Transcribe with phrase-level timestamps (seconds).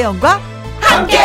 [0.00, 0.40] 김혜영과
[0.80, 1.18] 함께.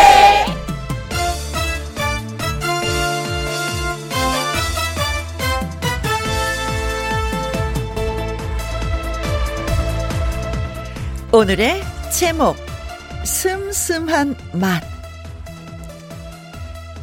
[11.31, 11.81] 오늘의
[12.11, 12.57] 제목
[13.23, 14.83] 슴슴한 맛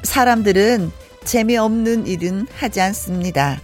[0.02, 0.92] 사람들은
[1.24, 3.58] 재미없는 일은 하지 않습니다.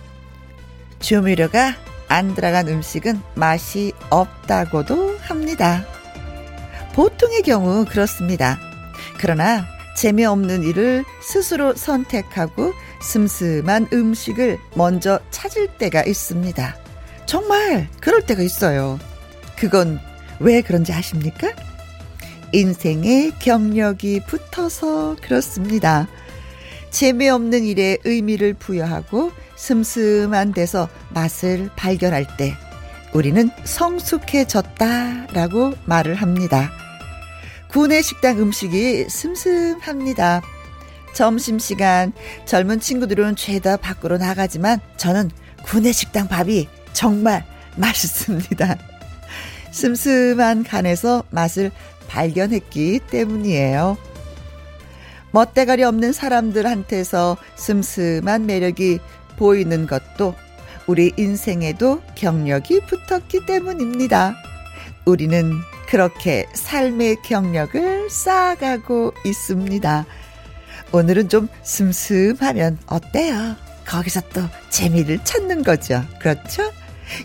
[1.00, 1.74] 조미료가
[2.08, 5.84] 안 들어간 음식은 맛이 없다고도 합니다.
[6.98, 8.58] 보통의 경우 그렇습니다.
[9.20, 16.76] 그러나 재미없는 일을 스스로 선택하고 슴슴한 음식을 먼저 찾을 때가 있습니다.
[17.24, 18.98] 정말 그럴 때가 있어요.
[19.56, 20.00] 그건
[20.40, 21.52] 왜 그런지 아십니까?
[22.50, 26.08] 인생에 경력이 붙어서 그렇습니다.
[26.90, 32.56] 재미없는 일에 의미를 부여하고 슴슴한 데서 맛을 발견할 때
[33.12, 36.72] 우리는 성숙해졌다라고 말을 합니다.
[37.68, 40.42] 구내 식당 음식이 슴슴합니다.
[41.14, 42.12] 점심시간
[42.44, 45.30] 젊은 친구들은 죄다 밖으로 나가지만 저는
[45.64, 47.44] 구내 식당 밥이 정말
[47.76, 48.76] 맛있습니다.
[49.70, 51.70] 슴슴한 간에서 맛을
[52.08, 53.98] 발견했기 때문이에요.
[55.30, 58.98] 멋대가리 없는 사람들한테서 슴슴한 매력이
[59.36, 60.34] 보이는 것도
[60.86, 64.36] 우리 인생에도 경력이 붙었기 때문입니다.
[65.04, 65.52] 우리는
[65.88, 70.06] 그렇게 삶의 경력을 쌓아가고 있습니다.
[70.92, 73.56] 오늘은 좀 슴슴하면 어때요?
[73.86, 76.02] 거기서 또 재미를 찾는 거죠.
[76.20, 76.70] 그렇죠?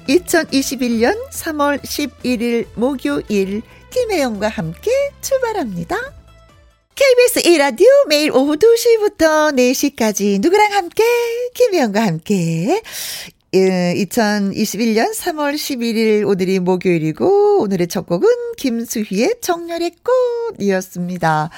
[0.08, 5.98] 2021년 3월 11일 목요일 김혜영과 함께 출발합니다.
[6.96, 11.04] KBS 1라디오 매일 오후 2시부터 4시까지 누구랑 함께
[11.54, 12.82] 김혜영과 함께
[13.54, 18.28] 2021년 3월 11일 오늘이 목요일이고 오늘의 첫 곡은
[18.58, 19.92] 김수희의 정렬의
[20.58, 21.52] 꽃이었습니다.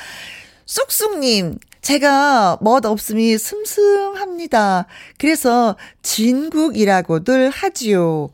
[0.65, 4.87] 쑥쑥님 제가 멋 없음이 슴슴합니다.
[5.17, 8.29] 그래서 진국이라고들 하지요.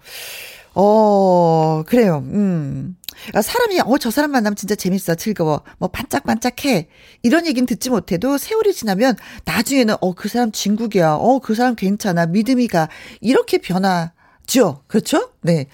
[0.73, 2.23] 어, 그래요.
[2.25, 2.95] 음.
[3.33, 6.87] 아, 사람이, 어, 저 사람 만나면 진짜 재밌어, 즐거워, 뭐, 반짝반짝해.
[7.23, 11.13] 이런 얘기는 듣지 못해도 세월이 지나면 나중에는, 어, 그 사람 진국이야.
[11.13, 12.25] 어, 그 사람 괜찮아.
[12.25, 12.89] 믿음이 가.
[13.19, 14.83] 이렇게 변하죠.
[14.87, 15.31] 그렇죠?
[15.41, 15.67] 네.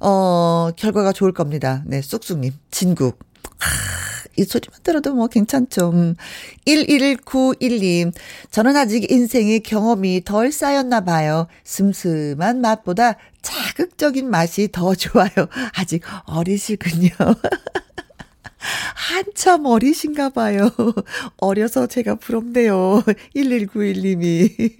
[0.00, 1.82] 어, 결과가 좋을 겁니다.
[1.86, 2.52] 네, 쑥쑥님.
[2.70, 3.18] 진국.
[3.58, 3.99] 하.
[4.36, 5.90] 이 소리만 들어도 뭐 괜찮죠.
[5.90, 6.14] 음.
[6.66, 8.12] 11912님,
[8.50, 11.46] 저는 아직 인생의 경험이 덜 쌓였나 봐요.
[11.64, 15.30] 슴슴한 맛보다 자극적인 맛이 더 좋아요.
[15.76, 17.10] 아직 어리시군요.
[18.94, 20.70] 한참 어리신가 봐요.
[21.38, 23.02] 어려서 제가 부럽네요.
[23.34, 24.74] 1191님이.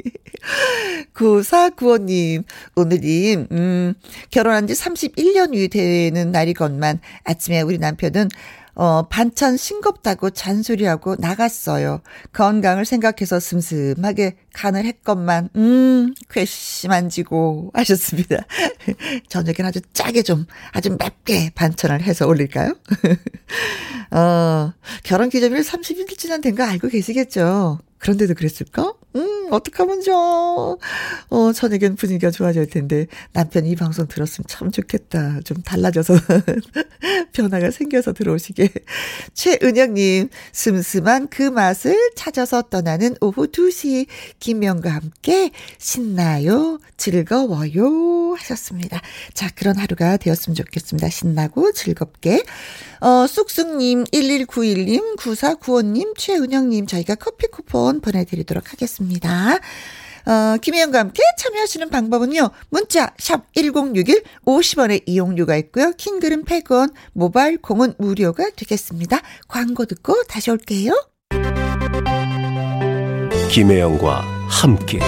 [1.14, 2.44] 9495님,
[2.76, 3.94] 오늘이, 음,
[4.30, 8.28] 결혼한 지 31년이 되는 날이건만 아침에 우리 남편은
[8.80, 12.00] 어, 반찬 싱겁다고 잔소리하고 나갔어요.
[12.32, 18.38] 건강을 생각해서 슴슴하게 간을 했건만, 음, 괘씸한 지고 하셨습니다.
[19.28, 22.74] 저녁엔 아주 짜게 좀, 아주 맵게 반찬을 해서 올릴까요?
[24.12, 27.80] 어, 결혼 기념일 30일 지난 된 거 알고 계시겠죠?
[28.00, 28.94] 그런데도 그랬을까?
[29.14, 30.76] 음, 어떡하면 좋아.
[31.28, 35.40] 어, 저녁엔 분위기가 좋아질 텐데, 남편이 이 방송 들었으면 참 좋겠다.
[35.44, 36.14] 좀 달라져서,
[37.32, 38.70] 변화가 생겨서 들어오시게.
[39.34, 44.06] 최은영님, 슴슴한 그 맛을 찾아서 떠나는 오후 2시,
[44.38, 49.00] 김명과 함께 신나요, 즐거워요 하셨습니다.
[49.34, 51.10] 자, 그런 하루가 되었으면 좋겠습니다.
[51.10, 52.42] 신나고 즐겁게.
[53.00, 59.58] 어, 쑥쑥님, 1191님, 9495님, 최은영님, 저희가 커피 쿠폰 보내드리도록 하겠습니다.
[60.26, 62.50] 어, 김혜영과 함께 참여하시는 방법은요.
[62.68, 65.92] 문자 샵 1061, 50원의 이용료가 있고요.
[65.96, 69.20] 킹글은 100원, 모바일 공은 무료가 되겠습니다.
[69.48, 70.92] 광고 듣고 다시 올게요.
[73.50, 75.00] 김혜영과 함께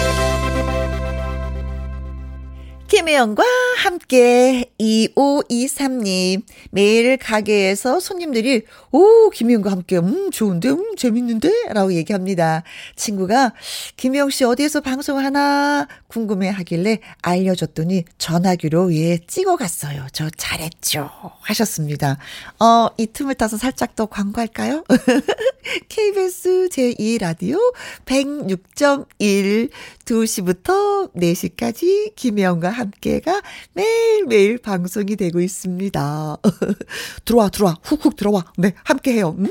[2.92, 3.42] 김혜영과
[3.78, 6.42] 함께 2523님
[6.72, 12.64] 매일 가게에서 손님들이 오 김혜영과 함께 음 좋은데 음 재밌는데 라고 얘기합니다.
[12.94, 13.54] 친구가
[13.96, 20.06] 김혜영 씨 어디에서 방송하나 궁금해 하길래 알려줬더니 전화기로 예 찍어 갔어요.
[20.12, 21.08] 저 잘했죠
[21.40, 22.18] 하셨습니다.
[22.60, 24.84] 어 이 틈을 타서 살짝 더 광고할까요?
[25.88, 27.58] KBS 제2라디오
[28.04, 29.70] 106.1
[30.04, 32.81] 2시부터 4시까지 김혜영과 함께
[33.25, 33.43] 가
[33.75, 36.37] 매일매일 방송이 되고 있습니다.
[37.25, 38.44] 들어와, 들어와, 훅훅 들어와.
[38.58, 39.37] 네, 함께 해요.
[39.38, 39.49] 음?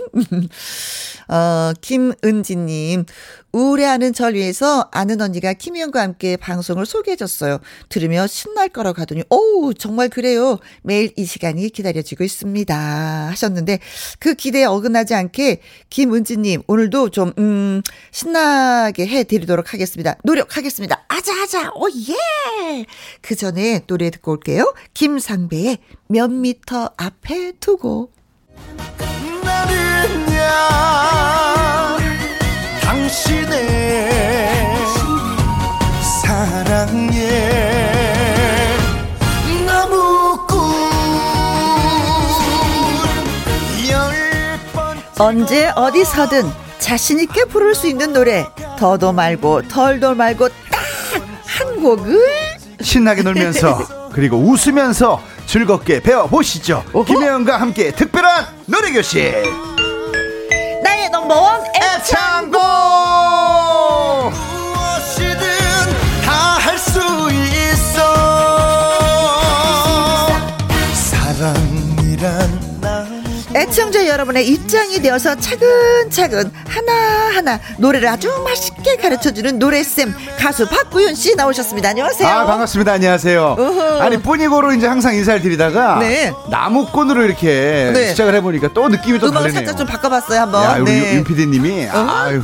[1.27, 3.05] 어, 김은지님.
[3.53, 7.59] 우울해하는 절 위해서 아는 언니가 김희영과 함께 방송을 소개해줬어요.
[7.89, 10.57] 들으며 신날 거라고 하더니, 오우, 정말 그래요.
[10.83, 12.75] 매일 이 시간이 기다려지고 있습니다.
[13.29, 13.79] 하셨는데,
[14.19, 17.81] 그 기대에 어긋나지 않게 김은지님, 오늘도 좀, 음,
[18.11, 20.15] 신나게 해드리도록 하겠습니다.
[20.23, 21.05] 노력하겠습니다.
[21.11, 22.85] 아자아자, 오, 예!
[23.21, 24.73] 그 전에 노래 듣고 올게요.
[24.93, 28.13] 김상배의 몇 미터 앞에 두고.
[29.43, 30.37] 나는야,
[32.81, 33.67] 당신의
[36.23, 37.51] 사랑에
[45.19, 46.49] 언제 어디서든
[46.79, 48.47] 자신있게 부를 수 있는 노래
[48.79, 50.70] 더도 말고 덜도 말고 딱
[51.61, 52.19] 한 곡을?
[52.81, 56.83] 신나게 놀면서 그리고 웃으면서 즐겁게 배워보시죠.
[57.05, 59.43] 김혜영과 함께 특별한 노래교실.
[60.83, 62.61] 나의 넘버원 애창곡
[73.71, 81.87] 애청자 여러분의 입장이 되어서 차근차근 하나하나 노래를 아주 맛있게 가르쳐주는 노래쌤 가수 박구윤 씨 나오셨습니다.
[81.87, 82.27] 안녕하세요.
[82.27, 82.91] 아, 반갑습니다.
[82.91, 83.55] 안녕하세요.
[83.57, 84.01] 어허.
[84.01, 86.33] 아니, 뿌니고로 이제 항상 인사를 드리다가 네.
[86.49, 88.09] 나무꾼으로 이렇게 네.
[88.09, 89.59] 시작을 해보니까 또 느낌이 또 음악을 다르네요.
[89.59, 90.63] 살짝 좀 바꿔봤어요 한번.
[90.65, 91.15] 야, 우리 네.
[91.15, 92.43] 윤 PD님이 아유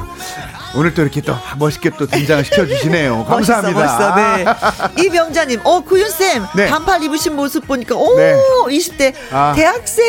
[0.77, 3.25] 오늘 또 이렇게 또 멋있게 또 등장을 시켜주시네요.
[3.29, 3.79] 감사합니다.
[3.79, 4.95] 멋있어, 멋있어.
[4.95, 5.03] 네.
[5.03, 6.67] 이명자님, 어, 구윤쌤, 네.
[6.69, 8.35] 반팔 입으신 모습 보니까, 오, 네.
[8.67, 9.53] 20대 아.
[9.55, 10.05] 대학생.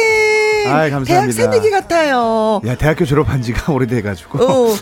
[0.67, 1.05] 아이, 감사합니다.
[1.07, 2.61] 대학 새내기 같아요.
[2.67, 4.75] 야 대학교 졸업한 지가 오래돼가지고 어.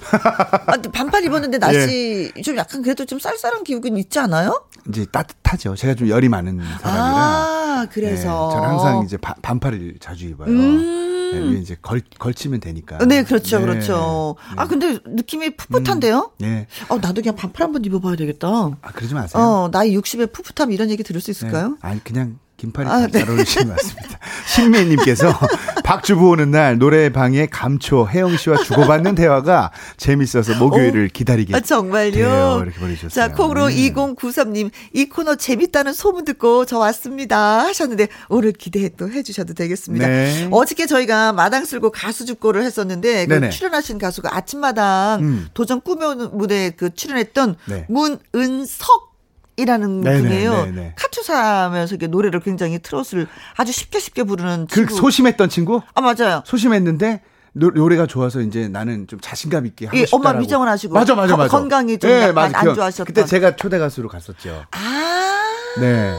[0.67, 4.65] 아, 반팔 입었는데 날씨 좀 약간 그래도 좀 쌀쌀한 기운이 있지 않아요?
[4.89, 5.77] 이제 따뜻하죠.
[5.77, 7.05] 제가 좀 열이 많은 사람이라.
[7.07, 8.49] 아, 그래서.
[8.51, 10.49] 네, 저는 항상 이제 바- 반팔을 자주 입어요.
[10.49, 11.16] 음.
[11.33, 12.99] 네, 위에 이제 걸, 걸치면 되니까.
[12.99, 13.67] 네, 그렇죠, 네.
[13.67, 14.37] 그렇죠.
[14.57, 16.33] 아, 근데 느낌이 풋풋한데요?
[16.39, 16.67] 네.
[16.89, 18.49] 어, 나도 그냥 반팔 한번 입어봐야 되겠다.
[18.49, 19.43] 아 그러지 마세요.
[19.43, 21.31] 어, 나이 60에 풋풋함 이런 얘기 들을 수 네.
[21.33, 21.77] 있을까요?
[21.81, 23.23] 아니 그냥 긴팔이 아, 잘 네.
[23.29, 24.19] 어울리시는 것 같습니다.
[24.49, 25.39] 신미애님께서
[25.85, 32.13] 박주부 오는 날 노래방에 감초 혜영 씨와 주고받는 대화가 재밌어서 목요일을 기다리게 아, 정말요?
[32.13, 32.61] 돼요.
[32.63, 33.29] 이렇게 보내주셨어요.
[33.29, 33.91] 자, 콩으로 네.
[33.91, 37.61] 2093님, 이 코너 재밌다는 소문 듣고 저 왔습니다.
[37.67, 40.07] 하셨는데, 오늘 기대 또 해주셔도 되겠습니다.
[40.07, 40.49] 네.
[40.51, 43.51] 어저께 저희가 마당 쓸고 가수 죽고를 했었는데, 그.
[43.51, 45.49] 출연하신 가수가 아침마당 음.
[45.53, 47.87] 도전 꾸며 무대 그 출연했던 네.
[47.89, 49.16] 문은석.
[49.57, 50.53] 이라는 네네, 분이에요.
[50.67, 50.93] 네네.
[50.97, 53.27] 카투사하면서 이렇게 노래를 굉장히 트롯을
[53.57, 54.95] 아주 쉽게 쉽게 부르는 그 친구.
[54.97, 55.81] 소심했던 친구?
[55.95, 56.43] 아 맞아요.
[56.45, 57.23] 소심했는데
[57.53, 60.29] 노, 노래가 좋아서 이제 나는 좀 자신감 있게 하고 예, 싶다라고.
[60.29, 61.57] 엄마 미정을 하시고 맞아 맞아 거- 맞아.
[61.57, 62.59] 건강이 좀 예, 맞아.
[62.59, 63.07] 안 좋아하셨던.
[63.07, 64.65] 그때 제가 초대 가수로 갔었죠.
[64.73, 65.43] 아.
[65.81, 66.15] 네.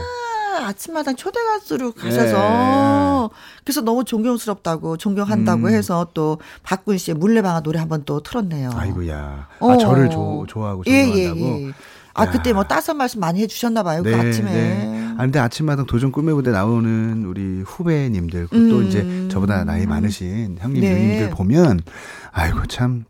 [0.60, 3.30] 아침마당 초대 가수로 가셔서
[3.64, 5.72] 그래서 너무 존경스럽다고 존경한다고 음.
[5.72, 8.72] 해서 또 박군 씨의 물레방아 노래 한번 또 틀었네요.
[8.74, 9.48] 아이고야.
[9.60, 9.70] 어.
[9.72, 11.40] 아 저를 조, 좋아하고 예, 존경한다고.
[11.46, 11.72] 예, 예.
[12.18, 12.30] 아 야.
[12.30, 14.98] 그때 뭐 따스한 말씀 많이 해주셨나 봐요 그 아침에.
[15.18, 18.84] 아, 근데 아침마당 도전 꿈의 무대 나오는 우리 후배님들, 또 음.
[18.84, 20.92] 이제 저보다 나이 많으신 형님, 네.
[20.92, 21.80] 누님들 보면,
[22.30, 23.04] 아이고, 참,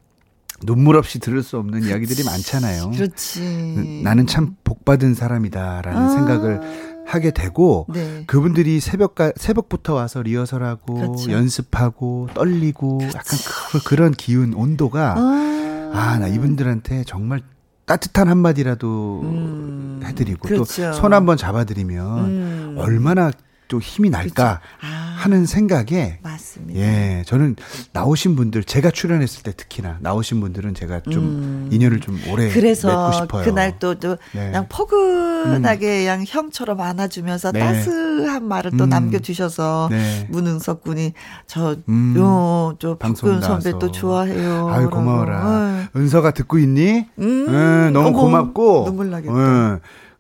[0.64, 2.92] 눈물 없이 들을 수 없는 이야기들이 많잖아요.
[2.92, 4.00] 그렇지.
[4.02, 6.08] 나는 참 복받은 사람이다라는 아.
[6.08, 8.24] 생각을 하게 되고, 네.
[8.26, 11.30] 그분들이 새벽까, 새벽부터 와서 리허설하고, 그렇죠.
[11.30, 13.38] 연습하고, 떨리고, 약간
[13.70, 17.42] 그, 그런 기운, 온도가, 아, 아, 나 이분들한테 정말
[17.88, 20.00] 따뜻한 한마디라도 음.
[20.04, 20.64] 해드리고 그렇죠.
[20.64, 22.74] 또손 한번 잡아드리면 음.
[22.76, 23.32] 얼마나
[23.68, 25.14] 또 힘이 날까 아.
[25.18, 26.80] 하는 생각에 맞습니다.
[26.80, 27.56] 예 저는
[27.92, 31.68] 나오신 분들 제가 출연했을 때 특히나 나오신 분들은 제가 좀 음.
[31.70, 33.44] 인연을 좀 오래 그래서 맺고 싶어요.
[33.44, 34.46] 그날 또, 또 네.
[34.46, 37.60] 그냥 포근하게 그냥 형처럼 안아주면서 네.
[37.60, 38.88] 따스한 말을 또 음.
[38.88, 40.26] 남겨주셔서 네.
[40.30, 41.12] 문은석 군이
[41.46, 42.14] 저, 음.
[42.16, 43.78] 요, 저 방송 박군 선배.
[43.78, 44.68] 또 좋아해요.
[44.70, 44.88] 아유.
[44.90, 45.88] 고마워라.
[45.94, 47.06] 은서가 듣고 있니?
[47.18, 47.46] 음.
[47.48, 48.84] 예, 너무 어머, 고맙고.
[48.86, 49.32] 눈물 나겠다.
[49.74, 49.78] 예.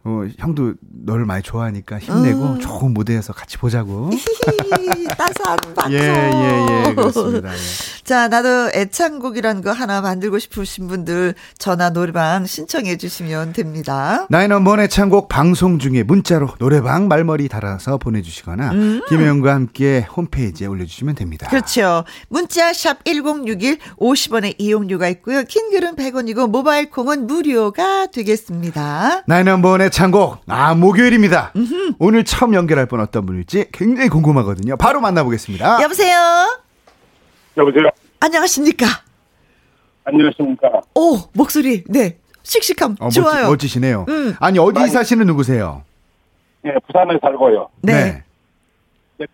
[0.08, 2.60] 어, 형도 너를 많이 좋아하니까 힘내고 음.
[2.60, 4.08] 좋은 무대에서 같이 보자고.
[5.18, 5.92] 따스한 방송.
[5.92, 6.94] 예, 예, 예.
[6.94, 7.52] 그렇습니다.
[7.52, 7.58] 예.
[8.08, 14.26] 자, 나도 애창곡이라는 거 하나 만들고 싶으신 분들 전화 노래방 신청해 주시면 됩니다.
[14.30, 18.72] 나인원번의 창곡 방송 중에 문자로 노래방 말머리 달아서 보내주시거나
[19.10, 21.48] 김혜영과 함께 홈페이지에 올려주시면 됩니다.
[21.48, 21.50] 음.
[21.50, 22.04] 그렇죠.
[22.30, 25.42] 문자 샵 1061 50원의 이용료가 있고요.
[25.42, 29.24] 킹글은 100원이고 모바일 콩은 무료가 되겠습니다.
[29.26, 31.52] 나인원번의 창곡 아 목요일입니다.
[31.98, 34.78] 오늘 처음 연결할 분 어떤 분일지 굉장히 궁금하거든요.
[34.78, 35.82] 바로 만나보겠습니다.
[35.82, 36.67] 여보세요?
[37.58, 37.88] 여보세요.
[38.20, 38.86] 안녕하십니까?
[40.04, 40.80] 안녕하십니까.
[40.94, 41.84] 오, 목소리.
[41.88, 42.18] 네.
[42.42, 42.96] 씩씩함.
[43.00, 43.48] 어, 좋아요.
[43.48, 44.34] 멋지, 시네요 음.
[44.40, 45.82] 아니 어디 많이- 사시는 누구세요?
[46.64, 47.68] 예, 부산에 살고요.
[47.82, 48.22] 네.
[49.18, 49.28] 몇,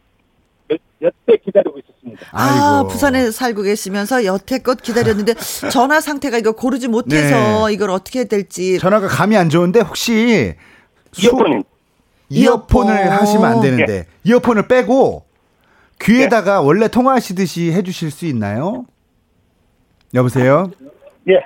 [1.02, 2.26] 여태 기다리고 있었습니다.
[2.32, 2.88] 아, 아이고.
[2.88, 5.34] 부산에 살고 계시면서 여태껏 기다렸는데
[5.70, 7.72] 전화 상태가 이거 고르지 못해서 네.
[7.74, 8.78] 이걸 어떻게 해야 될지.
[8.78, 10.54] 전화가 감이 안 좋은데 혹시
[11.12, 11.62] 수- 이어폰이
[12.30, 13.12] 이어폰을 이어폰.
[13.12, 15.24] 하시면 안 되는데 이어폰을 빼고
[16.00, 16.66] 귀에다가 네.
[16.66, 18.86] 원래 통화하시듯이 해주실 수 있나요?
[20.12, 20.70] 여보세요?
[21.28, 21.40] 예.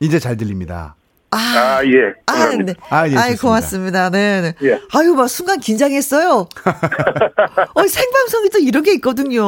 [0.00, 0.94] 이제 잘 들립니다.
[1.30, 2.12] 아, 아, 예.
[2.26, 2.54] 아.
[2.54, 2.72] 네.
[2.88, 3.36] 아, 예, 아이.
[3.36, 4.10] 고맙습니다.
[4.10, 4.40] 네.
[4.60, 4.68] 네.
[4.68, 4.80] 예.
[4.94, 6.46] 아유, 막 순간 긴장했어요.
[7.74, 9.42] 어, 생방송이 또 이런 게 있거든요.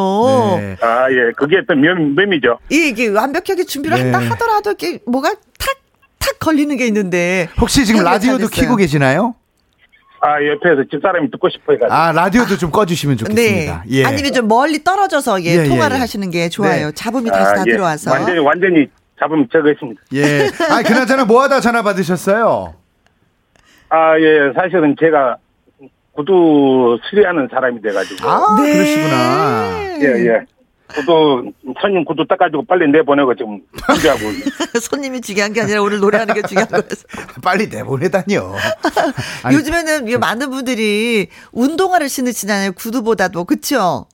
[0.58, 0.76] 네.
[0.80, 1.32] 아, 예.
[1.36, 2.58] 그게 또 면, 맴이죠.
[2.70, 4.10] 이- 이게 완벽하게 준비를 네.
[4.10, 5.76] 한다 하더라도 이게 뭐가 탁,
[6.18, 7.48] 탁 걸리는 게 있는데.
[7.60, 8.66] 혹시 지금 해결 라디오도 잘됐어요.
[8.66, 9.34] 켜고 계시나요?
[10.20, 11.94] 아, 옆에서 집사람이 듣고 싶어 해가지고.
[11.94, 13.84] 아, 라디오도 좀 꺼주시면 좋겠습니다.
[13.86, 13.90] 네.
[13.90, 14.04] 예.
[14.04, 16.00] 아니면 좀 멀리 떨어져서 예, 예, 예, 통화를 예.
[16.00, 16.86] 하시는 게 좋아요.
[16.86, 16.92] 네.
[16.94, 17.70] 잡음이 다시 다 예.
[17.70, 18.10] 들어와서.
[18.10, 18.86] 완전히, 완전히
[19.18, 20.00] 잡음 적었습니다.
[20.14, 20.48] 예.
[20.70, 22.74] 아, 그나저나 뭐 하다 전화 받으셨어요?
[23.90, 24.52] 아, 예.
[24.54, 25.36] 사실은 제가
[26.12, 28.28] 구두 수리하는 사람이 돼가지고.
[28.28, 28.72] 아, 네.
[28.72, 29.98] 그러시구나.
[30.00, 30.40] 예, 예.
[30.94, 34.20] 구두, 손님 구두 닦아주고 빨리 내보내고 지금 준비하고.
[34.80, 37.06] 손님이 중요한 게 아니라 오늘 노래하는 게 중요한 거였어.
[37.42, 38.54] 빨리 내보내다니요.
[39.52, 42.72] 요즘에는 이 많은 분들이 운동화를 신으시잖아요.
[42.72, 43.44] 구두보다도.
[43.44, 44.06] 그쵸?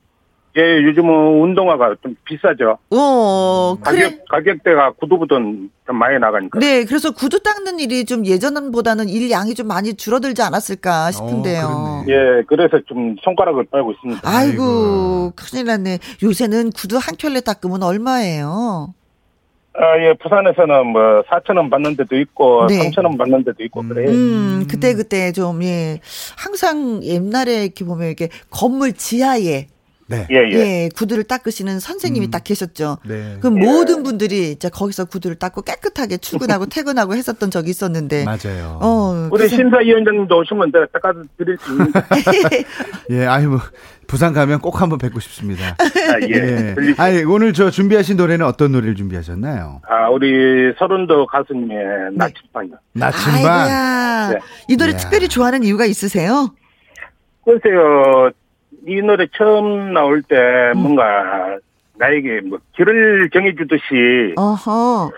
[0.56, 2.78] 예, 요즘은 운동화가 좀 비싸죠.
[2.90, 4.02] 어, 그래.
[4.02, 6.60] 가격, 가격대가 구두보다 좀 많이 나가니까.
[6.60, 11.66] 네, 그래서 구두 닦는 일이 좀 예전보다는 일 양이 좀 많이 줄어들지 않았을까 싶은데요.
[11.66, 14.20] 어, 예, 그래서 좀 손가락을 빨고 있습니다.
[14.24, 15.32] 아이고, 아이고.
[15.34, 15.98] 큰일 났네.
[16.22, 18.94] 요새는 구두 한 켤레 닦으면 얼마예요?
[19.76, 22.78] 아, 예, 부산에서는 뭐 4천 원 받는 데도 있고 네.
[22.78, 24.08] 3천 원 받는 데도 있고 그래요.
[24.08, 25.98] 음, 그때 그때 좀, 예.
[26.38, 29.66] 항상 옛날에 이렇게 보면 이렇게 건물 지하에,
[30.06, 30.26] 네.
[30.30, 30.52] 예, 예.
[30.52, 32.98] 예, 구두를 닦으시는 선생님이 딱 계셨죠.
[33.06, 33.36] 네.
[33.40, 38.24] 그럼 모든 분들이 이제 거기서 구두를 닦고 깨끗하게 출근하고 퇴근하고 했었던 적이 있었는데.
[38.24, 38.78] 맞아요.
[38.82, 42.00] 어, 우리 그래서- 심사위원장님도 오시면 내가 닦아드릴 수 있는데.
[43.10, 43.60] 예, 아유, 뭐,
[44.06, 45.74] 부산 가면 꼭 한번 뵙고 싶습니다.
[45.78, 46.28] 아, 예.
[46.28, 46.74] 예.
[46.74, 49.80] 들리- 아니, 오늘 저 준비하신 노래는 어떤 노래를 준비하셨나요?
[49.88, 51.78] 아, 우리 서른도 가수님의
[52.14, 52.74] 나침반이요.
[52.92, 53.34] 나침반.
[53.46, 54.28] 아이고야.
[54.34, 54.38] 네.
[54.68, 54.98] 이 노래 이야.
[54.98, 56.54] 특별히 좋아하는 이유가 있으세요?
[57.44, 58.30] 글쎄요,
[58.86, 60.36] 이 노래 처음 나올 때
[60.74, 60.78] 음.
[60.78, 61.56] 뭔가
[61.96, 65.10] 나에게 뭐 길을 정해주듯이 어허.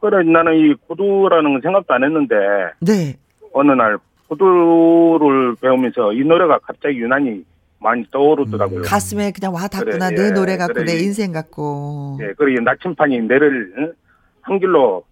[0.00, 2.34] 그래 나는 이 구두라는 건 생각도 안 했는데
[2.80, 3.16] 네.
[3.52, 3.98] 어느 날
[4.28, 7.44] 구두를 배우면서 이 노래가 갑자기 유난히
[7.80, 8.82] 많이 떠오르더라고요.
[8.82, 10.10] 가슴에 그냥 와 닿구나.
[10.10, 10.84] 그래, 내 예, 노래 같고 그래.
[10.84, 12.18] 내 인생 같고.
[12.20, 13.92] 예, 그리고 이 나침판이 내를 응?
[14.42, 15.09] 한 길로 예,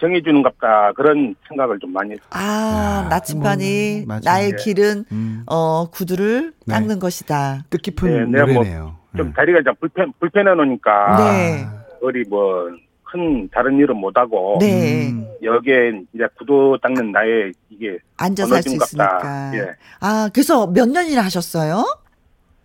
[0.00, 2.26] 정해주는 같다 그런 생각을 좀 많이 했어요.
[2.30, 4.18] 아, 야, 나침반이 뭐.
[4.22, 4.56] 나의 예.
[4.62, 6.74] 길은 음, 어 구두를 네.
[6.74, 7.64] 닦는 것이다.
[7.70, 8.96] 뜻깊은 예, 내가 뭐 노래네요.
[9.16, 9.32] 좀 예.
[9.32, 11.66] 다리가 좀 불편 불편해 놓으니까 네.
[12.02, 15.08] 어디 뭐큰 다른 일은 못 하고 네.
[15.10, 19.52] 음, 여기에 이제 구두 닦는 나의 이게 앉아서 할수좀 있으니까.
[19.54, 19.66] 예.
[20.00, 21.84] 아, 그래서 몇 년이나 하셨어요?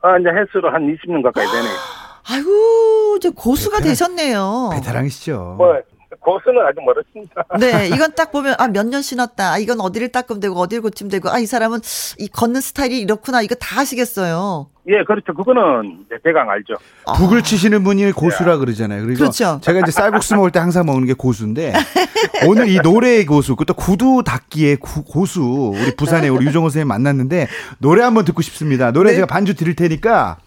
[0.02, 1.68] 아 이제 횟수로 한 20년 가까이 되네.
[2.32, 3.90] 아이고, 이제 고수가 베테랑.
[3.90, 4.70] 되셨네요.
[4.74, 5.56] 베테랑이시죠.
[5.58, 5.74] 뭐
[6.20, 7.44] 고수는 아직 멀었습니다.
[7.60, 9.54] 네, 이건 딱 보면 아 몇 년 신었다.
[9.54, 11.30] 아, 이건 어디를 닦으면 되고 어디를 고치면 되고.
[11.30, 11.80] 아, 이 사람은
[12.18, 13.42] 이 걷는 스타일이 이렇구나.
[13.42, 14.68] 이거 다 하시겠어요.
[14.88, 15.34] 예, 그렇죠.
[15.34, 16.74] 그거는 대강 알죠.
[17.16, 19.04] 북을 치시는 분이 고수라 그러잖아요.
[19.06, 19.60] 그리고 그렇죠.
[19.64, 21.74] 제가 이제 쌀국수 먹을 때 항상 먹는 게 고수인데
[22.48, 27.48] 오늘 이 노래의 고수, 또 구두 닦기의 구- 고수 우리 부산에 우리 유정호 선생님 만났는데
[27.78, 28.92] 노래 한번 듣고 싶습니다.
[28.92, 29.16] 노래 네.
[29.16, 30.38] 제가 반주 드릴 테니까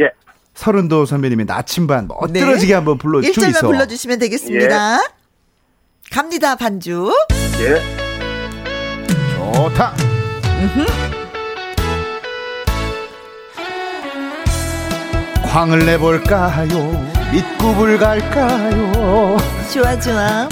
[0.00, 0.10] 예.
[0.52, 3.30] 서른도 선배님의 나침반 멋들어지게 한번 불러 네.
[3.30, 3.66] 1절만 주이소.
[3.66, 4.98] 불러주시면 되겠습니다.
[6.10, 7.12] 갑니다, 반주.
[7.60, 7.82] 예.
[9.34, 9.94] 좋다.
[15.52, 16.68] 광을 내볼까요?
[17.32, 19.36] 밑굽을 갈까요?
[19.72, 20.48] 좋아, 좋아.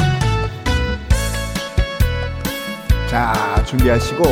[3.09, 4.25] 자, 준비하시고.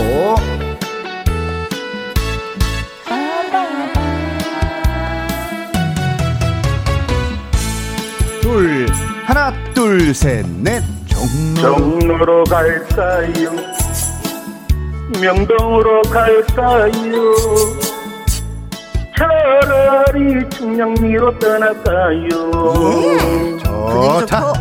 [8.41, 8.87] 둘,
[9.25, 10.83] 하나, 둘, 셋, 넷.
[11.61, 11.99] 종로.
[11.99, 13.51] 종로로 갈까요?
[15.21, 16.91] 명동으로 갈까요?
[19.17, 22.29] 차라리 충량리로 떠날까요?
[22.63, 24.53] 분위기 좋다.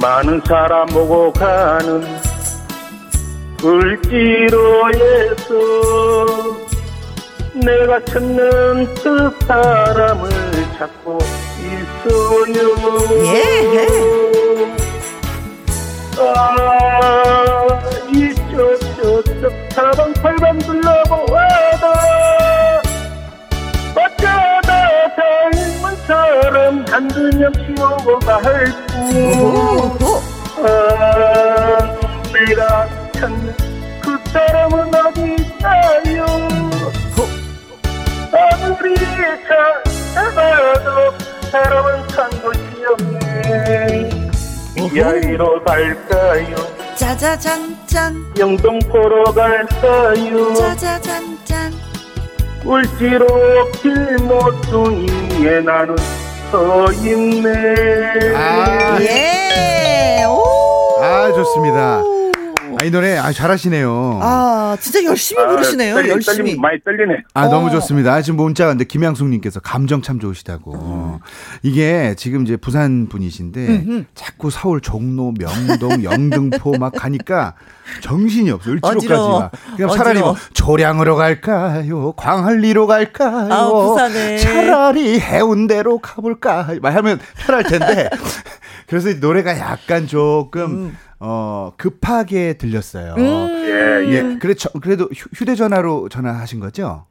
[0.00, 2.04] 많은 사람 보고 가는
[3.64, 5.44] 을지로에서
[7.54, 10.28] 내가 찾는 그 사람을
[10.78, 11.18] 찾고
[11.64, 12.54] 있어요.
[13.24, 13.84] 예.
[16.18, 21.86] 아, 이쪽 저쪽 사방팔방 둘러보아도
[23.96, 28.18] 어쩌다 닮은 사람 한두 명씩 오고
[29.12, 30.22] 오호.
[30.66, 31.98] 아,
[32.32, 33.54] 내가 찾는
[34.00, 36.24] 그 사람은 어디 있나요?
[38.32, 38.94] 아무리
[41.50, 44.10] 새로운 산 곳이 없네
[44.92, 46.56] 이리로 갈까요?
[46.96, 48.34] 짜자잔짠.
[48.38, 50.54] 영동포로 갈까요?
[50.54, 51.72] 짜자잔짠.
[52.64, 53.26] 울지로
[53.72, 55.96] 길모퉁이에 나는
[56.50, 58.34] 서 있네.
[58.36, 60.24] 아, 예.
[60.26, 61.02] 오.
[61.02, 62.02] 아, 좋습니다.
[62.84, 64.20] 아, 이 노래, 아, 잘하시네요.
[64.22, 65.94] 아, 진짜 열심히 부르시네요.
[65.94, 66.36] 떨리, 열심히.
[66.36, 67.70] 떨리, 많이 떨리네 아, 너무 어.
[67.70, 68.20] 좋습니다.
[68.20, 71.18] 지금 문자가 왔는데, 김양숙님께서 감정 참 좋으시다고.
[71.62, 77.54] 이게 지금 이제 부산 분이신데, 자꾸 서울 종로, 명동, 영등포 막 가니까
[78.00, 78.70] 정신이 없어.
[78.70, 79.56] 을지로까지.
[79.76, 80.34] 그냥 차라리 뭐.
[80.54, 82.12] 조량으로 갈까요?
[82.12, 83.52] 광안리로 갈까요?
[83.52, 84.38] 아, 부산에.
[84.38, 86.68] 차라리 해운대로 가볼까?
[86.80, 88.08] 막 하면 편할 텐데.
[88.86, 93.14] 그래서 이 노래가 약간 조금, 어, 급하게 들렸어요.
[93.18, 94.12] 예, 예.
[94.12, 97.06] 예, 그래, 저, 그래도 휴- 휴대전화로 전화하신 거죠?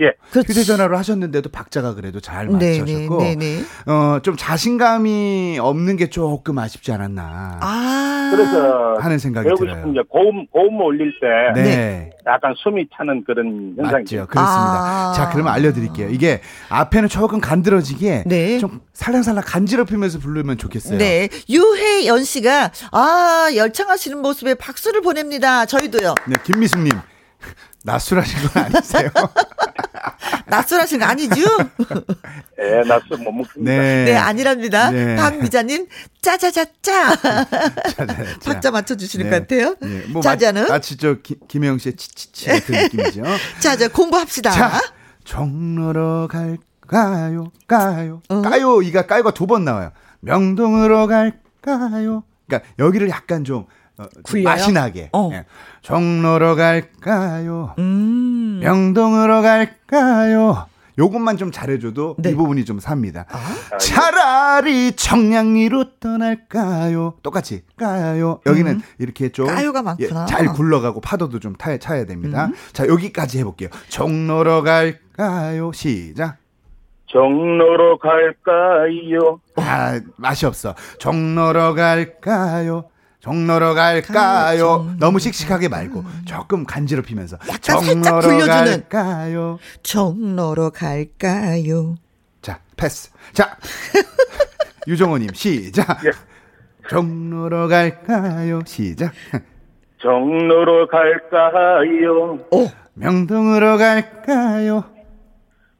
[0.00, 0.12] 예.
[0.30, 0.52] 그렇지.
[0.52, 3.64] 휴대전화로 하셨는데도 박자가 그래도 잘 네네, 맞춰졌고, 네네.
[3.86, 7.87] 어, 좀 자신감이 없는 게 조금 아쉽지 않았나 아.
[8.30, 9.76] 그래서 하는 생각이 배우고 들어요.
[9.76, 12.10] 싶은 게 고음 고음 올릴 때 네.
[12.26, 14.26] 약간 숨이 차는 그런 현상이 맞죠.
[14.26, 14.40] 그렇습니다.
[14.40, 15.12] 아.
[15.14, 16.08] 자, 그러면 알려드릴게요.
[16.10, 18.58] 이게 앞에는 조금 간드러지게 네.
[18.58, 20.98] 좀 살랑살랑 간지럽히면서 부르면 좋겠어요.
[20.98, 21.28] 네.
[21.48, 25.64] 유혜연 씨가, 아, 열창하시는 모습에 박수를 보냅니다.
[25.66, 26.14] 저희도요.
[26.26, 26.92] 네, 김미숙님.
[27.84, 29.10] 낮술하신 건 아니세요?
[30.46, 31.42] 낯설하신 거 아니죠?
[32.60, 33.70] 예, 낯서 못 먹습니다.
[33.70, 34.04] 네.
[34.06, 34.90] 네, 아니랍니다.
[34.90, 35.16] 네.
[35.16, 35.86] 박미자님,
[36.22, 37.16] 짜자자짜.
[37.16, 37.44] 자, 자,
[37.96, 38.38] 자.
[38.44, 39.30] 박자 맞춰주시는 네.
[39.30, 39.76] 것 같아요.
[39.80, 40.04] 네.
[40.08, 40.66] 뭐 짜자는?
[40.68, 41.16] 마, 치저
[41.48, 43.22] 김혜영 씨의 치치치 같은 느낌이죠.
[43.60, 44.50] 자자, 공부합시다.
[44.50, 44.80] 자,
[45.24, 47.52] 종로로 갈까요?
[47.66, 48.22] 까요?
[48.28, 48.42] 어?
[48.42, 48.82] 까요?
[48.82, 49.92] 이가 까요가 두 번 나와요.
[50.20, 52.22] 명동으로 갈까요?
[52.46, 53.66] 그러니까 여기를 약간 좀
[53.98, 54.44] 어, 좀 굴려요?
[54.44, 55.10] 맛이 나게.
[55.12, 55.30] 어.
[55.32, 55.44] 예.
[55.82, 57.74] 종로로 갈까요?
[57.78, 58.60] 음.
[58.62, 60.66] 명동으로 갈까요?
[60.98, 62.30] 요것만 좀 잘해줘도 네.
[62.30, 63.24] 이 부분이 좀 삽니다.
[63.30, 63.78] 아?
[63.78, 67.14] 차라리 청량리로 떠날까요?
[67.22, 68.40] 똑같이 까요.
[68.46, 69.54] 여기는 이렇게 좀 음.
[69.54, 70.22] 까요가 많구나.
[70.22, 70.22] 음.
[70.22, 72.50] 예, 잘 굴러가고 파도도 좀 타, 차야 됩니다.
[72.72, 73.68] 자 여기까지 해볼게요.
[73.88, 75.70] 종로로 갈까요?
[75.72, 76.38] 시작.
[77.06, 79.40] 종로로 갈까요?
[79.54, 80.74] 아 맛이 없어.
[80.98, 82.84] 종로로 갈까요?
[83.20, 84.14] 종로로 갈까요?
[84.14, 88.46] 가요, 너무 씩씩하게 말고 조금 간지럽히면서 약간 살짝 굴려주는.
[88.88, 89.58] 갈까요?
[89.82, 91.96] 종로로 갈까요?
[92.42, 93.10] 자, 패스.
[93.32, 93.56] 자,
[94.86, 96.04] 유정호님, 시작.
[96.06, 96.10] 예.
[96.88, 98.60] 종로로 갈까요?
[98.64, 99.12] 시작.
[99.98, 102.38] 종로로 갈까요?
[102.52, 104.84] 오, 명동으로 갈까요?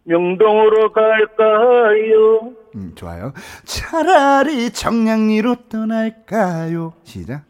[0.02, 2.52] 명동으로 갈까요?
[2.74, 3.32] 음, 좋아요.
[3.64, 6.92] 차라리 청량리로 떠날까요?
[7.04, 7.42] 시작.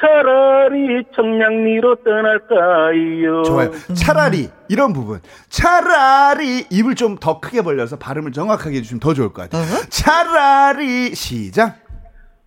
[0.00, 3.42] 차라리 청량리로 떠날까요?
[3.42, 3.70] 좋아요.
[3.94, 5.20] 차라리 이런 부분.
[5.48, 9.64] 차라리 입을 좀 더 크게 벌려서 발음을 정확하게 해주시면 더 좋을 것 같아요.
[9.88, 11.78] 차라리 시작.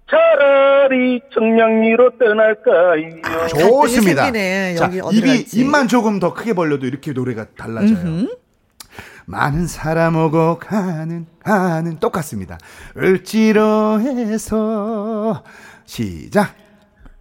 [0.10, 3.48] 차라리 청량리로 떠날까요?
[3.50, 4.24] 좋습니다.
[4.26, 4.76] 생기네.
[4.76, 5.60] 자, 입이 갈지.
[5.60, 8.28] 입만 조금 더 크게 벌려도 이렇게 노래가 달라져요.
[9.26, 12.58] 많은 사람 오고 가는 가는 똑같습니다.
[14.32, 15.44] 을지로에서
[15.86, 16.56] 시작.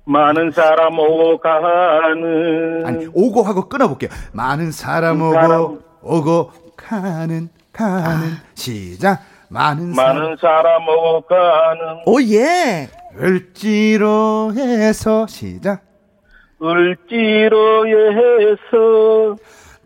[0.04, 4.10] 많은 사람 오고 가는 아니 오고 하고 끊어볼게요.
[4.32, 5.78] 많은 사람 오고 사람.
[6.02, 9.22] 오고 가는 가는 시작.
[9.48, 12.88] 많은 사람 많은 사람 오고 가는 오, 예.
[13.20, 14.46] 을지로에서
[15.26, 15.82] 시작.
[18.00, 19.36] 을지로에서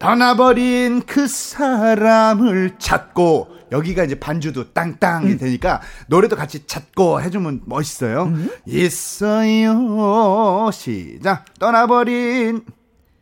[0.04, 8.30] 떠나버린 그 사람을 찾고 여기가 이제 반주도 땅땅이 되니까 노래도 같이 찾고 해주면 멋있어요.
[8.66, 12.66] 있어요 시작 떠나버린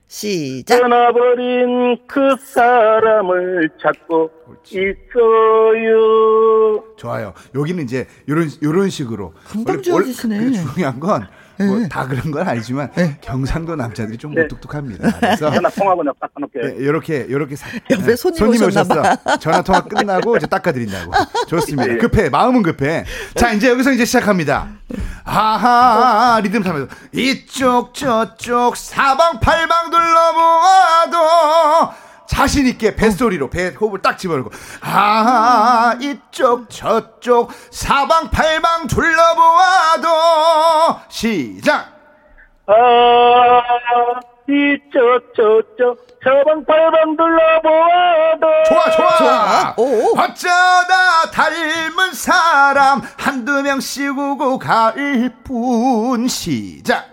[0.09, 0.81] 시작.
[0.81, 4.33] 떠나버린 그 사람을 찾고
[4.67, 6.83] 있어요.
[6.97, 7.33] 좋아요.
[7.55, 9.77] 여기는 이제 요런 요런 식으로 금방.
[9.77, 11.29] 그 중요한 건
[11.67, 15.19] 뭐 다 그런 건 아니지만 경상도 남자들이 좀 무뚝뚝합니다.
[15.21, 15.71] 그래서 전화
[16.03, 16.61] 내가 닦아놓게.
[16.61, 19.37] 네, 이렇게 이렇게 사- 옆에 네, 손님 오셨나 봐.
[19.39, 21.13] 전화 통화 끝나고 이제 닦아드린다고.
[21.49, 21.93] 좋습니다.
[21.93, 21.97] 예.
[21.99, 23.05] 급해 마음은 급해.
[23.35, 24.69] 자 이제 여기서 이제 시작합니다.
[25.25, 31.19] 하하 리듬 타면서 이쪽 저쪽 사방팔방 둘러보아도
[32.33, 40.09] 자신 있게 뱃소리로 배 호흡을 딱 집어넣고 하하 이쪽 저쪽 사방팔방 둘러보아도
[41.11, 41.93] 시작.
[42.67, 43.61] 아,
[44.49, 49.75] 이쪽 저쪽 서방팔방 둘러보아도 좋아 좋아, 좋아.
[49.77, 50.19] 오.
[50.19, 54.95] 어쩌다 닮은 사람 한두 명씩 오고 갈
[55.45, 57.05] 뿐 시작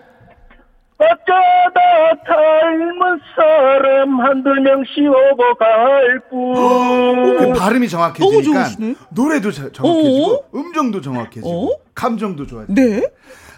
[1.00, 1.80] 어쩌다
[2.26, 7.38] 닮은 사람 한두 명씩 오고 갈 뿐.
[7.38, 8.68] 그 발음이 정확해지니까.
[9.10, 11.76] 노래도 자- 정확해지고 음정도 정확해지고 어?
[11.94, 12.74] 감정도 좋아지고.
[12.74, 13.02] 네.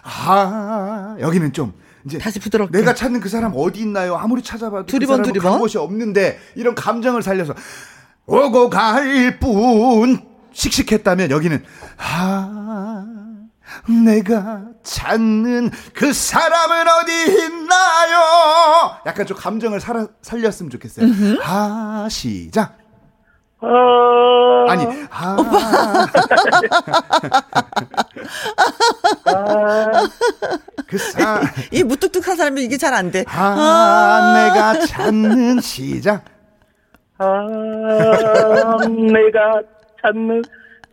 [0.03, 1.73] 아 여기는 좀
[2.05, 2.77] 이제 다시 부드럽게.
[2.77, 4.15] 내가 찾는 그 사람 어디 있나요?
[4.15, 5.51] 아무리 찾아봐도 두리번, 그 사람은 두리번?
[5.51, 7.53] 간 곳이 없는데 이런 감정을 살려서
[8.25, 10.19] 오고 갈뿐
[10.53, 11.63] 씩씩했다면 여기는
[11.97, 13.22] 아
[14.05, 17.11] 내가 찾는 그 사람은 어디
[17.45, 18.97] 있나요?
[19.05, 21.07] 약간 좀 감정을 살아, 살렸으면 좋겠어요.
[21.43, 22.77] 아 시작.
[23.61, 25.37] 아, 아니 아
[30.87, 31.41] 그 사.
[31.71, 33.23] 이 무뚝뚝한 사람이 이게 잘 안 돼.
[33.27, 36.23] 아, 내가 찾는 시작.
[37.17, 37.25] 아,
[38.87, 39.61] 내가
[40.01, 40.41] 찾는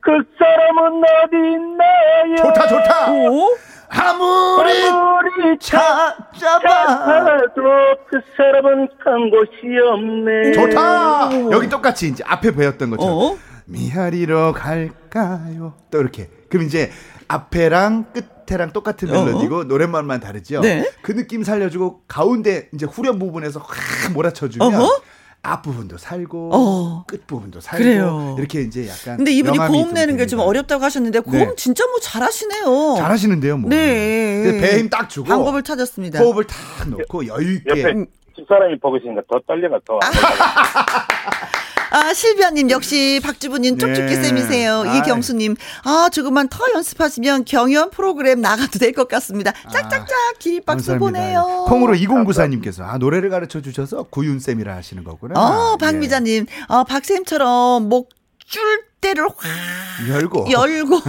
[0.00, 2.36] 그 사람은 어디 있나요?
[2.36, 3.12] 좋다, 좋다.
[3.12, 3.56] 오?
[3.92, 6.60] 아무리 아무리 찾아봐.
[6.60, 7.62] 찾아도
[8.08, 9.50] 그 사람은 간 곳이
[9.92, 10.52] 없네.
[10.52, 11.50] 좋다.
[11.50, 13.16] 여기 똑같이 이제 앞에 배웠던 것처럼.
[13.16, 13.36] 어?
[13.66, 15.74] 미하리로 갈까요?
[15.90, 16.28] 또 이렇게.
[16.48, 16.90] 그럼 이제
[17.28, 18.06] 앞에랑
[18.46, 20.58] 끝에랑 똑같은 멜로디고 노랫말만 다르죠.
[20.58, 20.62] 어?
[20.62, 20.88] 네.
[21.02, 25.00] 그 느낌 살려주고 가운데 이제 후렴 부분에서 확 몰아쳐주면 어허.
[25.42, 27.04] 앞부분도 살고 어.
[27.06, 28.36] 끝부분도 살고 그래요.
[28.38, 30.40] 이렇게 이제 약간 근데 이분이 고음 내는 게 좀.
[30.40, 31.54] 어렵다고 하셨는데 고음 네.
[31.56, 32.96] 진짜 뭐 잘하시네요.
[32.98, 33.68] 잘하시는데요, 뭐.
[33.70, 34.58] 네.
[34.60, 36.18] 배힘딱 주고 방법을 찾았습니다.
[36.18, 38.04] 호흡을 탁 놓고 여유 있게 옆에
[38.36, 39.98] 집사람이 보고 있으니까 더 떨려가 더.
[41.90, 44.22] 아, 실비아님 역시 박주부님 쪽집게 네.
[44.22, 44.84] 쌤이세요.
[44.86, 44.98] 아이.
[44.98, 49.52] 이경수님, 아, 조금만 더 연습하시면 경연 프로그램 나가도 될 것 같습니다.
[49.72, 51.64] 짝짝짝 기립박수 보내요.
[51.68, 55.34] 콩으로 2094님께서 아 노래를 가르쳐 주셔서 구윤 쌤이라 하시는 거구나.
[55.40, 55.84] 어, 예.
[55.84, 58.10] 박미자님, 어, 박쌤처럼 목
[58.50, 58.60] 줄
[59.00, 61.00] 때를 확 열고 열고.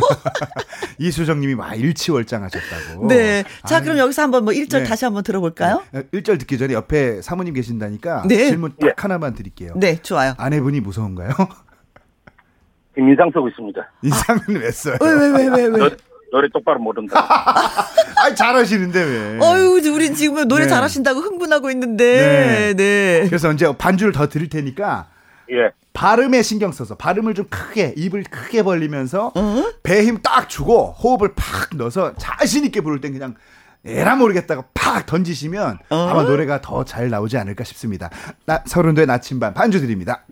[0.99, 3.08] 이수정님이 막 일치월장하셨다고.
[3.08, 3.43] 네.
[3.65, 3.84] 자, 아유.
[3.84, 4.84] 그럼 여기서 한번 뭐 1절 네.
[4.84, 5.82] 다시 한번 들어볼까요?
[5.91, 8.45] 1절 듣기 전에 옆에 사모님 계신다니까 네.
[8.45, 8.93] 질문 딱 예.
[8.95, 9.73] 하나만 드릴게요.
[9.75, 10.36] 네, 좋아요.
[10.38, 11.32] 아내분이 무서운가요?
[12.93, 13.91] 지금 인상 쓰고 있습니다.
[14.04, 14.97] 인상은 왜 써요?
[15.01, 15.77] 왜, 왜, 왜, 왜, 왜?
[15.80, 15.89] 노,
[16.32, 17.25] 노래 똑바로 모른다.
[17.25, 19.39] 아 잘하시는데 왜?
[19.41, 20.69] 어유 우린 지금 노래 네.
[20.69, 23.25] 잘하신다고 흥분하고 있는데, 네.
[23.25, 25.08] 그래서 이제 반주를 더 드릴 테니까
[25.51, 25.71] 예.
[25.93, 29.63] 발음에 신경 써서 발음을 좀 크게 입을 크게 벌리면서 어?
[29.83, 33.35] 배힘 딱 주고 호흡을 팍 넣어서 자신 있게 부를 땐 그냥
[33.83, 36.07] 에라 모르겠다고 팍 던지시면 어?
[36.09, 38.09] 아마 노래가 더 잘 나오지 않을까 싶습니다.
[38.45, 40.23] 나 설운도의 나침반 반주 드립니다.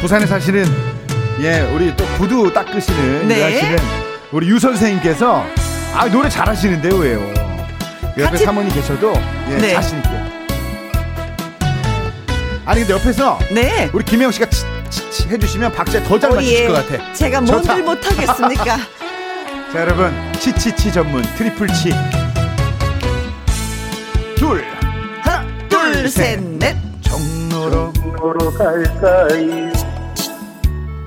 [0.00, 0.64] 부산에 사시는
[1.40, 3.38] 예 우리 또 구두 닦으시는 네.
[3.38, 3.78] 일하시는
[4.32, 5.44] 우리 유 선생님께서
[5.94, 7.20] 아 노래 잘하시는데 왜요?
[8.18, 9.12] 옆에 같이- 사모님 계셔도
[9.50, 9.72] 예, 네.
[9.74, 10.23] 자신 있게.
[12.66, 13.90] 아니 근데 옆에서 네.
[13.92, 16.66] 우리 김영 씨가 치, 치, 치 해주시면 박자 더잘 맞추실 예.
[16.68, 17.12] 것 같아.
[17.12, 17.40] 제가.
[17.42, 18.64] 뭔들 못하겠습니까?
[19.72, 21.90] 자 여러분 치치치 전문 triple 치.
[24.36, 24.64] 둘
[25.20, 26.76] 하나 둘, 셋, 넷.
[27.02, 29.72] 종로로 으로 갈까요?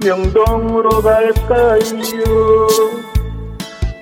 [0.04, 1.80] 명동으로 갈까요?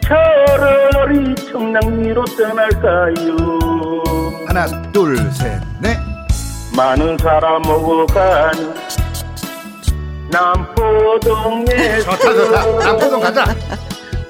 [0.03, 3.37] 차라리 청량리로 떠날까요?
[4.47, 5.97] 하나 둘 셋 넷.
[6.75, 8.75] 많은 사람 오고 가는
[10.29, 12.65] 남포동에서 좋다 좋다.
[12.83, 13.45] 남포동 가자.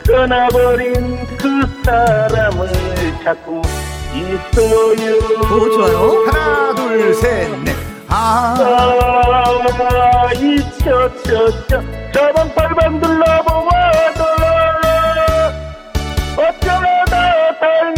[0.06, 2.70] 떠나버린 그 사람을
[3.24, 3.62] 찾고
[4.14, 5.18] 있어요.
[5.42, 6.26] 오, 좋아요.
[6.28, 7.76] 하나 둘셋 넷.
[8.08, 11.82] 아 아, 이쳐쳐쳐
[12.14, 14.24] 저번 팔방 둘러보아도
[16.38, 17.16] 어쩌다
[17.60, 17.96] 닮은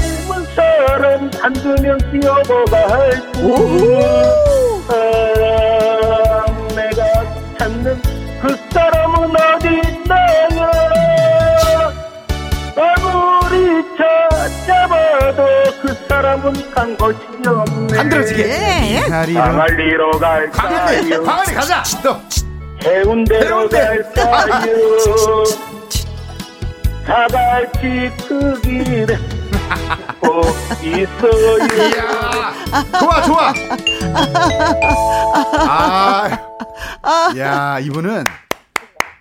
[0.77, 4.83] 사람 한두 명씩 오고갈 뿐 오.
[4.89, 7.01] 아, 내가
[7.57, 8.01] 찾는
[8.41, 10.69] 그 사람은 어디 있나요
[12.77, 15.41] 아무리 찾아봐도
[15.81, 17.97] 그 사람은 간 곳이 없네.
[19.09, 20.11] 다리로 광안리로
[20.51, 21.83] 광안리 갈까요 광안리 가자.
[22.03, 22.15] 또
[22.83, 23.79] 해운대로 해운대.
[24.13, 24.73] 갈까요
[28.27, 29.07] 그길
[30.21, 30.45] 에꼭
[30.83, 32.27] 있어요 이야
[32.99, 33.53] 좋아 좋아.
[35.69, 36.29] 아.
[37.37, 38.23] 야 이분은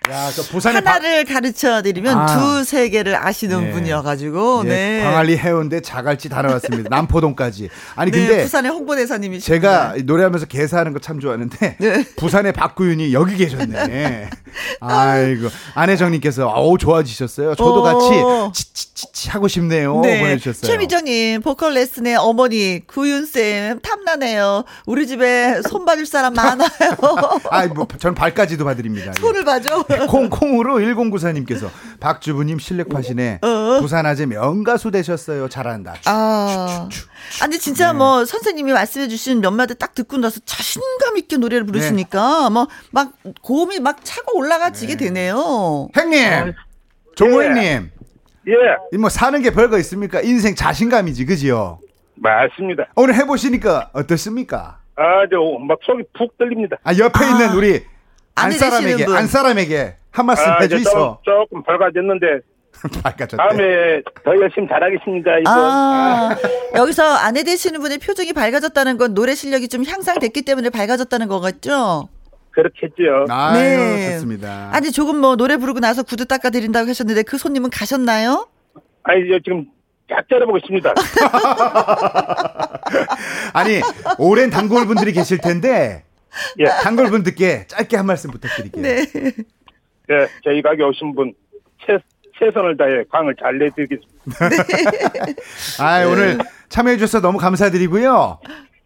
[0.09, 2.25] 야 저 부산의 바- 하나를 가르쳐 드리면 아.
[2.37, 3.71] 두세 개를 아시는 네.
[3.71, 5.03] 분이어가지고, 예, 네.
[5.03, 6.89] 광안리 해운대 자갈치 다녀왔습니다.
[6.89, 7.69] 남포동까지.
[7.95, 12.05] 아니 네, 근데 부산의 홍보대사님이 제가 노래하면서 개사하는 거 참 좋아하는데 네.
[12.17, 14.29] 부산의 박구윤이 여기 계셨네.
[14.81, 17.55] 아이고 안혜정님께서 어우 좋아지셨어요.
[17.55, 18.51] 저도 어.
[18.51, 18.63] 같이
[18.95, 20.01] 치치치 하고 싶네요.
[20.01, 20.19] 네.
[20.19, 20.69] 보내주셨어요.
[20.71, 24.63] 최미정님, 보컬 레슨의 어머니, 구윤 쌤, 탐나네요.
[24.85, 26.67] 우리 집에 손 받을 사람 많아요.
[27.51, 29.11] 아, 뭐, 전 발까지도 봐드립니다.
[29.15, 29.21] 예.
[29.21, 29.85] 손을 봐줘.
[30.05, 33.39] 콩콩으로 1094님께서 박주부님 실력 파시네.
[33.41, 33.79] 어.
[33.81, 35.49] 부산 아재 명가수 되셨어요.
[35.49, 35.95] 잘한다.
[36.05, 36.87] 아.
[37.41, 37.97] 아, 근데 진짜 네.
[37.97, 43.79] 뭐 선생님이 말씀해 주신 몇 마디 딱 듣고 나서 자신감 있게 노래를 부르시니까 뭐막 고음이
[43.79, 45.87] 막 차고 올라가지게 되네요.
[45.93, 46.53] 형님,
[47.15, 47.91] 종호형님,
[48.47, 48.53] 예,
[48.93, 50.21] 이뭐 사는 게 별거 있습니까?
[50.21, 51.79] 인생 자신감이지, 그지요?
[52.15, 52.87] 맞습니다.
[52.95, 54.79] 오늘 해 보시니까 어떻습니까?
[54.95, 56.77] 아, 저, 막 속이 푹 떨립니다.
[56.83, 57.29] 아, 옆에 아.
[57.29, 57.83] 있는 우리
[58.37, 59.15] 안 사람에게, 되시는 분.
[59.17, 60.67] 안 사람에게 한 말씀 아.
[60.67, 62.39] 조- 조금 밝아졌는데,
[63.03, 63.37] 밝아졌대.
[63.37, 65.49] 다음에 더 열심히 잘하겠습니다, 이거.
[65.51, 66.35] 아,
[66.75, 72.09] 여기서 아내 되시는 분의 표정이 밝아졌다는 건 노래 실력이 좀 향상됐기 때문에 밝아졌다는 거겠죠?
[72.51, 73.25] 그렇겠죠.
[73.29, 74.11] 아유, 네.
[74.13, 74.69] 좋습니다.
[74.71, 78.47] 아니, 조금 뭐 노래 부르고 나서 구두 닦아 드린다고 하셨는데 그 손님은 가셨나요?
[79.03, 79.65] 아니, 저 지금
[80.09, 80.93] 짝 째려보고 있습니다.
[83.53, 83.81] 아니,
[84.17, 86.03] 오랜 단골 분들이 계실 텐데,
[86.59, 88.81] 예, 단골 분 들께 짧게 한 말씀 부탁드릴게요.
[88.81, 89.05] 네.
[90.09, 91.33] 예, 저희 가게 오신 분,
[91.85, 91.97] 최,
[92.39, 94.15] 최선을 다해 광을 잘 내드리겠습니다.
[95.81, 96.37] 아, 오늘
[96.69, 98.39] 참여해 주셔서 너무 감사드리고요.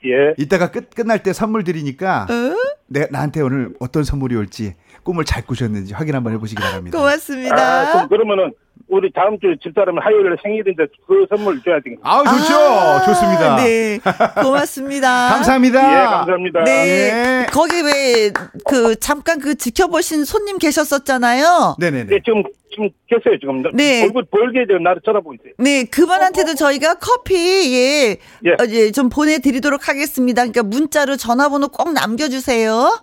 [0.06, 2.56] 예, 이따가 끝, 끝날 때 선물 드리니까, 어?
[2.88, 6.98] 내, 나한테 오늘 어떤 선물이 올지 꿈을 잘 꾸셨는지 확인 한번 해보시기 바랍니다.
[6.98, 7.56] 고맙습니다.
[7.56, 8.54] 아, 그럼 그러면은,
[8.92, 12.02] 우리 다음 주 집사람 화요일에 생일인데 그 선물 줘야 되겠네.
[12.04, 12.54] 아우, 좋죠.
[12.56, 13.56] 아, 좋습니다.
[13.64, 14.00] 네.
[14.42, 15.30] 고맙습니다.
[15.32, 15.80] 감사합니다.
[15.80, 16.64] 예, 감사합니다.
[16.66, 16.72] 네.
[16.72, 17.46] 예.
[17.52, 18.32] 거기 왜
[18.66, 21.76] 그 잠깐 그 지켜보신 손님 계셨었잖아요.
[21.80, 22.06] 네네네.
[22.10, 23.64] 네, 지금, 지금 계세요, 지금.
[23.74, 24.04] 네.
[24.04, 25.54] 얼굴 벌게 지금 나를 쳐다보고 있어요.
[25.58, 28.52] 네, 그분한테도 저희가 커피 예, 예.
[28.52, 30.42] 어, 예, 좀 보내드리도록 하겠습니다.
[30.44, 33.02] 그러니까 문자로 전화번호 꼭 남겨주세요.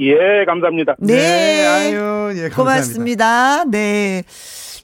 [0.00, 0.96] 예, 감사합니다.
[0.98, 2.56] 네, 아유, 예, 감사합니다.
[2.56, 3.64] 고맙습니다.
[3.64, 4.22] 네.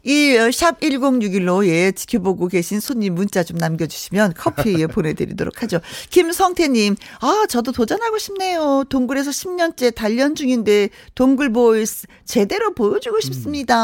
[0.04, 5.80] 이 샵 1061로 예 지켜보고 계신 손님 문자 좀 남겨주시면 커피 예 보내드리도록 하죠.
[6.10, 8.84] 김성태님, 아 저도 도전하고 싶네요.
[8.88, 13.76] 동굴에서 10년째 단련 중인데 동굴 voice 제대로 보여주고 싶습니다.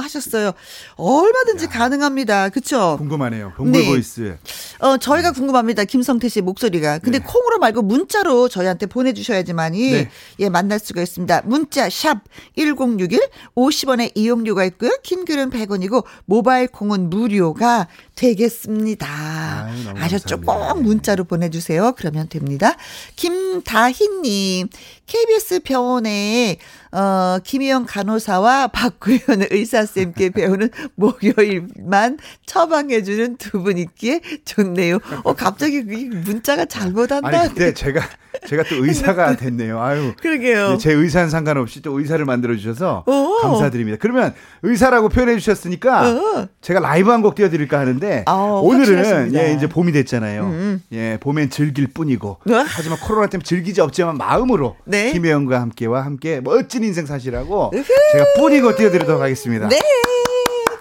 [0.00, 0.52] 하셨어요.
[0.96, 2.50] 얼마든지 가능합니다.
[2.50, 2.96] 그쵸?
[2.98, 3.52] 궁금하네요.
[3.56, 3.88] 동굴 네.
[3.88, 4.36] voice.
[4.80, 5.84] 어, 저희가 궁금합니다.
[5.84, 6.98] 김성태 씨의 목소리가.
[6.98, 10.10] 근데 콩으로 말고 문자로 저희한테 보내주셔야지만이 네.
[10.40, 11.42] 예, 만날 수가 있습니다.
[11.46, 12.18] 문자 샵
[12.56, 13.18] 1061,
[13.56, 14.90] 50원의 이용료가 있고요.
[15.02, 19.68] 긴 글은 100 원이고 모바일 콩은 무료가 되겠습니다.
[19.96, 20.40] 아셨죠?
[20.40, 21.92] 꼭 문자로 보내주세요.
[21.96, 22.76] 그러면 됩니다.
[23.16, 24.68] 김다희님,
[25.06, 26.56] KBS 병원에
[26.92, 34.98] 어, 김희영 간호사와 박구현 의사쌤께 배우는 목요일만 처방해주는 두 분 있기에 좋네요.
[35.22, 37.28] 어, 갑자기 이 문자가 잘못한다.
[37.28, 38.00] 아니, 근데 제가,
[38.48, 39.80] 제가 또 의사가 됐네요.
[39.80, 40.14] 아유.
[40.20, 40.72] 그러게요.
[40.74, 43.38] 예, 제 의사는 상관없이 또 의사를 만들어 주셔서 오.
[43.42, 43.98] 감사드립니다.
[44.00, 46.48] 그러면 의사라고 표현해 주셨으니까 어.
[46.60, 49.40] 제가 라이브 한 곡 띄워드릴까 하는데 아우, 오늘은 확실하십니다.
[49.40, 50.80] 음, 예 이제 봄이 됐잖아요.
[50.92, 52.52] 예 봄엔 즐길 뿐이고 어?
[52.66, 55.01] 하지만 코로나 때문에 즐기지 없지만 마음으로 네.
[55.10, 57.72] 김혜영과 함께와 함께 멋진 인생 사시라고
[58.12, 59.68] 제가 뿐이고 띄워드리도록 하겠습니다.
[59.68, 59.78] 네.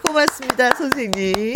[0.06, 1.54] 고맙습니다, 선생님.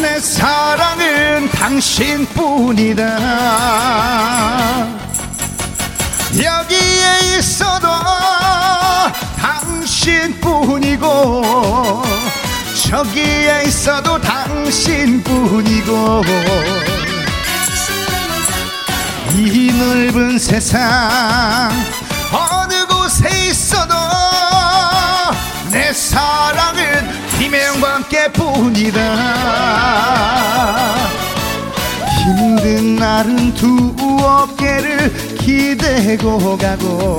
[0.00, 0.93] 내 사랑은
[1.64, 3.02] 당신뿐이다.
[6.36, 7.88] 여기에 있어도
[9.38, 11.02] 당신뿐이고
[12.90, 15.92] 저기에 있어도 당신뿐이고
[19.32, 21.70] 이 넓은 세상
[22.30, 23.94] 어느 곳에 있어도
[25.70, 29.64] 내 사랑은 김혜영과 함께 뿐이다
[32.24, 37.18] 힘든 날은 두 어깨를 기대고 가고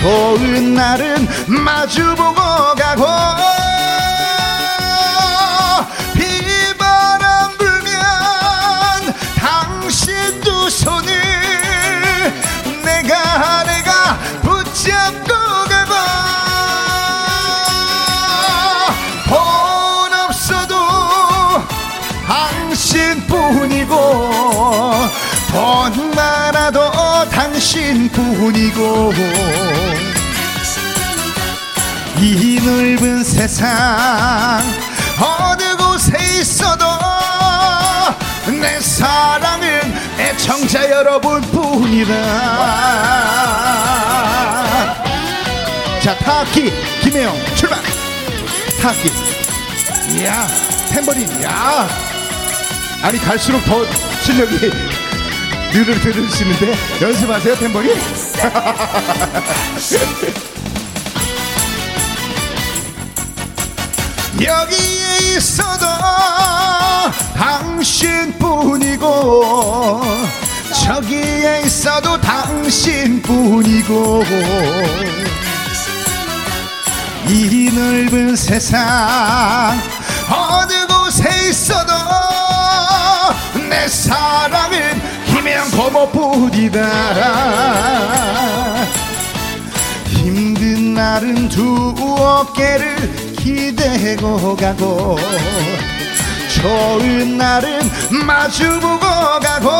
[0.00, 3.04] 좋은 날은 마주보고 가고
[6.14, 11.12] 비바람 불면 당신 두 손을
[12.84, 15.27] 내가 내가 붙잡고
[25.48, 26.90] 돈 많아도
[27.30, 29.12] 당신뿐이고
[32.18, 33.68] 이 넓은 세상
[35.20, 36.84] 어느 곳에 있어도
[38.60, 39.80] 내 사랑은
[40.18, 42.14] 애청자 여러분뿐이다
[46.02, 47.78] 자, 타악기 김혜영 출발.
[48.80, 49.10] 타악기.
[50.14, 50.46] 이야,
[50.90, 51.42] 탬버린.
[51.42, 51.86] 야.
[53.02, 53.84] 아니 갈수록 더
[54.22, 54.70] 실력이
[55.72, 57.98] 늘어들으시는데 연습하세요 탬버린?
[64.40, 65.84] 여기에 있어도
[67.34, 69.04] 당신뿐이고
[70.84, 74.24] 저기에 있어도 당신뿐이고
[77.28, 79.76] 이 넓은 세상
[80.30, 81.92] 어느 곳에 있어도
[83.68, 85.07] 내 사랑은
[85.38, 86.82] 김혜영 고모뿐이다.
[90.08, 95.16] 힘든 날은 두 어깨를 기대고 가고
[96.60, 97.88] 좋은 날은
[98.26, 99.70] 마주보고 가고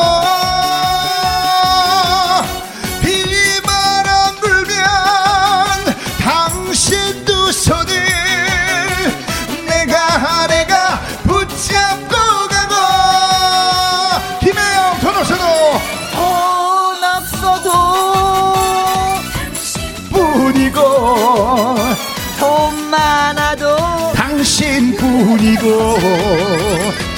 [25.59, 25.99] 당신뿐이고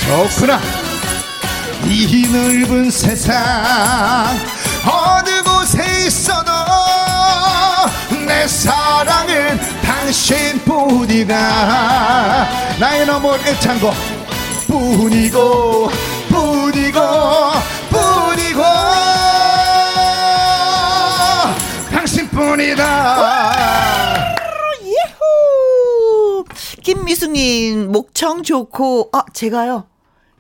[0.01, 0.61] 좋구나.
[1.85, 3.37] 이 넓은 세상
[4.85, 6.51] 어느 곳에 있어도
[8.27, 11.35] 내 사랑은 당신뿐이다.
[12.79, 13.93] 나의 넘은 애창고
[14.67, 15.91] 뿐이고
[16.29, 17.01] 뿐이고
[17.91, 18.63] 뿐이고.
[21.91, 23.55] 당신뿐이다
[24.85, 26.45] 예후
[27.11, 29.90] 김미숙님 목청 좋고 아 제가요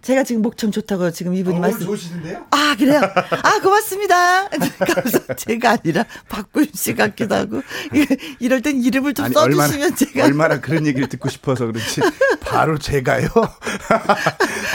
[0.02, 2.46] 제가 지금 목청 좋다고 지금 이분이 말씀 좋으시는데요?
[2.50, 3.00] 아 그래요?
[3.02, 4.48] 아 고맙습니다.
[4.48, 7.62] 감사 제가 아니라 박구윤 씨 같기도 하고.
[8.40, 12.00] 이럴 땐 이름을 좀 아니, 써주시면 제가 얼마나 그런 얘기를 듣고 싶어서 그렇지
[12.40, 13.28] 바로 제가요.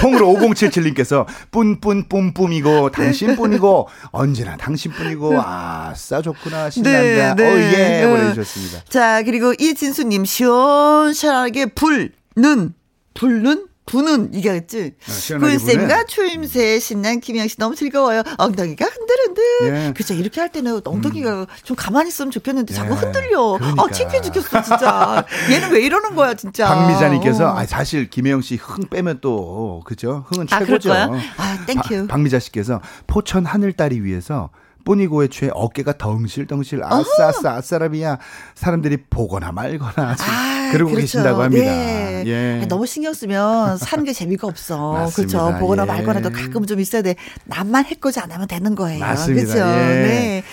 [0.01, 7.01] 콩으로 5077님께서 뿐뿐 뿜뿜이고 당신뿐이고 언제나 당신뿐이고 아싸 좋구나 신난다.
[7.01, 7.53] 네, 네.
[7.53, 8.07] 오예 네.
[8.07, 8.83] 보내주셨습니다.
[8.89, 12.73] 자 그리고 이진수님 시원시원하게 불는
[13.15, 14.93] 불는 부는 이게겠지.
[15.07, 16.05] 아, 구윤쌤과.
[16.05, 18.23] 추임새 신난 김영 씨 너무 즐거워요.
[18.37, 19.43] 엉덩이가 흔들흔들.
[19.87, 19.93] 예.
[19.95, 22.97] 그죠 이렇게 할 때는 엉덩이가 좀 가만히 있으면 좋겠는데 자꾸 예.
[22.97, 23.57] 흔들려.
[23.59, 23.83] 그러니까.
[23.83, 25.23] 아 창피해 죽겠어 진짜.
[25.51, 26.67] 얘는 왜 이러는 거야 진짜.
[26.67, 27.57] 박미자님께서 어.
[27.59, 30.91] 아, 사실 김혜영 씨 흥 빼면 또 그죠 흥은 아, 최고죠?
[30.93, 32.07] 아, thank you.
[32.07, 34.49] 바- 박미자 씨께서 포천 하늘따리 위해서
[34.83, 38.17] 뿌니고에 취해 어깨가 덩실덩실 아싸 아싸 아싸라비야
[38.55, 41.01] 사람들이 보거나 말거나 아, 그러고 그렇죠.
[41.01, 41.65] 계신다고 합니다.
[41.65, 42.23] 네.
[42.25, 42.65] 예.
[42.67, 44.93] 너무 신경 쓰면 사는 게 재미가 없어.
[44.93, 45.39] 맞습니다.
[45.39, 45.59] 그렇죠.
[45.59, 45.87] 보거나 예.
[45.87, 47.15] 말거나도 가끔 좀 있어야 돼.
[47.45, 48.99] 남만 해코지 안 하면 되는 거예요.
[48.99, 49.53] 맞습니다.
[49.53, 49.69] 그렇죠.
[49.69, 49.83] 예.
[49.85, 50.43] 네.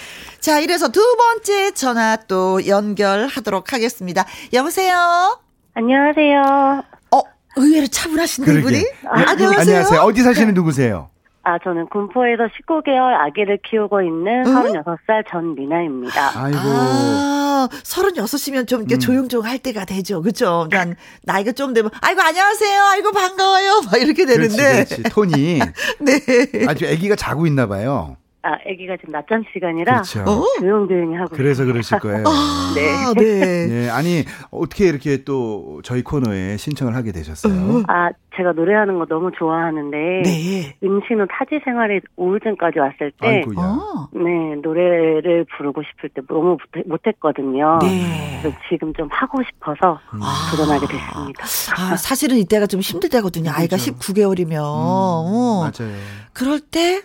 [0.41, 4.27] 자, 이래서 두 번째 전화 또 연결하도록 하겠습니다.
[4.53, 5.39] 여보세요?
[5.75, 6.83] 안녕하세요.
[7.13, 7.21] 어,
[7.57, 8.61] 의외로 차분하신데, 그러게.
[8.79, 8.79] 이분이?
[8.79, 9.61] 예, 안녕하세요.
[9.61, 10.01] 안녕하세요.
[10.01, 11.09] 어디 사시는 누구세요?
[11.45, 14.55] 아, 저는 군포에서 19개월 아기를 키우고 있는 응?
[14.55, 16.39] 36살 전미나입니다.
[16.41, 16.59] 아이고.
[16.59, 19.01] 아, 36이면 좀 이렇게 음.
[19.01, 20.23] 조용조용 할 때가 되죠.
[20.23, 20.69] 그죠?
[20.71, 22.83] 난 나이가 좀 되면, 아이고, 안녕하세요.
[22.85, 23.81] 아이고, 반가워요.
[23.91, 24.85] 막 이렇게 그렇지, 되는데.
[24.85, 25.03] 그렇지.
[25.05, 25.59] 톤이
[26.01, 26.67] 네.
[26.69, 28.17] 아주 아기가 자고 있나 봐요.
[28.45, 30.21] 아, 아기가 지금 낮잠 시간이라 그렇죠.
[30.23, 30.45] 어?
[30.59, 32.25] 조용조용히 하고 그래서 그러실 거예요.
[32.27, 32.73] 아,
[33.17, 33.67] 네.
[33.69, 37.53] 네, 아니 어떻게 이렇게 또 저희 코너에 신청을 하게 되셨어요?
[37.53, 37.85] 음.
[37.87, 40.75] 아, 제가 노래하는 거 너무 좋아하는데 네.
[40.83, 43.57] 임신 후 타지 생활에 우울증까지 왔을 때 아이고야.
[43.65, 44.09] 어.
[44.15, 47.79] 네, 노래를 부르고 싶을 때 너무 못- 못했거든요.
[47.83, 48.39] 네.
[48.43, 50.51] 그래서 지금 좀 하고 싶어서 아.
[50.51, 51.45] 도전하게 됐습니다.
[51.77, 53.51] 아, 사실은 이때가 좀 힘들 때거든요.
[53.55, 53.93] 아이가 그렇죠.
[53.95, 54.57] 19개월이면.
[54.65, 55.61] 어.
[55.61, 55.95] 맞아요.
[56.33, 57.03] 그럴 때 어,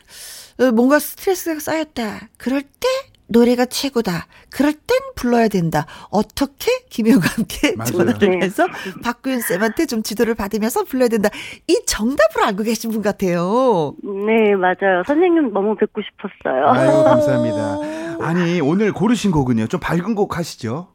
[0.74, 2.30] 뭔가 스트레스가 쌓였다.
[2.38, 2.88] 그럴 때
[3.30, 4.26] 노래가 최고다.
[4.50, 5.86] 그럴 땐 불러야 된다.
[6.10, 7.92] 어떻게 김혜영과 함께 맞아요.
[7.92, 8.46] 전화를 네.
[8.46, 8.66] 해서
[9.04, 11.30] 박구윤 쌤한테 좀 지도를 받으면서 불러야 된다.
[11.68, 13.94] 이 정답을 알고 계신 분 같아요.
[14.04, 15.04] 네, 맞아요.
[15.06, 16.68] 선생님 너무 뵙고 싶었어요.
[16.68, 17.78] 아유 감사합니다.
[18.26, 19.68] 아니 오늘 고르신 곡은요.
[19.68, 20.88] 좀 밝은 곡 하시죠?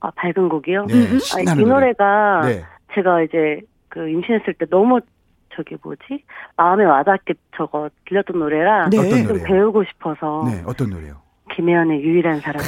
[0.00, 0.86] 아, 밝은 곡이요?
[0.86, 1.74] 네, 아, 신나는 이 노래.
[1.86, 2.64] 노래가 네.
[2.94, 5.00] 제가 이제 그 임신했을 때 너무
[5.58, 6.24] 저기 뭐지
[6.56, 8.98] 마음에 와닿게 저거 들렸던 노래라 네.
[8.98, 9.44] 어떤 좀 노래요?
[9.44, 11.16] 배우고 싶어서 네, 어떤 노래요?
[11.54, 12.62] 김혜연의 유일한 사람.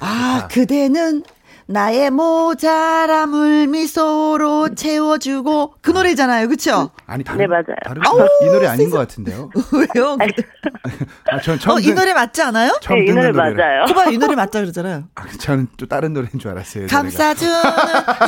[0.00, 1.22] 아, 그대는
[1.68, 6.46] 나의 모자람을 미소로 채워주고 그 노래잖아요.
[6.48, 6.90] 그쵸?
[7.06, 7.64] 아니 다른 네, 맞아요.
[7.84, 9.50] 다른 아우, 거- 이 노래 아닌 것 같은데요.
[9.72, 10.16] 왜요?
[11.28, 12.70] 아, 전 처음 어, 이 듣- 노래 맞지 않아요?
[12.80, 13.66] 처음 네, 이 듣는 노래 노래라.
[13.68, 13.84] 맞아요.
[13.86, 15.04] 그봐 이 노래 맞다 그러잖아요.
[15.16, 16.86] 아, 저는 또 다른 노래인 줄 알았어요.
[16.86, 17.56] 감싸주는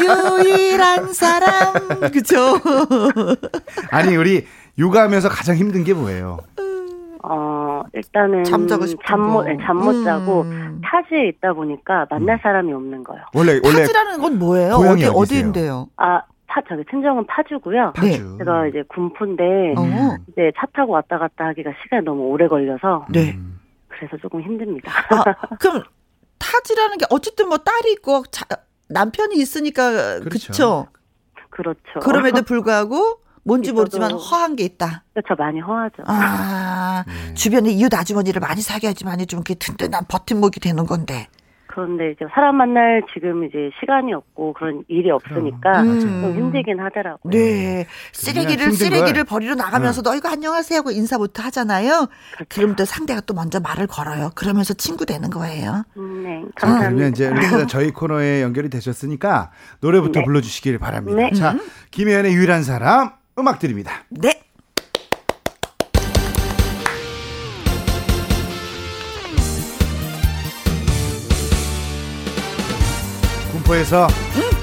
[0.03, 1.75] 유일한 사람.
[2.13, 2.61] 그쵸?
[3.91, 4.47] 아니 우리
[4.79, 6.39] 육아하면서 가장 힘든 게 뭐예요?
[7.23, 9.51] 어, 일단은 잠자고 싶은 잠못 거.
[9.51, 10.81] 네, 잠못 자고 음.
[10.85, 13.25] 타지에 있다 보니까 만날 사람이 없는 거예요.
[13.35, 14.77] 원래 원래 타지라는 건 뭐예요?
[14.77, 15.19] 고향이 어디 어디세요?
[15.19, 15.89] 어디인데요?
[15.97, 17.93] 아, 파 저기 친정은 파주고요.
[18.01, 18.11] 네.
[18.13, 18.37] 파주.
[18.39, 20.17] 제가 이제 군포인데 어.
[20.33, 23.33] 이제 차 타고 왔다 갔다 하기가 시간이 너무 오래 걸려서 네.
[23.35, 23.61] 음.
[23.89, 24.91] 그래서 조금 힘듭니다.
[25.11, 25.25] 아,
[25.61, 25.83] 그럼
[26.39, 28.45] 타지라는 게 어쨌든 뭐 딸이 있고 자,
[28.89, 30.53] 남편이 있으니까 그렇죠.
[30.53, 30.87] 그렇죠.
[31.51, 32.01] 그렇죠.
[32.01, 35.05] 그럼에도 불구하고 뭔지 모르지만 허한 게 있다.
[35.15, 35.35] 그렇죠.
[35.37, 36.03] 많이 허하죠.
[36.07, 37.35] 아, 네.
[37.35, 41.27] 주변에 이웃 아주머니를 많이 사귀어야지만 좀 이렇게 든든한 버팀목이 되는 건데.
[41.71, 46.01] 그런데 이제 사람 만날 지금 이제 시간이 없고 그런 일이 없으니까 음.
[46.01, 47.31] 좀 힘들긴 하더라고요.
[47.31, 47.87] 네.
[48.13, 49.25] 쓰레기를 힘든 쓰레기를 걸.
[49.25, 52.09] 버리러 나가면서도 어이구 안녕하세요 하고 인사부터 하잖아요.
[52.49, 54.31] 그럼 또 상대가 또 먼저 말을 걸어요.
[54.35, 55.85] 그러면서 친구 되는 거예요.
[55.97, 57.07] 음, 네, 자, 그러면 감사합니다.
[57.09, 60.25] 이제 일단 저희 코너에 연결이 되셨으니까 노래부터 네.
[60.25, 61.17] 불러주시길 바랍니다.
[61.17, 61.31] 네.
[61.33, 61.55] 자,
[61.93, 64.05] 김혜연의 유일한 사람 음악 드립니다.
[64.09, 64.33] 네.
[73.53, 74.09] 군포에서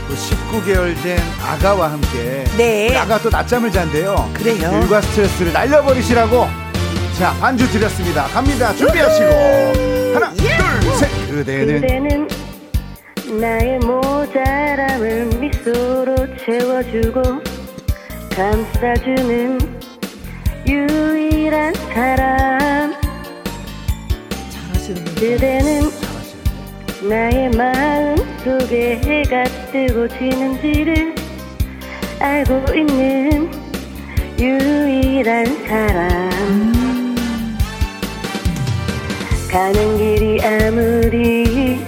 [0.08, 2.88] 또 19개월 된 아가와 함께 네.
[2.90, 4.30] 우리 아가 또 낮잠을 잔대요.
[4.34, 4.80] 그래요.
[4.82, 6.48] 일과 스트레스를 날려버리시라고
[7.18, 8.26] 자 반주 드렸습니다.
[8.26, 8.74] 갑니다.
[8.76, 11.10] 준비하시고 하나 둘 셋.
[11.30, 12.28] 그대는 그대는
[13.40, 17.22] 나의 모자람을 미소로 채워주고
[18.36, 19.60] 감싸주는
[20.68, 22.94] 유일한 사람.
[25.16, 25.90] 그대는
[27.10, 31.16] 나의 마음 속에 해가 뜨고 지는지를
[32.20, 33.50] 알고 있는
[34.38, 37.16] 유일한 사람.
[39.50, 41.80] 가는 길이 아무리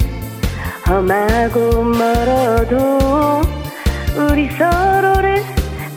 [0.88, 3.42] 험하고 멀어도
[4.16, 4.97] 우리 서로를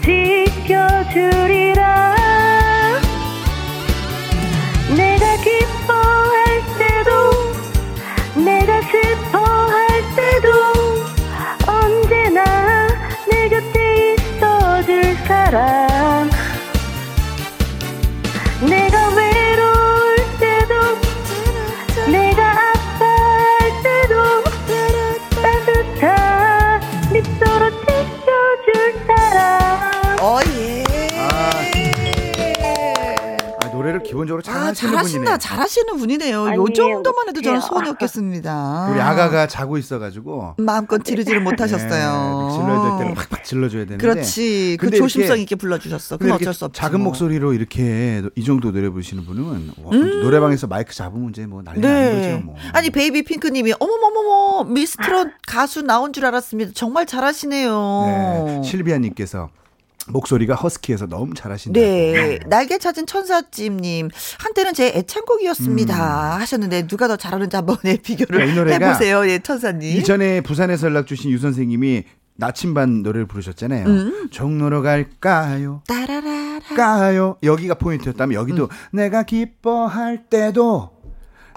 [0.03, 1.81] 지켜주리라.
[4.97, 7.11] 내가 기뻐할 때도
[8.43, 10.49] 내가 슬퍼할 때도
[11.67, 12.45] 언제나
[13.31, 15.90] 내 곁에 있어줄 사람
[30.21, 30.85] 어, 예.
[33.63, 35.03] 아, 노래를 기본적으로 아, 잘하시는 잘하신다.
[35.19, 35.39] 분이네요.
[35.39, 36.37] 잘하시는 분이네요.
[36.37, 36.67] 요 아니에요.
[36.75, 37.61] 정도만 해도 저는 못해요.
[37.69, 38.89] 소원이 없겠습니다.
[38.91, 41.89] 우리 아가가 자고 있어가지고 마음껏 지르지를 못하셨어요.
[41.89, 44.07] 네, 질러야 될 때는 팍팍 질러줘야 되는데.
[44.07, 44.77] 그렇지.
[44.79, 46.19] 그 근데 조심성 이렇게- 있게 불러주셨어.
[46.19, 46.79] 근데 그건 이렇게 어쩔 수 없지.
[46.79, 47.07] 작은 뭐.
[47.11, 52.21] 목소리로 이렇게 이 정도 노래 부르시는 분은 와, 노래방에서 마이크 잡으면 이제 뭐 난리 나는
[52.21, 52.33] 네.
[52.33, 52.45] 거죠.
[52.45, 52.57] 뭐.
[52.75, 56.73] 아니 베이비 핑크님이 어머머머머 미스트롯 가수 나온 줄 알았습니다.
[56.75, 58.05] 정말 잘하시네요.
[58.47, 59.49] 네, 실비아님께서
[60.13, 61.79] 목소리가 허스키해서 너무 잘하신다.
[61.81, 62.39] 네.
[62.47, 64.09] 날개 찾은 천사찜님.
[64.39, 66.39] 한때는 제 애창곡이었습니다.
[66.39, 68.69] 하셨는데, 누가 더 잘하는지 한번 네, 비교를 음.
[68.69, 69.27] 해보세요.
[69.29, 69.97] 예, 천사님.
[69.97, 72.05] 이전에 부산에서 연락 주신 유 선생님이
[72.37, 73.87] 나침반 노래를 부르셨잖아요.
[73.87, 74.29] 음.
[74.31, 75.83] 종로로 갈까요?
[75.87, 76.61] 따라라라.
[76.77, 77.37] 까요.
[77.43, 78.69] 여기가 포인트였다면 여기도 음.
[78.97, 80.91] 내가 기뻐할 때도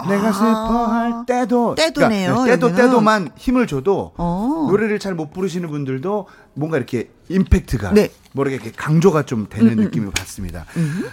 [0.08, 1.74] 내가 슬퍼할 때도 아.
[1.76, 2.84] 때도네요, 그러니까 때도 여기는.
[2.84, 4.66] 때도만 힘을 줘도 어.
[4.68, 8.10] 노래를 잘 못 부르시는 분들도 뭔가 이렇게 임팩트가 네.
[8.34, 10.66] 음, 모르게 이렇게 강조가 좀 되는 느낌을 받습니다.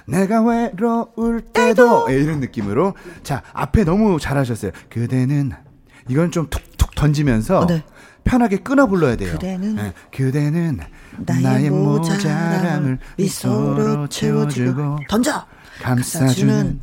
[0.05, 4.71] 내가 외로울 때도 예, 이런 느낌으로 자 앞에 너무 잘하셨어요.
[4.89, 5.51] 그대는
[6.09, 7.83] 이건 좀 툭툭 던지면서 어, 네.
[8.23, 9.33] 편하게 끊어 불러야 돼요.
[9.33, 10.79] 그대는 예, 그대는
[11.19, 15.45] 나의, 나의, 모자람을 모자람을 미소로 채워주고 던져.
[15.81, 16.81] 감싸주는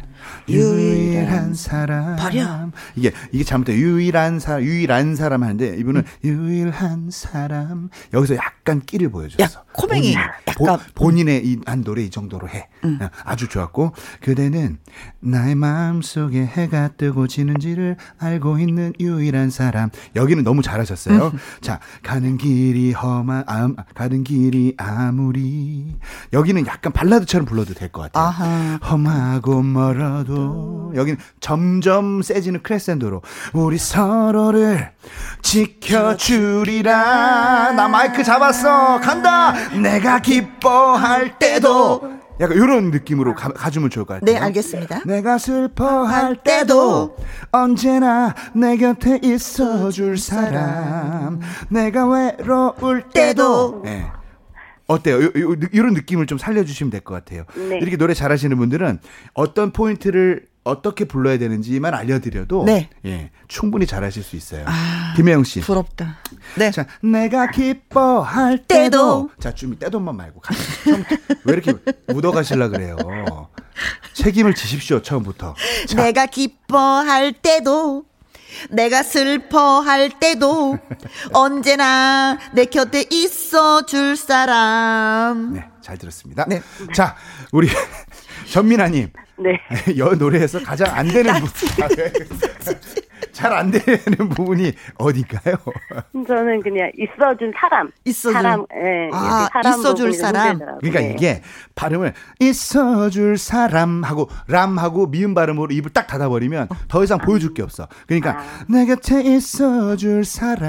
[0.48, 2.16] 유일한 사람.
[2.16, 2.68] 버려.
[2.96, 9.42] 이게 이게 잘못돼 유일한 사람 유일한 사람 하는데 이분은 유일한 사람 여기서 약간 끼를 보여줬어.
[9.42, 10.78] 야, 코맹이 약간.
[10.94, 12.68] 본, 인의 이 한 노래 이 정도로 해.
[12.84, 14.78] 어, 아주 좋았고 그대는
[15.20, 19.90] 나의 마음 속에 해가 뜨고 지는지를 알고 있는 유일한 사람.
[20.16, 21.32] 여기는 너무 잘하셨어요.
[21.60, 25.96] 자 가는 길이 험한 아, 가는 길이 아무리
[26.32, 28.24] 여기는 약간 발라드처럼 불러도 될 것 같아요.
[28.24, 28.78] 아하.
[28.82, 30.92] 험하고 멀어 도.
[30.94, 33.22] 여기는 점점 세지는 크레센도로.
[33.52, 34.90] 우리 서로를
[35.42, 36.92] 지켜주리라.
[37.72, 39.00] 나 마이크 잡았어.
[39.00, 39.52] 간다.
[39.70, 42.18] 내가 기뻐할 때도.
[42.40, 44.32] 약간 이런 느낌으로 가, 가주면 좋을 것 같아요.
[44.32, 45.00] 네, 알겠습니다.
[45.04, 47.16] 내가 슬퍼할 때도
[47.50, 51.40] 언제나 내 곁에 있어줄 사람.
[51.68, 53.82] 내가 외로울 때도.
[53.84, 54.06] 네.
[54.88, 55.22] 어때요?
[55.22, 57.44] 요, 요, 이런 느낌을 좀 살려주시면 될 것 같아요.
[57.54, 57.78] 네.
[57.78, 58.98] 이렇게 노래 잘하시는 분들은
[59.34, 62.90] 어떤 포인트를 어떻게 불러야 되는지만 알려드려도 네.
[63.06, 64.66] 예, 충분히 잘하실 수 있어요.
[65.16, 65.60] 김혜영 씨.
[65.60, 66.18] 부럽다.
[66.56, 66.70] 네.
[66.70, 68.68] 자, 내가 기뻐할 때도.
[68.68, 69.30] 때도.
[69.38, 70.54] 자, 좀 때도만 말고 가.
[70.84, 71.04] 좀,
[71.44, 71.72] 왜 이렇게
[72.12, 72.96] 묻어가실라 그래요?
[74.14, 75.54] 책임을 지십시오 처음부터.
[75.86, 78.04] 자, 내가 기뻐할 때도
[78.70, 80.78] 내가 슬퍼할 때도
[81.32, 85.54] 언제나 내 곁에 있어 줄 사람.
[85.54, 86.44] 네, 잘 들었습니다.
[86.48, 86.62] 네.
[86.94, 87.16] 자,
[87.52, 87.68] 우리
[88.50, 89.10] 전민아님.
[89.38, 89.60] 네.
[89.98, 91.48] 여 노래에서 가장 안 되는 부분.
[93.38, 95.54] 잘 안 되는 부분이 어딘가요?
[96.26, 97.90] 저는 그냥 있어준 사람.
[98.04, 98.32] 있어줄.
[98.32, 99.08] 사람, 예.
[99.12, 100.46] 아, 이렇게 사람 있어줄 사람.
[100.48, 100.78] 힘들더라고요.
[100.80, 101.12] 그러니까 네.
[101.16, 101.42] 이게
[101.76, 107.62] 발음을 있어줄 사람 하고 람 하고 미음 발음으로 입을 딱 닫아버리면 더 이상 보여줄 게
[107.62, 107.86] 없어.
[108.08, 110.68] 그러니까 내 곁에 있어줄 사람.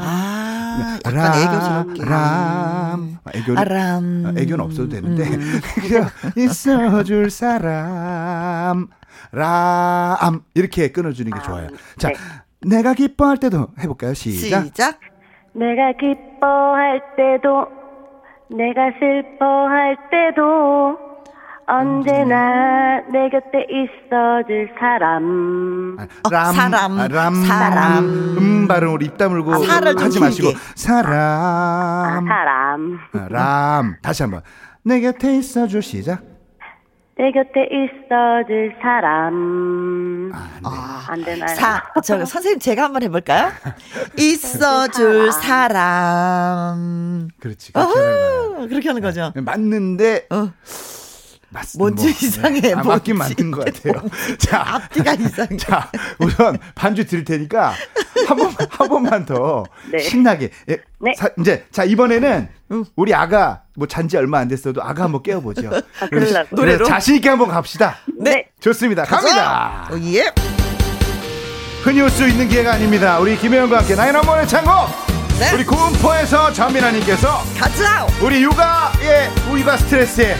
[0.00, 2.04] 아, 약간 애교스럽게.
[2.04, 3.18] 람.
[3.24, 4.24] 아, 애교는, 아, 람.
[4.26, 5.24] 아, 애교는 없어도 되는데.
[5.80, 8.86] 그냥 있어줄 사람.
[9.32, 10.40] 람.
[10.54, 11.68] 이렇게 끊어주는 게 좋아요.
[11.98, 12.14] 자, 네.
[12.60, 14.14] 내가 기뻐할 때도 해볼까요?
[14.14, 14.64] 시작.
[14.66, 15.00] 시작.
[15.52, 17.66] 내가 기뻐할 때도,
[18.50, 20.98] 내가 슬퍼할 때도,
[21.66, 25.96] 언제나 내 곁에 있어줄 사람.
[25.98, 28.04] 아, 어, 사람, 아, 람, 사람.
[28.04, 29.56] 음 발음으로 입 다물고 아,
[29.96, 30.58] 하지 마시고 길게.
[30.58, 32.98] 아, 사람, 사람.
[33.14, 34.42] 아, 람 다시 한번
[34.82, 36.33] 내 곁에 있어줄 시작.
[37.16, 40.32] 내 곁에 있어줄 사람.
[40.34, 41.12] 아, 네.
[41.12, 41.54] 안 되나요?
[41.54, 43.52] 사, 저 선생님 제가 한번 해볼까요?
[44.18, 47.28] 있어줄 사람.
[47.38, 47.72] 그렇지.
[47.72, 48.64] 그렇게 하는 거야.
[48.64, 49.32] 어, 그렇게 하는 거죠.
[49.36, 50.50] 맞는데 어.
[51.54, 51.78] 맞습니다.
[52.02, 53.34] 뭔지 이상해, 아, 맞긴 뭔지.
[53.38, 54.02] 맞는 것 같아요.
[54.38, 55.56] 자, 앞뒤가 이상해.
[55.56, 57.72] 자, 우선 반주 드릴 테니까
[58.26, 59.98] 한 번, 한 번만 더 네.
[60.00, 60.50] 신나게.
[60.68, 61.14] 예, 네.
[61.16, 62.48] 사- 이제 자 이번에는
[62.96, 65.70] 우리 아가 뭐 잔지 얼마 안 됐어도 아가 한번 깨워보죠.
[66.10, 66.56] 그래서 그러려고.
[66.56, 66.84] 노래로?
[66.86, 67.96] 자신 있게 한번 갑시다.
[68.20, 68.48] 네.
[68.60, 69.04] 좋습니다.
[69.04, 69.88] 갑니다.
[69.90, 70.32] 어, 예.
[71.82, 73.18] 흔히 올 수 있는 기회가 아닙니다.
[73.20, 75.03] 우리 김혜영과 함께 나인원번의 창곡.
[75.38, 75.52] 네.
[75.52, 78.06] 우리 고음포에서 전민아님께서 가자.
[78.22, 80.36] 우리 육아의 육아 스트레스에.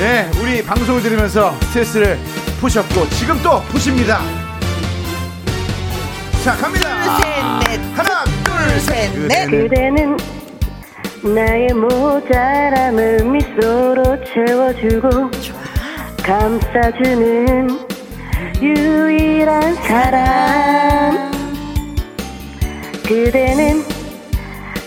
[0.00, 2.18] 예, 우리 방송을 들으면서 스트레스를
[2.60, 4.20] 푸셨고 지금 또 푸십니다.
[6.42, 6.88] 자 갑니다.
[7.02, 7.98] 둘, 셋, 넷.
[7.98, 9.12] 하나, 둘, 셋.
[9.12, 9.50] 셋, 넷.
[9.50, 10.16] 그대는
[11.22, 15.30] 나의 모자람을 미소로 채워주고
[16.22, 17.86] 감싸주는
[18.62, 21.30] 유일한 사람
[23.06, 23.84] 그대는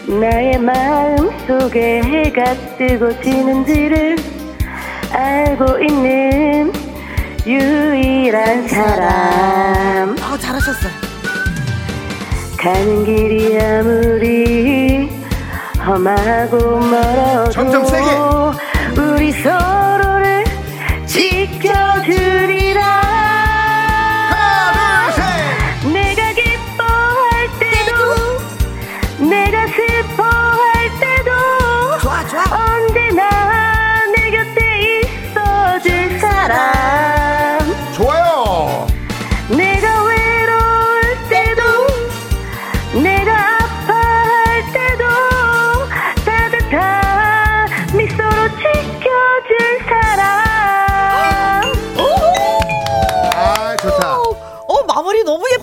[0.10, 4.18] 나의 마음 속에 해가 뜨고 지는지를
[5.14, 6.74] 알고 있는
[7.45, 10.91] 유일한 사람 아, 잘하셨어요.
[12.57, 15.10] 가는 길이 아무리
[15.86, 18.10] 험하고 멀어도 점점 세게.
[18.99, 20.43] 우리 서로를
[21.05, 22.82] 지켜주리라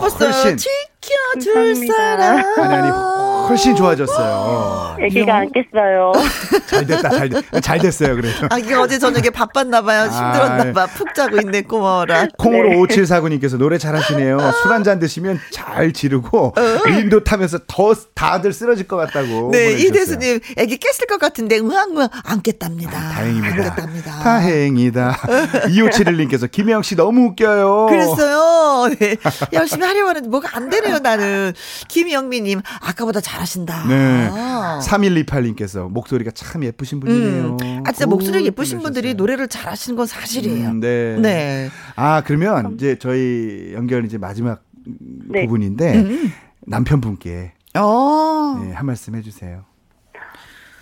[0.09, 0.31] 너무 예뻤어요.
[0.43, 0.57] 훨씬.
[0.57, 1.95] 지켜줄 감사합니다.
[1.97, 2.61] 사람.
[2.61, 3.16] 아니 아니
[3.49, 4.97] 훨씬 좋아졌어요.
[5.01, 6.13] 애기가 안 깼어요
[6.67, 8.17] 잘 됐다, 잘, 됐, 잘 됐어요.
[8.17, 8.47] 그래도.
[8.51, 10.03] 아, 이게 어제 저녁에 바빴나봐요.
[10.11, 10.87] 힘들었나봐.
[10.87, 12.29] 푹 자고 있네, 고마워라.
[12.39, 12.77] 콩으로 네.
[12.77, 14.39] 5749님께서 노래 잘하시네요.
[14.63, 16.55] 술 한 잔 드시면 잘 지르고
[16.87, 19.51] 윈도 타면서 더 다들 쓰러질 것 같다고.
[19.53, 19.87] 네, 보내주셨어요.
[19.89, 22.97] 이대수님, 애기 깼을 것 같은데, 응앙응앙, 안 깼답니다.
[22.97, 23.57] 아, 다행입니다.
[23.57, 24.11] 안 깼답니다.
[24.23, 25.17] 다행이다.
[25.69, 27.87] 2571님께서 김혜영 씨 너무 웃겨요.
[27.89, 28.89] 그랬어요.
[28.99, 29.17] 네.
[29.53, 31.53] 열심히 하려고 하는데 뭐가 안 되네요, 나는.
[31.89, 33.87] 김영미님, 아까보다 잘 하신다.
[33.87, 34.29] 네.
[34.33, 34.81] 아.
[34.83, 37.57] 3128님께서 목소리가 참 예쁘신 분이네요.
[37.61, 37.83] 음.
[37.85, 38.81] 아, 진짜 목소리 예쁘신.
[38.81, 40.69] 분들이 노래를 잘하시는 건 사실이에요.
[40.69, 41.17] 음, 네.
[41.21, 41.69] 네.
[41.97, 45.45] 아, 그러면 이제 저희 연결 이제 마지막 네.
[45.47, 46.33] 부분인데 음.
[46.67, 48.61] 남편분께 어.
[48.63, 49.65] 네, 한 말씀 해주세요.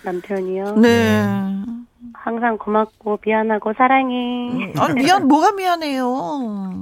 [0.03, 1.23] 남편이요 네.
[2.13, 6.73] 항상 고맙고 미안하고 사랑해 아, 미안, 뭐가 미안해요.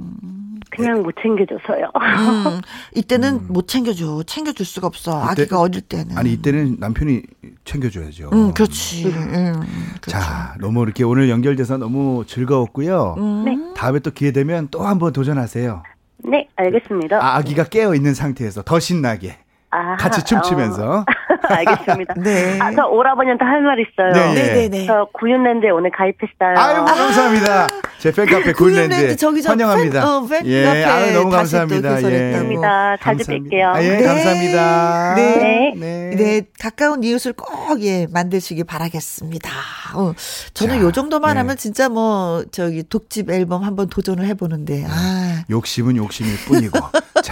[0.70, 2.60] 그냥 못 챙겨줘서요 음,
[2.94, 4.22] 이때는 못 챙겨줘.
[4.26, 5.22] 챙겨줄 수가 없어.
[5.32, 6.16] 이때- 아기가 어릴 때는.
[6.18, 7.22] 아니 이때는 남편이
[7.64, 8.30] 챙겨줘야죠.
[8.32, 9.06] 음, 그렇지.
[9.06, 9.60] 음,
[10.00, 10.10] 그렇지.
[10.10, 13.14] 자, 너무 이렇게 오늘 연결돼서 너무 즐거웠고요.
[13.18, 13.44] 음.
[13.44, 13.56] 네.
[13.76, 15.82] 다음에 또 기회 되면 또 한번 도전하세요.
[16.26, 19.36] 네 알겠습니다 아, 아기가 깨어 있는 상태에서 더 신나게
[19.74, 21.04] 아, 같이 춤추면서.
[21.48, 22.14] 알겠습니다.
[22.22, 22.58] 네.
[22.60, 24.12] 아, 저 오라버니한테 할 말 있어요.
[24.12, 24.52] 네, 네.
[24.68, 24.86] 네네네.
[24.86, 26.54] 저 구윤랜드에 오늘 가입했어요.
[26.58, 27.66] 아유 감사합니다.
[27.98, 28.52] 제 팬카페
[29.16, 30.00] 저기 저 환영합니다.
[30.00, 31.88] 팬- 어, 팬카페 예, 아유, 너무 감사합니다.
[32.02, 32.32] 예.
[32.32, 32.96] 감사합니다.
[32.98, 33.56] 자주 감사합니다.
[33.56, 33.74] 뵐게요.
[33.74, 34.02] 아, 예, 네.
[34.04, 35.14] 감사합니다.
[35.16, 35.72] 네.
[35.76, 36.10] 네.
[36.16, 39.50] 네, 가까운 이웃을 꼭, 예, 만드시기 바라겠습니다.
[39.94, 40.12] 어,
[40.52, 41.38] 저는 자, 요 정도만 네.
[41.40, 45.42] 하면 진짜 뭐, 저기, 독집 앨범 한번 도전을 해 보는데, 아.
[45.50, 46.78] 욕심은 욕심일 뿐이고.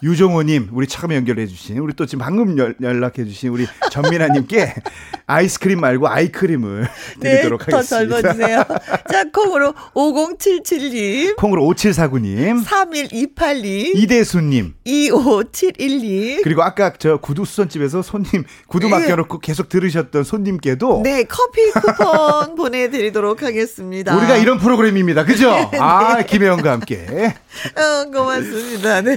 [0.00, 4.74] 자, 유종호님, 우리 처음에 연결해 주신, 우리 또 지금 방금 연, 연락해 주신 우리 전민아님께
[5.26, 6.88] 아이스크림 말고 아이크림을
[7.20, 8.20] 드리도록 네, 더 하겠습니다.
[8.22, 8.64] 젊어지세요.
[9.10, 18.86] 자, 콩으로 5077님, 콩으로 5749님, 3128님, 이대수님, 2571님, 그리고 아까 저 구두 수선집에서 손님, 구두
[18.86, 18.90] 예.
[18.90, 24.16] 맡겨놓고 계속 들으셨던 손님께도 네, 커피 쿠폰 보내드리도록 하겠습니다.
[24.16, 25.24] 우리가 이런 프로그램입니다.
[25.24, 25.52] 그죠?
[25.78, 27.34] 아, 김혜영과 함께.
[27.76, 29.02] 어, 고맙습니다.
[29.02, 29.16] 네.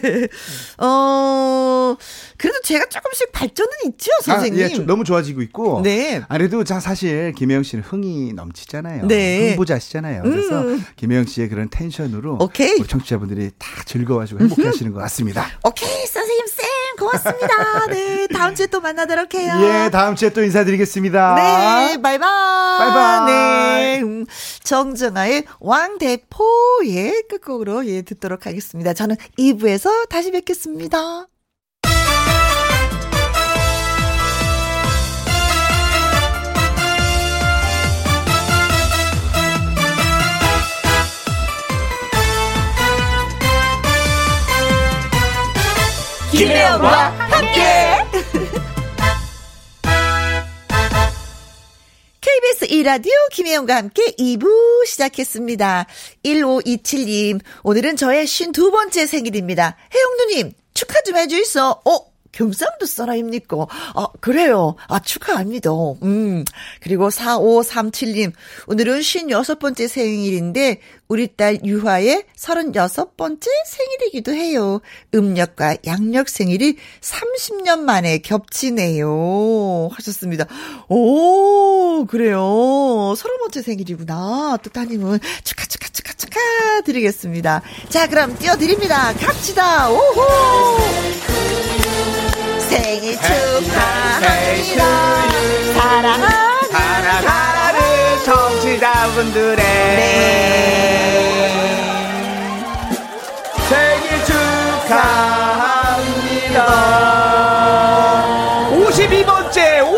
[0.86, 1.96] 어,
[2.38, 4.62] 그래도 제가 조금씩 발전은 있죠, 선생님.
[4.62, 5.82] 아, 예, 좀 너무 좋아지고 있고.
[5.82, 6.22] 네.
[6.28, 9.08] 아래도 자 사실 김혜영 씨는 흥이 넘치잖아요.
[9.08, 9.50] 네.
[9.52, 10.24] 흥부자시잖아요.
[10.24, 10.84] 그래서 음.
[10.98, 12.74] 김혜영 씨의 그런 텐션으로 오케이.
[12.80, 15.48] 우리 청취자분들이 다 즐거워하시고 행복해 하시는 것 같습니다.
[15.64, 16.53] 오케이, 선생님 쌤,
[16.98, 17.88] 고맙습니다.
[17.90, 19.54] 네, 다음 주에 또 만나도록 해요.
[19.62, 21.36] 예, 다음 주에 또 인사드리겠습니다.
[21.36, 22.20] 네, 바이바이.
[22.80, 23.26] 바이바이.
[23.26, 24.26] 네, 음,
[24.64, 28.94] 정정아의 왕대포의 끝곡으로 예, 듣도록 하겠습니다.
[28.94, 31.28] 저는 2부에서 다시 뵙겠습니다.
[46.34, 47.62] 김혜영과 함께.
[52.22, 54.48] KBS 2라디오 김혜영과 함께 2부
[54.88, 55.86] 시작했습니다.
[56.26, 59.78] 1527님, 오늘은 저의 52번째 생일입니다.
[59.94, 61.82] 혜영 누님, 축하 좀 해주이소.
[61.86, 62.13] 어?
[62.34, 63.58] 경상도 사람입니까?
[63.96, 64.76] 아, 그래요.
[64.88, 65.70] 아, 축하합니다.
[66.04, 66.44] 음.
[66.82, 68.34] 그리고 4537님,
[68.68, 74.82] 오늘은 56번째 생일인데, 우리 딸 유화의 36번째 생일이기도 해요.
[75.14, 79.90] 음력과 양력 생일이 30년 만에 겹치네요.
[79.92, 80.46] 하셨습니다.
[80.90, 82.40] 오, 그래요.
[82.40, 84.58] 30번째 생일이구나.
[84.64, 87.62] 또 따님은 축하, 축하, 축하, 축하 드리겠습니다.
[87.90, 89.14] 자, 그럼 띄워드립니다.
[89.14, 89.92] 갑시다.
[89.92, 91.83] 오호!
[92.74, 94.84] 생일 축하합니다.
[95.76, 96.28] 사랑하는
[96.72, 97.80] 사랑하는
[98.26, 100.02] 청취자분들의 네.
[103.70, 104.26] 생일
[104.90, 105.74] 축하합니다.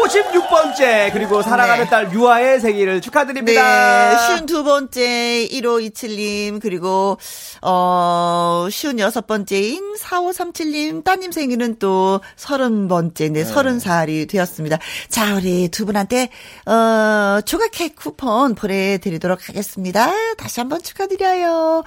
[0.05, 1.89] 52번째, 56번째, 그리고 사랑하는 네.
[1.89, 4.27] 딸 유아의 생일을 네, 축하드립니다.
[4.27, 7.17] 쉬운 두 번째 1527님 그리고
[7.61, 14.77] 어 쉬운 여섯 번째인 4537님 따님 생일은 또 서른 번째 네 서른 살이 되었습니다.
[15.09, 16.29] 자 우리 두 분한테
[16.65, 20.11] 어 조각 케이크 쿠폰 보내 드리도록 하겠습니다.
[20.37, 21.83] 다시 한번 축하드려요.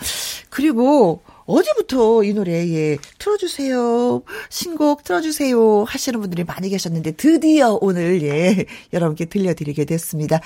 [0.51, 8.67] 그리고 어제부터 이 노래 예 틀어주세요 신곡 틀어주세요 하시는 분들이 많이 계셨는데 드디어 오늘 예
[8.93, 10.41] 여러분께 들려드리게 됐습니다.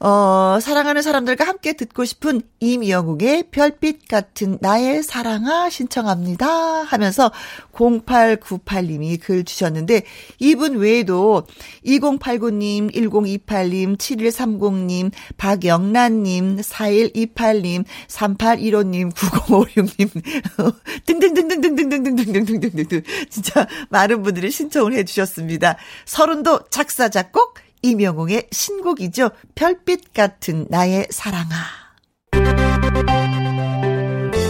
[0.00, 7.32] 어, 사랑하는 사람들과 함께 듣고 싶은 임영웅의 별빛 같은 나의 사랑아 신청합니다 하면서
[7.72, 10.02] 0898님이 글 주셨는데
[10.38, 11.46] 이분 외에도
[11.84, 20.22] 2089님, 1028님, 7130님, 박영란님, 4128님, 3815님, 9056님
[21.06, 25.76] 등등등등등등등등등등등등등 진짜 많은 분들이 신청을 해주셨습니다.
[26.04, 29.30] 서른도 작사 작곡 이명웅의 신곡이죠.
[29.54, 31.46] 별빛 같은 나의 사랑아.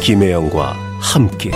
[0.03, 1.51] 김혜영과 함께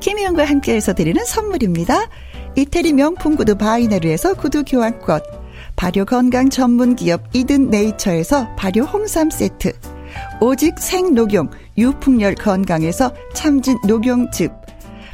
[0.00, 2.08] 김희영과 함께해서 드리는 선물입니다.
[2.56, 5.20] 이태리 명품 구두 바이네르에서 구두 교환권,
[5.76, 9.72] 발효 건강 전문 기업 이든 네이처에서 발효 홍삼 세트,
[10.40, 14.52] 오직 생녹용 유풍열 건강에서 참진 녹용즙,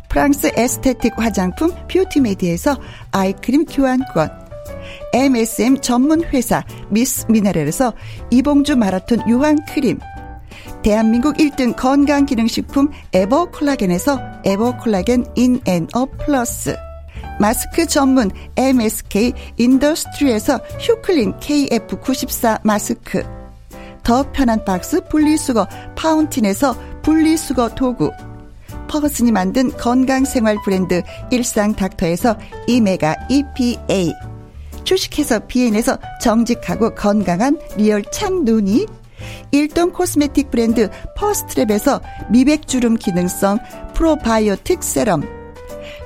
[0.09, 2.77] 프랑스 에스테틱 화장품 뷰티메디에서
[3.11, 4.31] 아이크림 교환권,
[5.14, 7.95] MSM 전문 회사 미스 미네랄에서
[8.31, 9.99] 이봉주 마라톤 유황 크림,
[10.83, 16.77] 대한민국 1등 건강기능식품 에버콜라겐에서 에버콜라겐 인앤어 플러스.
[17.41, 23.34] 마스크 전문 MSK 인더스트리에서 휴클린 KF94 마스크
[24.05, 28.11] 더 편한 박스 분리수거 파운틴에서 분리수거 도구.
[28.88, 32.36] 퍼거슨이 만든 건강생활 브랜드 일상닥터에서
[32.66, 34.12] 오메가 EPA
[34.84, 38.86] 주식회사 비엔에서 정직하고 건강한 리얼 참눈이.
[39.50, 42.00] 일동 코스메틱 브랜드 퍼스트랩에서
[42.30, 43.59] 미백주름 기능성
[43.94, 45.22] 프로바이오틱 세럼.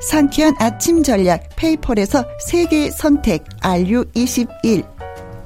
[0.00, 4.97] 상쾌한 아침 전략 페이펄에서 세계 선택 RU21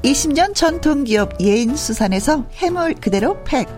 [0.03, 3.68] 20년 전통기업 예인수산에서 해물 그대로 팩.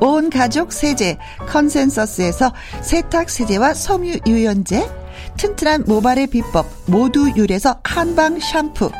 [0.00, 1.18] 온 가족 세제
[1.48, 2.52] 컨센서스에서
[2.82, 4.88] 세탁 세제와 섬유 유연제
[5.36, 8.90] 튼튼한 모발의 비법 모두 유래서 한방 샴푸.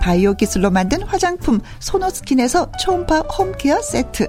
[0.00, 4.28] 바이오 기술로 만든 화장품 소노스킨에서 초음파 홈케어 세트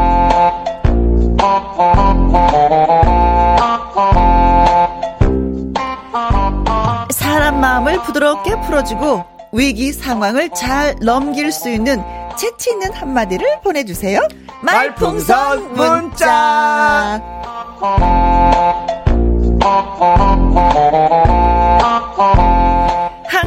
[7.91, 12.01] 마음을 부드럽게 풀어주고 위기 상황을 잘 넘길 수 있는
[12.37, 14.21] 재치 있는 한마디를 보내주세요.
[14.61, 17.21] 말풍선 문자.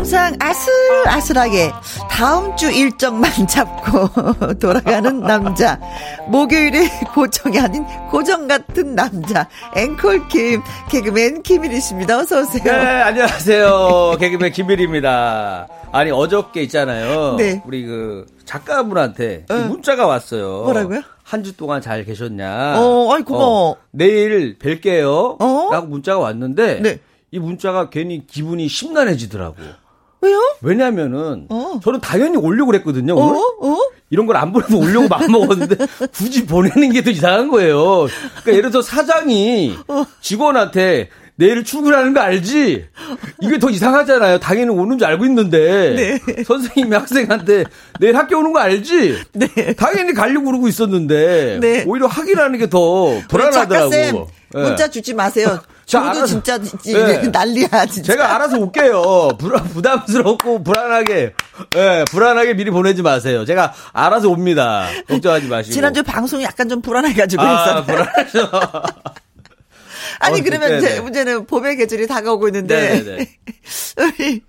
[0.05, 1.73] 항상 아슬아슬하게
[2.11, 5.81] 다음 주 일정만 잡고 돌아가는 남자.
[6.29, 9.49] 목요일에 고정이 아닌 고정 같은 남자.
[9.75, 12.19] 앵콜 김, 개그맨 김일이십니다.
[12.19, 12.65] 어서오세요.
[12.65, 14.17] 네, 안녕하세요.
[14.21, 15.69] 개그맨 김일입니다.
[15.91, 17.37] 아니, 어저께 있잖아요.
[17.39, 17.63] 네.
[17.65, 19.55] 우리 그 작가분한테 어.
[19.55, 20.65] 문자가 왔어요.
[20.65, 21.01] 뭐라고요?
[21.23, 22.75] 한 주 동안 잘 계셨냐.
[22.77, 23.79] 어, 아이, 고마워.
[23.91, 25.41] 내일 뵐게요.
[25.41, 25.69] 어?
[25.73, 26.81] 라고 문자가 왔는데.
[26.83, 26.99] 네.
[27.31, 29.57] 이 문자가 괜히 기분이 심란해지더라고.
[30.25, 30.41] 왜요?
[30.63, 31.81] 왜냐면은 어.
[31.83, 33.15] 저는 당연히 오려고 그랬거든요.
[33.15, 33.37] 오늘.
[33.37, 33.41] 어?
[33.61, 33.79] 어?
[34.11, 35.77] 이런 걸 안 보내면 오려고 마음 먹었는데
[36.15, 38.07] 굳이 보내는 게 더 이상한 거예요.
[38.43, 40.05] 그러니까 예를 들어 사장이 어.
[40.21, 42.87] 직원한테 내일 출근하는 거 알지?
[43.43, 44.39] 이게 더 이상하잖아요.
[44.39, 46.45] 당연히 오는 줄 알고 있는데 네.
[46.45, 47.65] 선생님이 학생한테
[47.99, 49.19] 내일 학교 오는 거 알지?
[49.33, 49.49] 네.
[49.77, 51.85] 당연히 가려고 그러고 있었는데 네.
[51.89, 54.29] 오히려 확인하는 게 더 불안하더라고.
[54.53, 55.59] 문자 주지 마세요.
[55.87, 57.29] 자, 저도 알아서- 진짜 네.
[57.29, 58.13] 난리야, 진짜.
[58.13, 59.29] 제가 알아서 올게요.
[59.39, 61.35] 불, 부담 스럽고 불안하게,
[61.77, 63.45] 예, 불안하게 미리 보내지 마세요.
[63.45, 64.87] 제가 알아서 옵니다.
[65.09, 65.73] 걱정하지 마시고.
[65.75, 67.85] 지난주 방송이 약간 좀 불안해가지고 아.
[67.85, 68.51] 불안하죠.
[70.21, 70.79] 아니, 어, 그러면 네네.
[70.79, 73.03] 이제 문제는 봄의 계절이 다가오고 있는데.
[73.03, 73.39] 네네네.
[74.19, 74.43] 우리,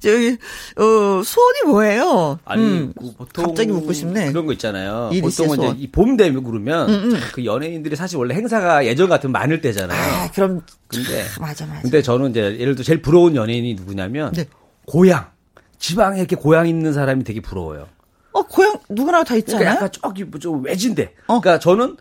[0.00, 0.36] 저기,
[0.76, 2.38] 어, 소원이 뭐예요?
[2.44, 4.30] 아니, 음, 그 보통 갑자기 묻고 싶네.
[4.30, 5.10] 그런 거 있잖아요.
[5.22, 5.60] 보통은.
[5.60, 10.00] 음, 이제 이봄 되면 그러면 그 연예인들이 사실 원래 행사가 예전 같으면 많을 때잖아요.
[10.00, 10.62] 아, 그럼.
[10.88, 11.82] 근데 참, 맞아, 맞아.
[11.82, 14.46] 근데 저는 이제 예를 들어 제일 부러운 연예인이 누구냐면 네.
[14.86, 15.30] 고향
[15.78, 17.86] 지방에 이렇게 고향 있는 사람이 되게 부러워요.
[18.32, 19.58] 어, 고향 누구나 다 있잖아요.
[19.58, 21.14] 그러니까 약간 저기 뭐좀 외진데.
[21.26, 21.40] 어.
[21.40, 21.96] 그러니까 저는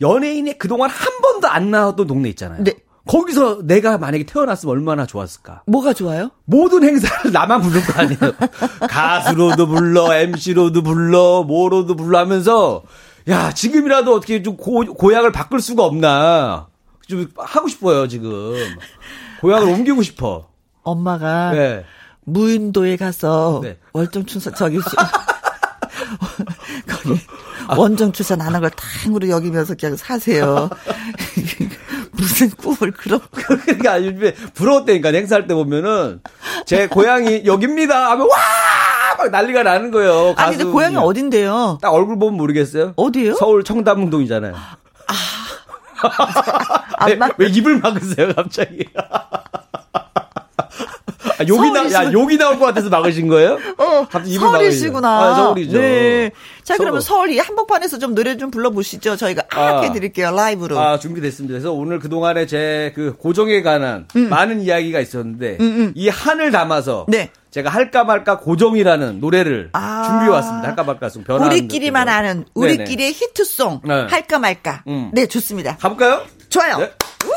[0.00, 2.62] 연예인이 그동안 한 번도 안 나왔던 동네 있잖아요.
[2.62, 2.74] 네.
[3.06, 5.62] 거기서 내가 만약에 태어났으면 얼마나 좋았을까.
[5.66, 6.30] 뭐가 좋아요?
[6.44, 8.18] 모든 행사를 나만 부를 거 아니에요.
[8.88, 12.82] 가수로도 불러, MC로도 불러, 뭐로도 불러 하면서,
[13.28, 16.68] 야, 지금이라도 어떻게 좀 고, 고향을 바꿀 수가 없나.
[17.08, 18.54] 좀 하고 싶어요, 지금.
[19.40, 20.48] 고향을 옮기고 싶어.
[20.82, 21.84] 엄마가 네.
[22.24, 23.78] 무인도에 가서 네.
[23.94, 24.84] 월정추사 저기 수-
[26.86, 27.16] 거기 아.
[27.76, 30.70] 원정추산 안 한 걸 탕으로 여기면서 그냥 사세요.
[32.12, 36.20] 무슨 꿈을 그런 그러니까 요즘에 부러웠다니까, 행사할 때 보면은,
[36.66, 38.10] 제 고향이 여깁니다!
[38.10, 38.36] 하면, 와!
[39.18, 40.34] 막 난리가 나는 거예요.
[40.36, 40.96] 아니 근데 고향이.
[40.96, 41.78] 어딘데요?
[41.80, 42.92] 딱 얼굴 보면 모르겠어요?
[42.96, 43.34] 어디요?
[43.36, 44.54] 서울 청담동이잖아요.
[46.98, 48.84] 안 왜, 막- 왜 입을 막으세요, 갑자기?
[51.40, 52.12] 아, 욕이 나, 야.
[52.12, 53.58] 욕이 나올 것 같아서 막으신 거예요?
[53.78, 54.06] 어.
[54.10, 55.08] 서울이시구나.
[55.08, 55.78] 아, 서울이죠.
[55.78, 56.30] 네.
[56.64, 57.28] 자, 그러면 서울.
[57.28, 59.16] 서울 이 한복판에서 좀 노래 좀 불러보시죠.
[59.16, 59.80] 저희가 아, 아.
[59.82, 60.30] 해드릴게요.
[60.32, 60.78] 라이브로.
[60.78, 61.52] 아, 준비됐습니다.
[61.52, 65.58] 그래서 오늘 그동안에 제 그 고정에 관한 많은 이야기가 있었는데,
[65.94, 67.30] 이 한을 담아서, 네.
[67.50, 70.04] 제가 할까 말까 고정이라는 노래를 아.
[70.06, 70.68] 준비해 왔습니다.
[70.68, 71.46] 할까 말까 송 변화.
[71.46, 74.06] 우리끼리만 아는 우리끼리의 히트송 네.
[74.10, 74.82] 할까 말까.
[74.88, 75.10] 음.
[75.12, 75.76] 네, 좋습니다.
[75.76, 76.22] 가볼까요?
[76.48, 76.78] 좋아요.
[76.78, 76.92] 네.
[77.20, 77.34] 김혜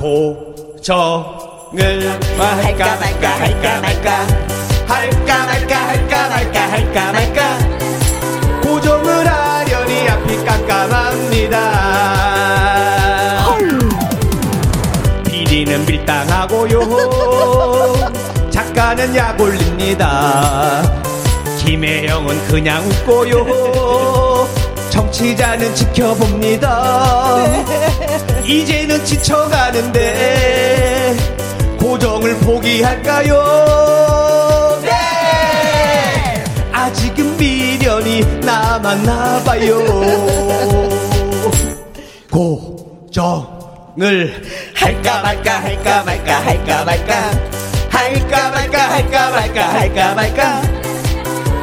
[0.00, 1.76] 고정을
[2.38, 4.26] 할까 말까 할까 말까.
[4.86, 7.58] 할까 말까 할까 말까 할까 말까.
[8.62, 11.58] 고정을 하려니 앞이 깜깜합니다.
[15.26, 16.80] PD는 밀당하고요.
[18.50, 20.82] 작가는 약 올립니다.
[21.58, 24.48] 김혜영은 그냥 웃고요
[25.10, 27.36] 청취자는 지켜봅니다.
[28.44, 31.16] 이제는 지쳐가는데
[31.80, 33.34] 고정을 포기할까요?
[34.82, 36.44] 네!
[36.72, 39.78] 아직은 미련이 남았나봐요.
[42.30, 44.32] 고정을
[44.74, 47.30] 할까 말까 할까 말까 할까 말까
[47.90, 50.62] 할까 말까 할까 말까 할까 말까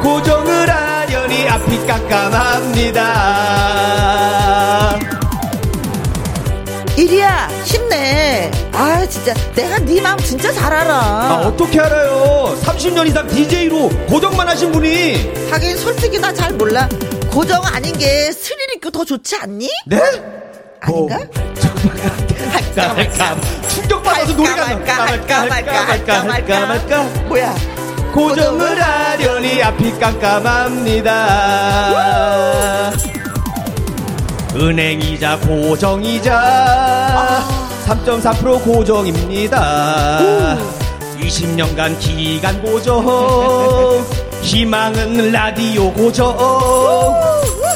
[0.02, 0.70] 고정을
[1.08, 2.98] 하려니 앞이 깜깜합니다.
[6.96, 8.50] 이리야 힘내.
[8.72, 10.92] 아 진짜 내가 네 마음 진짜 잘 알아.
[10.94, 12.54] 아, 어떻게 알아요?
[12.62, 15.48] 30년 이상 DJ로 고정만 하신 분이.
[15.50, 16.86] 하긴 솔직히 나 잘 몰라.
[17.30, 19.68] 고정 아닌 게 스릴 있고 더 좋지 않니?
[19.86, 20.00] 네?
[20.80, 21.18] 아닌가?
[22.52, 23.36] 할까 말까.
[23.68, 27.02] 충격받아서 노래가 할까 말까 말까 할까 말까 말까.
[27.28, 27.54] 뭐야?
[28.12, 31.12] 고정을 하려니 앞이 깜깜합니다.
[34.54, 36.34] 은행이자 고정이자
[37.86, 40.58] 3.4% 고정입니다.
[41.20, 43.04] 20년간 기간 고정.
[44.42, 46.36] 희망은 라디오 고정.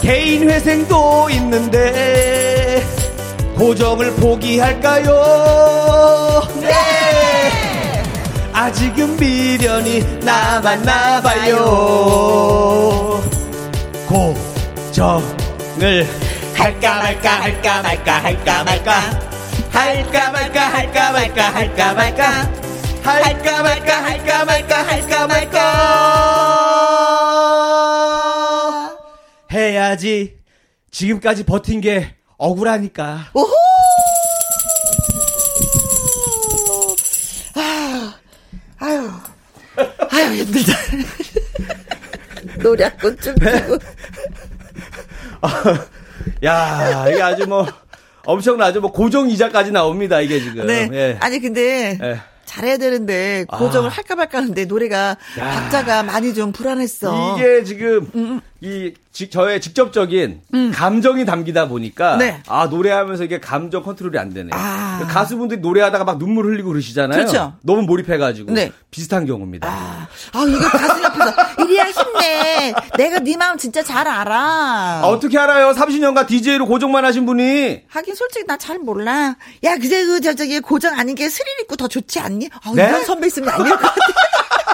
[0.01, 2.85] 개인 회생도 있는데
[3.57, 5.13] 고정을 포기할까요?
[6.61, 6.92] 네!
[8.53, 11.57] 아직은 미련이 남았나봐요.
[14.07, 16.07] 고정을
[16.55, 18.93] 할까 말까 할까 말까 할까 말까.
[19.71, 22.53] 할까 말까 할까 말까 할까 말까.
[23.03, 25.59] 할까 말까 할까 말까 할까 말까.
[29.51, 30.37] 해야지.
[30.91, 33.31] 지금까지 버틴 게 억울하니까.
[33.33, 33.72] 오호!
[38.83, 39.11] 아유,
[40.11, 40.73] 아유 힘들다.
[42.63, 43.79] 노래 한곡 좀 주고.
[46.45, 47.67] 야 이게 아주 뭐
[48.25, 50.89] 엄청나죠 뭐 고정 이자까지 나옵니다 이게 지금 네.
[50.93, 51.17] 예.
[51.21, 52.21] 아니 근데 예.
[52.45, 53.93] 잘해야 되는데 고정을 아.
[53.93, 55.51] 할까 말까 하는데 노래가 야.
[55.51, 57.37] 박자가 많이 좀 불안했어.
[57.39, 60.41] 이게 지금 이 지- 저의 직접적인
[60.73, 62.19] 감정이 담기다 보니까 음.
[62.21, 62.41] 네.
[62.47, 64.51] 아 노래하면서 이게 감정 컨트롤이 안 되네.
[64.53, 65.05] 아.
[65.11, 67.19] 가수분들이 노래하다가 막 눈물 흘리고 그러시잖아요.
[67.19, 67.55] 그렇죠.
[67.63, 68.71] 너무 몰입해가지고 네.
[68.93, 69.69] 비슷한 경우입니다.
[69.69, 72.75] 아, 아 이거 가슴 옆에서 이리야 힘내.
[72.97, 74.37] 내가 네 마음 진짜 잘 알아.
[74.39, 75.73] 아, 어떻게 알아요?
[75.73, 79.35] 30년간 DJ로 고정만 하신 분이 하긴 솔직히 나 잘 몰라.
[79.65, 82.49] 야, 그제 그, 저, 저기, 고정 아닌 게 스릴 있고 더 좋지 않니?
[82.65, 82.87] 아, 네?
[82.89, 84.72] 이런 선배 있으면 안될것 같아.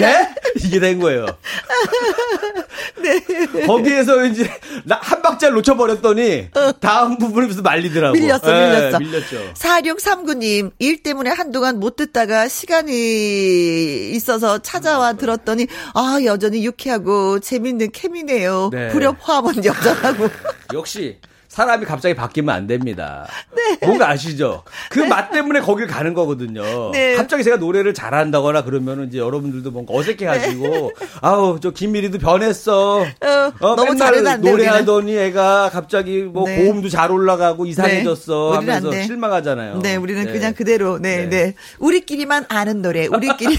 [0.00, 0.28] 네?
[0.64, 1.26] 이게 된 거예요.
[3.02, 3.66] 네.
[3.66, 4.50] 거기에서 이제
[4.84, 6.48] 나한 박자를 놓쳐버렸더니
[6.80, 8.16] 다음 부분이 무슨 말리더라고.
[8.16, 8.20] 어.
[8.20, 8.98] 밀렸어, 예, 밀렸어.
[8.98, 9.54] 밀렸죠.
[9.54, 18.70] 4639님, 일 때문에 한동안 못 듣다가 시간이 있어서 찾아와 들었더니, 아, 여전히 유쾌하고 재밌는 캠이네요.
[18.72, 18.88] 네.
[18.88, 20.28] 불협 화음은 여전하고.
[20.74, 21.18] 역시
[21.56, 23.26] 사람이 갑자기 바뀌면 안 됩니다.
[23.56, 23.78] 네.
[23.86, 24.62] 뭔가 아시죠?
[24.90, 26.90] 그 맛 때문에 거길 가는 거거든요.
[26.92, 27.14] 네.
[27.16, 30.92] 갑자기 제가 노래를 잘한다거나 그러면은 이제 여러분들도 뭔가 어색해가지고
[31.22, 33.06] 아우 저 김미리도 변했어.
[33.20, 33.26] 네.
[33.26, 36.64] 어, 너무 잘해도 노래하더니 애가 갑자기 뭐 네.
[36.64, 38.56] 고음도 잘 올라가고 이상해졌어 네.
[38.58, 39.04] 안 하면서 돼.
[39.04, 39.78] 실망하잖아요.
[39.80, 40.32] 네, 우리는 네.
[40.32, 41.28] 그냥 그대로, 네, 네.
[41.28, 43.56] 네, 우리끼리만 아는 노래, 우리끼리,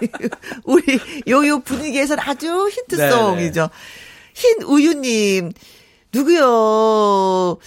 [0.64, 3.68] 우리 요요 분위기에서는 아주 히트송이죠.
[4.34, 5.52] 흰 우유님,
[6.14, 7.58] 누구요?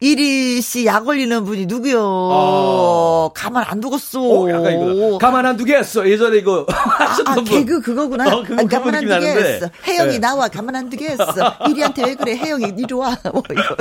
[0.00, 2.00] 이리 씨약 올리는 분이 누구요?
[2.02, 3.30] 어.
[3.34, 4.20] 가만 안 두겠어.
[4.20, 6.08] 어, 약간 이거 가만 안 두게 했어.
[6.08, 7.44] 예전에 이거 아, 하셨던 분.
[7.44, 8.34] 개그 그거구나.
[8.36, 9.22] 어, 그거, 아, 가만 안.
[9.22, 9.70] 했어.
[9.86, 10.18] 혜영이 네.
[10.18, 11.24] 나와 가만 안 두게 했어.
[11.68, 12.36] 이리한테 왜 그래?
[12.36, 13.16] 혜영이 이리 와.
[13.32, 13.76] 뭐 이거.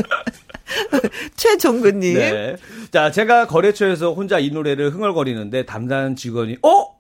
[1.36, 2.18] 최종근님.
[2.18, 2.56] 네.
[2.92, 6.96] 자, 제가 거래처에서 혼자 이 노래를 흥얼거리는데 담당 직원이 어?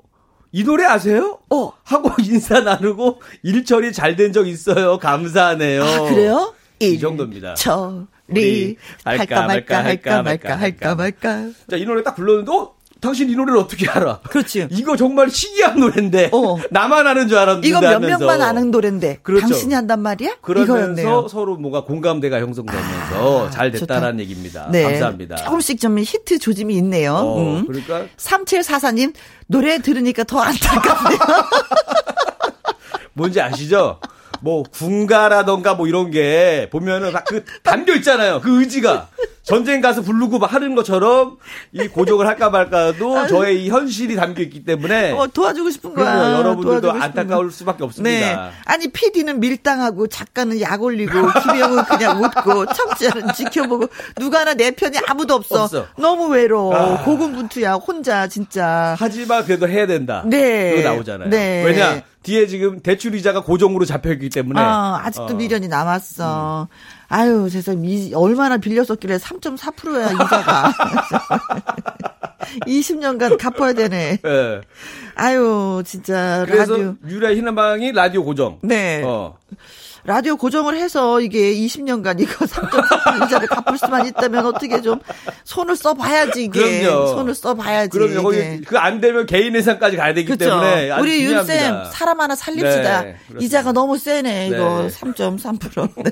[0.52, 1.40] 이 노래 아세요?
[1.50, 1.72] 어.
[1.84, 4.98] 하고 인사 나누고 일 처리 잘 된 적 있어요.
[5.00, 5.84] 감사하네요.
[5.84, 6.54] 아, 그래요?
[6.80, 7.54] 이 정도입니다.
[7.56, 11.50] 처리 우리 할까 말까 할까 말까 할까 말까.
[11.70, 12.74] 자, 이 노래 딱 불렀는데 어?
[13.02, 14.22] 당신 이 노래를 어떻게 알아?
[14.22, 14.68] 그렇지.
[14.72, 16.58] 이거 정말 희귀한 노래인데 어.
[16.72, 18.18] 나만 아는 줄 알았는데 이거 몇 하면서.
[18.18, 19.48] 명만 아는 노래인데 그렇죠.
[19.48, 20.38] 당신이 한단 말이야?
[20.42, 21.28] 그러면서 이거였네요.
[21.28, 24.70] 서로 뭔가 공감대가 형성되면서 잘 됐다라는 얘기입니다.
[24.72, 24.84] 네.
[24.84, 25.36] 감사합니다.
[25.36, 27.14] 조금씩 좀 히트 조짐이 있네요.
[27.14, 27.68] 어, 음.
[27.68, 29.14] 그러니까 3744님
[29.48, 31.20] 노래 들으니까 더 안타깝네요.
[33.14, 34.00] 뭔지 아시죠?
[34.46, 38.39] 뭐 군가라던가 뭐 이런 게 보면은 막 그 담겨 있잖아요.
[38.41, 39.10] 그 의지가
[39.46, 41.38] 전쟁 가서 부르고 막 하는 것처럼
[41.72, 46.16] 이 고정을 할까 말까도 저의 이 현실이 담겨 있기 때문에 어, 도와주고 싶은 거야.
[46.16, 46.38] 그럼요.
[46.39, 47.52] 여러분들도 안타까울.
[47.52, 47.84] 수밖에 네.
[47.86, 48.52] 없습니다.
[48.66, 51.12] 아니, PD는 밀당하고 작가는 약 올리고
[51.43, 55.64] 김영은 그냥 웃고 청취자는 지켜보고 누가 하나 내 편이 아무도 없어.
[55.64, 55.86] 없어.
[55.98, 56.76] 너무 외로워.
[56.76, 57.04] 아.
[57.04, 57.74] 고군분투야.
[57.74, 58.96] 혼자 진짜.
[58.98, 60.24] 하지만 그래도 해야 된다.
[60.26, 60.76] 네.
[60.76, 61.30] 그거 나오잖아요.
[61.30, 61.64] 네.
[61.64, 65.34] 왜냐 뒤에 지금 대출 이자가 고정으로 잡혀 있기 때문에 아, 아직도 어.
[65.34, 66.68] 미련이 남았어.
[67.08, 70.74] 아유, 세상 이 얼마나 빌렸었길래 3.4%야 이자가.
[72.68, 74.20] 20년간 갚아야 되네.
[74.26, 74.62] 예.
[75.16, 76.95] 아유, 진짜 그래서 라디오.
[77.08, 78.60] 유라 희나방이 라디오 고정.
[78.62, 79.01] 네.
[79.03, 79.38] 어.
[80.06, 84.99] 라디오 고정을 해서 이게 20년간 이거 3.4% 이자를 갚을 수만 있다면 어떻게 좀
[85.45, 86.82] 손을 써봐야지 이게.
[86.84, 87.08] 그럼요.
[87.08, 87.89] 손을 써봐야지.
[87.89, 88.22] 그럼요.
[88.22, 88.62] 거기 이게.
[88.62, 90.45] 그안 되면 개인 회사까지 가야 되기 그렇죠.
[90.45, 91.24] 때문에 우리.
[91.26, 93.01] 윤쌤 사람 하나 살립시다.
[93.01, 93.16] 네.
[93.39, 94.88] 이자가 너무 세네 이거 네.
[94.89, 95.89] 3.3%.
[96.03, 96.12] 네.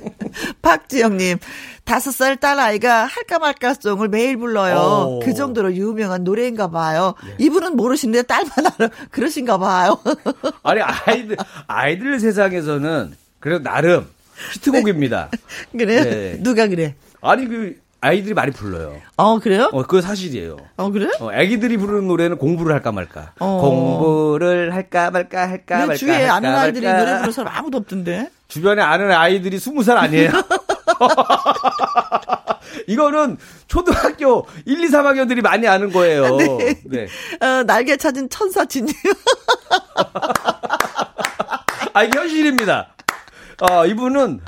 [0.62, 1.38] 박지영님
[1.86, 4.76] 다섯 살 딸 아이가 할까 말까 송을 매일 불러요.
[5.08, 5.20] 오.
[5.24, 7.14] 그 정도로 유명한 노래인가 봐요.
[7.28, 7.36] 예.
[7.46, 8.90] 이분은 모르시는데 딸만 알아.
[9.12, 10.00] 그러신가 봐요.
[10.64, 11.38] 아니 아이들
[11.68, 14.08] 아이들 세상에서는 그래도 나름
[14.54, 15.30] 히트곡입니다.
[15.78, 16.04] 그래요?
[16.06, 16.38] 네.
[16.42, 16.96] 누가 그래?
[17.22, 18.96] 아니 그 아이들이 많이 불러요.
[19.18, 19.70] 어 그래요?
[19.74, 20.56] 어 그거 사실이에요.
[20.78, 21.10] 어 그래?
[21.20, 23.34] 어, 아기들이 부르는 노래는 공부를 할까 말까.
[23.40, 23.60] 어.
[23.60, 25.96] 공부를 할까 말까 할까 내 말까.
[25.98, 27.00] 주위에 할까 아는 아이들이 말까.
[27.02, 28.30] 노래 부르는 사람 아무도 없던데.
[28.48, 30.32] 주변에 아는 아이들이 스무 살 아니에요?
[32.88, 33.38] 이거는
[33.68, 36.38] 초등학교 1, 2, 3학년들이 많이 아는 거예요.
[36.86, 37.08] 네.
[37.42, 38.94] 어, 날개 찾은 천사 진님.
[41.94, 42.94] 아, 이게 현실입니다.
[43.62, 44.40] 어, 이분은,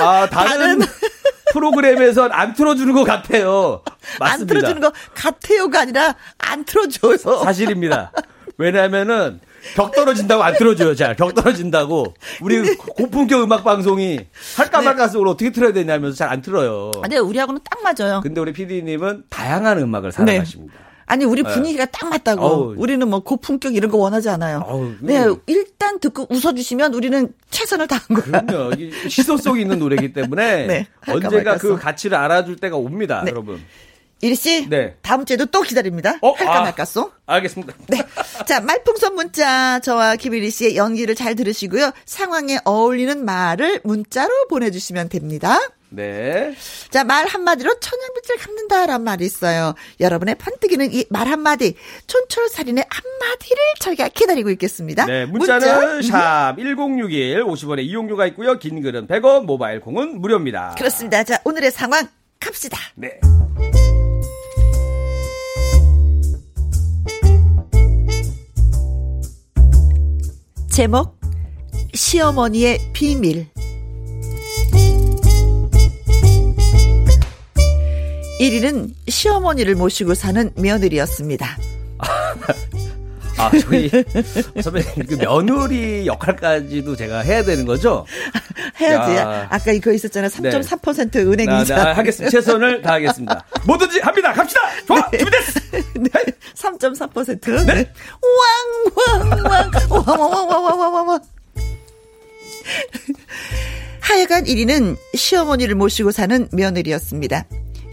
[0.00, 0.80] 아, 다른, 다른-
[1.52, 3.82] 프로그램에선 안 틀어주는 것 같아요.
[4.18, 4.32] 맞습니다.
[4.42, 7.16] 안 틀어주는 거 같아요가 아니라 안 틀어줘요.
[7.44, 8.12] 사실입니다.
[8.58, 9.40] 왜냐면은,
[9.74, 10.94] 격 떨어진다고 안 틀어줘요.
[10.94, 12.14] 잘, 격 떨어진다고.
[12.40, 14.20] 우리 고품격 음악 방송이
[14.56, 14.84] 할까 네.
[14.86, 16.90] 말까 속으로 어떻게 틀어야 되냐면서 잘 안 틀어요.
[17.02, 18.20] 아, 네, 우리하고는 딱 맞아요.
[18.22, 20.74] 근데 우리 PD님은 다양한 음악을 사랑하십니다.
[21.08, 22.40] 아니 우리 분위기가 딱 맞다고.
[22.40, 22.46] 네.
[22.46, 22.74] 어우.
[22.76, 24.62] 우리는 뭐 고품격 이런 거 원하지 않아요.
[24.66, 25.36] 어우, 네, 음.
[25.46, 28.42] 일단 듣고 웃어주시면 우리는 최선을 다한 거야.
[28.42, 28.72] 그럼요.
[28.74, 31.78] 이게 시소성이 있는 노래이기 때문에 네, 말까 그 송.
[31.78, 33.30] 가치를 알아줄 때가 옵니다, 네.
[33.30, 33.60] 여러분.
[34.20, 34.96] 이리 씨, 네.
[35.00, 36.18] 다음 주에도 또 기다립니다.
[36.22, 36.32] 어?
[36.32, 36.60] 할까 아.
[36.62, 37.10] 말까송.
[37.26, 37.72] 알겠습니다.
[37.86, 38.02] 네.
[38.46, 41.92] 자, 말풍선 문자 저와 김일희 씨의 연기를 잘 들으시고요.
[42.04, 45.58] 상황에 어울리는 말을 문자로 보내주시면 됩니다.
[45.90, 46.54] 네.
[46.90, 49.74] 자, 말 한마디로 천연빛을 갚는다란 말이 있어요.
[50.00, 51.74] 여러분의 번뜩이는 이 말 한마디,
[52.06, 55.06] 촌철살인의 한마디를 저희가 기다리고 있겠습니다.
[55.06, 56.08] 네, 문자는 문자.
[56.08, 58.58] 샵 1061, 50원의 이용료가 있고요.
[58.58, 60.74] 긴 글은 100원, 모바일 콩은 무료입니다.
[60.76, 61.24] 그렇습니다.
[61.24, 62.06] 자, 오늘의 상황
[62.38, 62.78] 갑시다.
[62.94, 63.18] 네.
[70.70, 71.18] 제목
[71.94, 73.46] 시어머니의 비밀
[78.38, 81.58] 1위는 시어머니를 모시고 사는 며느리였습니다.
[83.38, 83.88] 아, 저희
[84.60, 88.04] 선배님 그 며느리 역할까지도 제가 해야 되는 거죠?
[88.80, 89.16] 해야지.
[89.16, 89.46] 야.
[89.48, 90.28] 아까 이거 있었잖아요.
[90.30, 91.76] 3.4% 은행 나, 이자.
[91.76, 92.30] 나 하겠습니다.
[92.30, 93.44] 최선을 다하겠습니다.
[93.64, 94.32] 뭐든지 합니다.
[94.32, 94.60] 갑시다.
[94.86, 95.08] 좋아.
[95.10, 95.60] 준비됐어.
[96.00, 96.10] 네.
[96.54, 97.66] 3.4%.
[97.66, 97.90] 네.
[98.94, 99.70] 왕왕왕 왕
[100.06, 101.20] 왕왕왕왕왕왕.
[104.00, 107.46] 하여간 1위는 시어머니를 모시고 사는 며느리였습니다.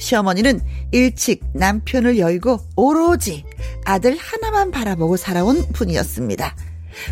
[0.06, 3.43] 시어머니는 일찍 남편을 열고 오로지
[3.86, 6.56] 아들 하나만 바라보고 살아온 분이었습니다.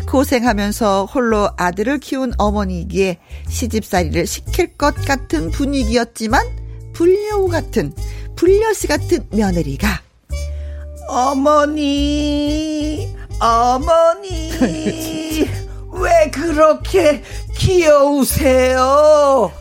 [0.08, 3.18] 고생하면서 홀로 아들을 키운 어머니이기에
[3.48, 6.46] 시집살이를 시킬 것 같은 분위기였지만
[6.92, 7.92] 불려우 같은
[8.36, 10.00] 불려시 같은 며느리가
[11.08, 11.54] 어머니,
[13.40, 14.50] 어머니,
[15.92, 17.22] 왜 그렇게
[17.56, 19.52] 귀여우세요?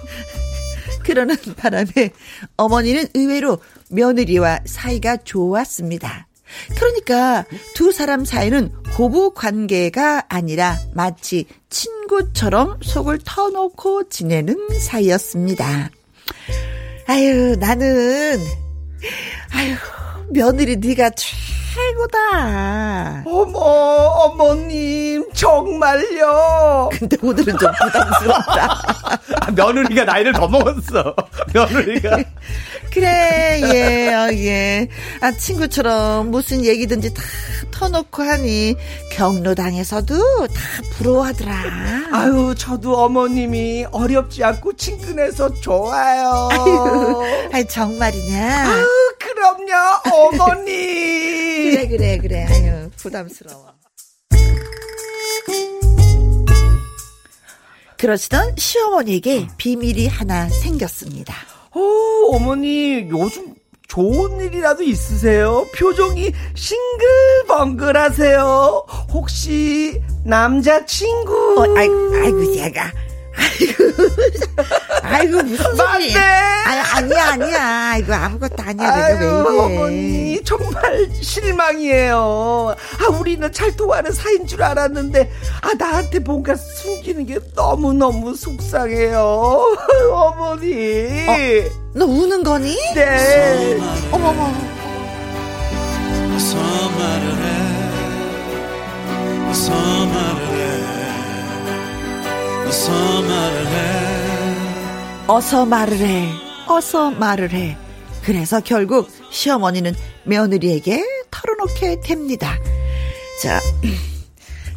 [1.04, 2.12] 그러는 바람에
[2.58, 6.28] 어머니는 의외로 며느리와 사이가 좋았습니다.
[6.76, 15.90] 그러니까 두 사람 사이는 고부 관계가 아니라 마치 친구처럼 속을 터놓고 지내는 사이였습니다.
[17.08, 18.40] 아유, 나는
[19.52, 19.76] 아유,
[20.34, 23.24] 며느리 네가 최고다.
[23.26, 26.90] 어머, 어머님, 정말요?
[26.92, 28.82] 근데 오늘은 좀 부담스럽다.
[29.42, 31.16] 아, 며느리가 나이를 더 먹었어.
[31.54, 32.18] 며느리가.
[32.94, 34.88] 그래, 예, 어, 예.
[35.20, 37.24] 아, 친구처럼 무슨 얘기든지 다
[37.72, 38.76] 터놓고 하니
[39.14, 41.54] 경로당에서도 다 부러워하더라.
[42.12, 46.50] 아유, 저도 어머님이 어렵지 않고 친근해서 좋아요.
[47.52, 48.70] 아유, 정말이냐?
[48.70, 48.86] 아유,
[49.18, 49.72] 그럼요,
[50.14, 51.72] 어머니.
[51.74, 52.46] 그래, 그래, 그래.
[52.48, 53.74] 아유, 부담스러워.
[57.98, 61.53] 그러시던 시어머니에게 비밀이 하나 생겼습니다.
[61.76, 63.56] 어, 어머니, 요즘
[63.88, 65.68] 좋은 일이라도 있으세요?
[65.76, 68.86] 표정이 싱글벙글 하세요.
[69.12, 71.56] 혹시 남자친구?
[71.60, 71.88] 어, 아이,
[72.24, 72.92] 아이고, 얘가.
[75.04, 76.14] 아이고 무슨 소리?
[76.14, 76.16] 맞네.
[76.66, 77.96] 아니 아니야 아니야.
[77.98, 78.96] 이거 아무것도 아니야.
[78.96, 79.60] 내가 왜 아유, 이래?
[79.60, 82.76] 어머니 정말 실망이에요.
[83.00, 85.32] 아 우리는 잘 통하는 사이인 줄 알았는데
[85.62, 89.76] 아 나한테 뭔가 숨기는 게 너무 너무 속상해요.
[90.14, 91.26] 어머니.
[91.94, 92.76] 너 우는 거니?
[92.96, 93.78] 네.
[94.12, 94.52] 어머머.
[96.36, 97.74] 어서 말을 해
[99.50, 100.63] 어서 말을 해
[102.74, 106.30] 어서 말을 해 어서 말을 해.
[106.68, 107.78] 어서 말을 해.
[108.24, 109.94] 그래서 결국 시어머니는
[110.24, 112.58] 며느리에게 털어놓게 됩니다.
[113.44, 113.60] 자,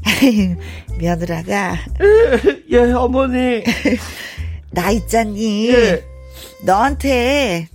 [1.00, 1.78] 며느라가
[2.70, 3.64] 예 어머니.
[4.72, 5.70] 나 있잖니.
[5.70, 6.04] 예.
[6.64, 7.66] 너한테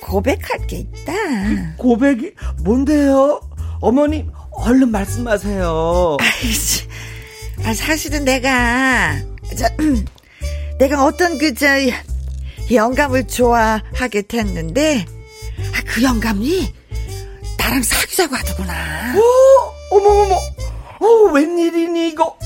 [0.00, 1.74] 고백할 게 있다.
[1.76, 3.40] 고백이 뭔데요?
[3.80, 6.18] 어머니 얼른 말씀하세요.
[6.20, 6.86] 아이씨,
[7.64, 9.16] 아, 사실은 내가
[9.56, 9.66] 저,
[10.78, 11.66] 내가 어떤 그저
[12.72, 15.04] 영감을 좋아하게 됐는데
[15.74, 16.72] 아, 그 영감이
[17.58, 19.14] 나랑 사귀자고 하더구나.
[19.16, 20.34] 오, 어머머머.
[21.00, 22.36] 어, 웬일이니, 이거?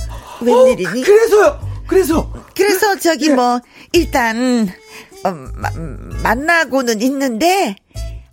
[0.41, 1.03] 웬일이니?
[1.03, 1.71] 어, 그래서요.
[1.87, 2.33] 그래서.
[2.55, 3.61] 그래서 저기 뭐
[3.93, 4.69] 일단
[5.25, 5.71] 어, 마-
[6.23, 7.77] 만나고는 있는데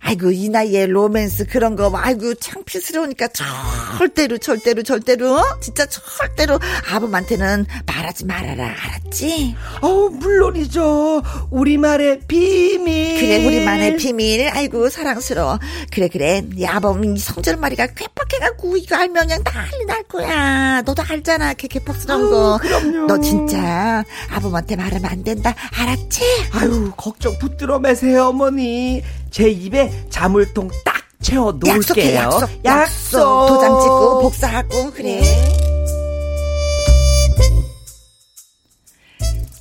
[0.08, 3.28] 아이고 이 나이에 로맨스 그런 거 아이고 창피스러우니까
[3.98, 5.60] 절대로 절대로 절대로 어?
[5.60, 6.58] 진짜 절대로
[6.90, 9.54] 아범한테는 말하지 말아라 알았지?
[9.82, 11.22] 어, 물론이죠.
[11.50, 13.20] 우리말의 비밀.
[13.20, 15.58] 그래 우리만의 비밀 아이고 사랑스러워
[15.92, 21.52] 그래 그래 이 아범 이 성절머리가 괴팍해갖고 이거 알면 그냥 난리 날 거야 너도 알잖아
[21.52, 23.06] 걔 괴팍스러운 거 그럼요.
[23.08, 26.22] 너 진짜 아범한테 말하면 안 된다 알았지?
[26.52, 29.02] 아유, 걱정 붙들어 매세요, 어머니.
[29.30, 31.76] 제 입에 자물통 딱 채워 놓을게요.
[31.76, 35.20] 약속해 약속 약속 도장 찍고 복사하고 그래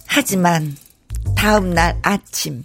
[0.08, 0.76] 하지만
[1.36, 2.64] 다음 날 아침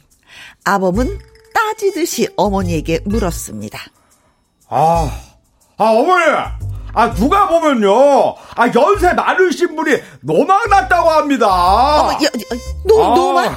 [0.64, 1.18] 아범은
[1.54, 3.78] 따지듯이 어머니에게 물었습니다
[4.68, 5.10] 아,
[5.76, 6.24] 아, 어머니!
[6.94, 8.34] 아, 누가 보면요.
[8.56, 12.00] 아, 연세 많으신 분이 노망 났다고 합니다.
[12.00, 13.14] 어머 여, 여, 노, 아.
[13.14, 13.56] 노마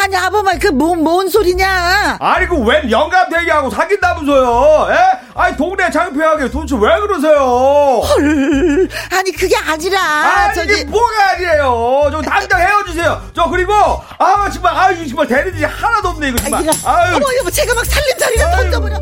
[0.00, 4.88] 아니 아범아 그뭔 뭔 소리냐 아니, 그웬 영감 대기하고 사귄다면서요?
[4.90, 5.28] 예?
[5.34, 8.02] 아니, 동네 창피하게 도대체 왜 그러세요?
[8.04, 12.08] 헐 아니 그게 아니라 아, 저기 이게 뭐가 아니에요.
[12.12, 13.22] 저 당장 헤어지세요.
[13.34, 13.72] 저 그리고
[14.18, 16.62] 아 정말 아유 정말 일이 하나도 없네 이거 정말.
[16.84, 17.16] 아유.
[17.16, 18.50] 어머 여보 제가 막 살림살이를.
[18.50, 19.00] 던져버려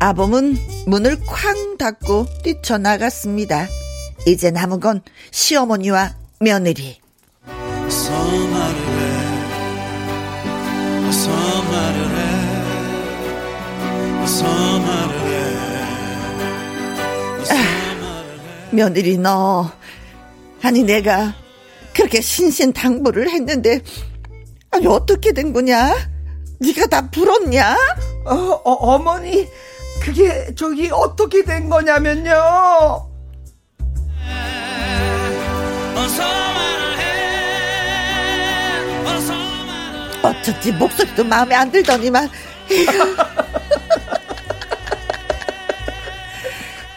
[0.00, 3.66] 아범은 문을 쾅 닫고 뛰쳐나갔습니다.
[4.26, 6.98] 이제 남은 건 시어머니와 며느리.
[7.86, 9.04] 어서 말을 해
[11.08, 12.22] 어서 말을 해
[14.22, 15.36] 어서 말을 해
[17.40, 19.70] 어서 말을 해 며느리 너
[20.62, 21.34] 아니 내가
[21.94, 23.80] 그렇게 신신당부를 했는데
[24.70, 25.94] 아니 어떻게 된 거냐?
[26.58, 27.76] 네가 다 불었냐?
[28.24, 29.46] 어, 어 어머니
[30.00, 33.13] 그게 저기 어떻게 된 거냐면요.
[40.22, 42.28] 어쩐지 목소리도 마음에 안 들더니만.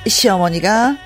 [0.08, 0.98] 시어머니가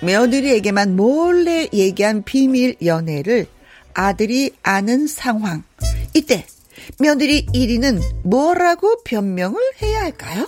[0.00, 3.46] 며느리에게만 몰래 얘기한 비밀 연애를
[3.94, 5.64] 아들이 아는 상황.
[6.14, 6.46] 이때
[6.98, 10.46] 며느리 1위는 뭐라고 변명을 해야 할까요?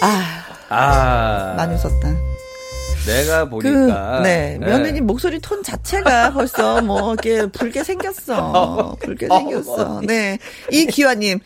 [0.00, 2.14] 아 아 많이 웃었다.
[3.06, 8.96] 내가 그, 보니까 네, 며느리 목소리 톤 자체가 벌써 뭐, 이렇게 붉게 생겼어.
[9.00, 10.00] 붉게 생겼어.
[10.04, 10.38] 네.
[10.72, 11.38] 이 기화님,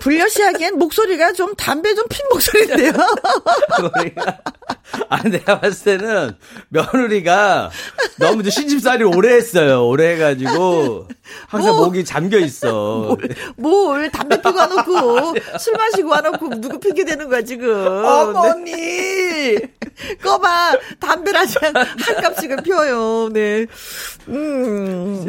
[0.00, 2.92] 불려시 하기엔 목소리가 좀 담배 좀 핀 목소리인데요.
[5.08, 6.36] 아 내가 봤을 때는
[6.68, 7.70] 며느리가
[8.18, 9.86] 너무 이제 신집살이 오래 했어요.
[9.86, 11.08] 오래 해가지고
[11.46, 11.86] 항상 뭐?
[11.86, 13.16] 목이 잠겨 있어.
[13.56, 17.70] 뭘, 담배 피고 와놓고, 술 마시고 와놓고, 누구 핑계 대는 거야, 지금.
[17.86, 18.72] 어머니.
[18.72, 19.58] 네.
[20.22, 20.76] 꺼봐.
[21.34, 23.28] 아직 한, 한 값씩은 피워요.
[23.32, 23.66] 네.
[24.28, 25.26] 음.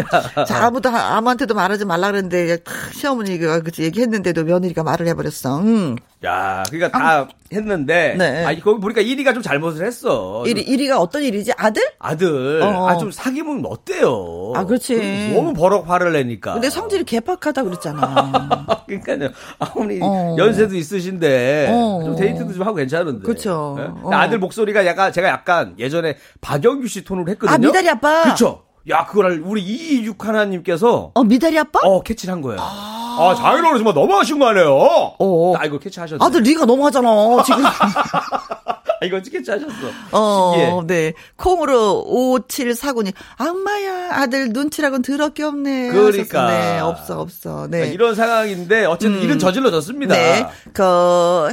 [0.48, 5.59] 자, 아무도, 아무한테도 말하지 말라 그랬는데, 크, 시어머니가 그치 얘기했는데도 며느리가 말을 해버렸어.
[5.59, 5.96] 음.
[6.25, 8.46] 야, 그러니까 다 했는데, 네.
[8.46, 10.43] 아, 거기 보니까 1위가 좀 잘못을 했어.
[10.46, 11.54] 일이, 일이가 어떤 일이지?
[11.55, 11.82] 아들?
[11.97, 12.89] 아들, 어.
[12.89, 14.51] 아, 좀 사귀면 어때요?
[14.54, 15.32] 아, 그렇지.
[15.33, 16.54] 너무 버럭 화를 내니까.
[16.54, 18.66] 근데 성질이 개팍하다 그랬잖아.
[18.86, 19.29] 그러니까요.
[19.59, 20.36] 아무리 어.
[20.37, 22.01] 연세도 있으신데, 어.
[22.04, 23.24] 좀 데이트도 좀 하고 괜찮은데.
[23.25, 23.75] 그쵸.
[23.78, 23.86] 네?
[24.04, 24.09] 어.
[24.12, 27.55] 아들 목소리가 약간, 제가 약간 예전에 박영규 씨 톤으로 했거든요.
[27.55, 28.24] 아, 미다리 아빠?
[28.24, 28.63] 그쵸.
[28.89, 31.80] 야, 그걸 우리 이육 하나님께서, 어, 미다리 아빠?
[31.84, 32.60] 어, 캐치를 한 거예요.
[32.62, 34.74] 어, 아, 장인어른 정말 너무 하신 거 아니에요?
[35.20, 35.54] 어.
[35.60, 36.24] 아, 이거 캐치하셨네.
[36.24, 37.66] 아들 네가 너무 하잖아 지금.
[37.66, 39.74] 아, 이거 캐치하셨어.
[40.12, 40.82] 어, 신기해.
[40.88, 41.14] 네.
[41.36, 43.14] 콩으로 5749님.
[43.38, 45.89] 악마야, 아들 눈치라고는 더럽게 없네.
[45.89, 46.43] 그러니까.
[46.43, 46.47] 하셨어.
[46.47, 47.68] 네, 없어, 없어.
[47.70, 47.80] 네.
[47.80, 49.24] 그러니까 이런 상황인데 어쨌든 음.
[49.24, 50.16] 일은 저질러졌습니다.
[50.16, 50.47] 네.
[50.74, 51.50] 그,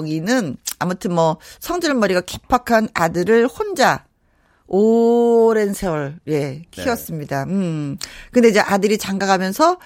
[0.00, 4.04] 혜영이는 아무튼 뭐 성질 머리가 괴팍한 아들을 혼자
[4.70, 7.44] 오랜 세월, 예, 키웠습니다.
[7.48, 7.98] 음.
[8.30, 9.78] 근데 이제 아들이 장가 가면서,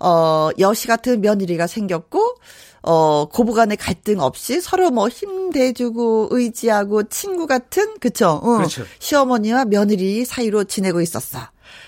[0.00, 2.34] 어, 여시 같은 며느리가 생겼고,
[2.82, 8.40] 어, 고부간의 갈등 없이 서로 뭐 힘대주고 의지하고 친구 같은, 그쵸?
[8.42, 8.84] 어, 그렇죠.
[8.98, 11.38] 시어머니와 며느리 사이로 지내고 있었어.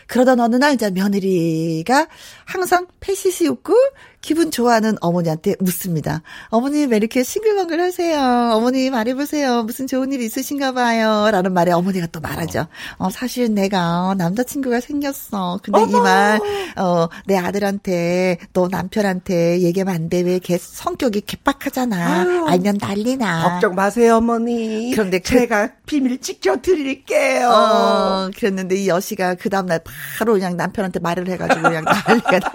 [0.06, 2.06] 그러던 어느 날 이제 며느리가
[2.44, 3.74] 항상 패시시 웃고
[4.20, 6.22] 기분 좋아하는 어머니한테 묻습니다.
[6.48, 8.50] 어머니 왜 이렇게 싱글벙글 하세요?
[8.54, 9.62] 어머니 말해보세요.
[9.62, 11.28] 무슨 좋은 일 있으신가 봐요.
[11.30, 12.66] 라는 말에 어머니가 또 말하죠.
[12.98, 15.60] 어, 사실 내가 남자친구가 생겼어.
[15.62, 16.40] 근데 이 말,
[16.76, 20.22] 어, 내 아들한테, 너 남편한테 얘기하면 안 돼.
[20.22, 22.46] 왜 걔 성격이 개빡하잖아.
[22.48, 23.60] 알면 난리나.
[23.76, 24.90] 마세요, 어머니.
[24.92, 27.48] 그런데 그- 제가 비밀 지켜드릴게요.
[27.48, 29.80] 어, 그랬는데 이 여시가 그 다음날
[30.18, 32.52] 바로 그냥 남편한테 말을 해가지고 그냥 난리가 나.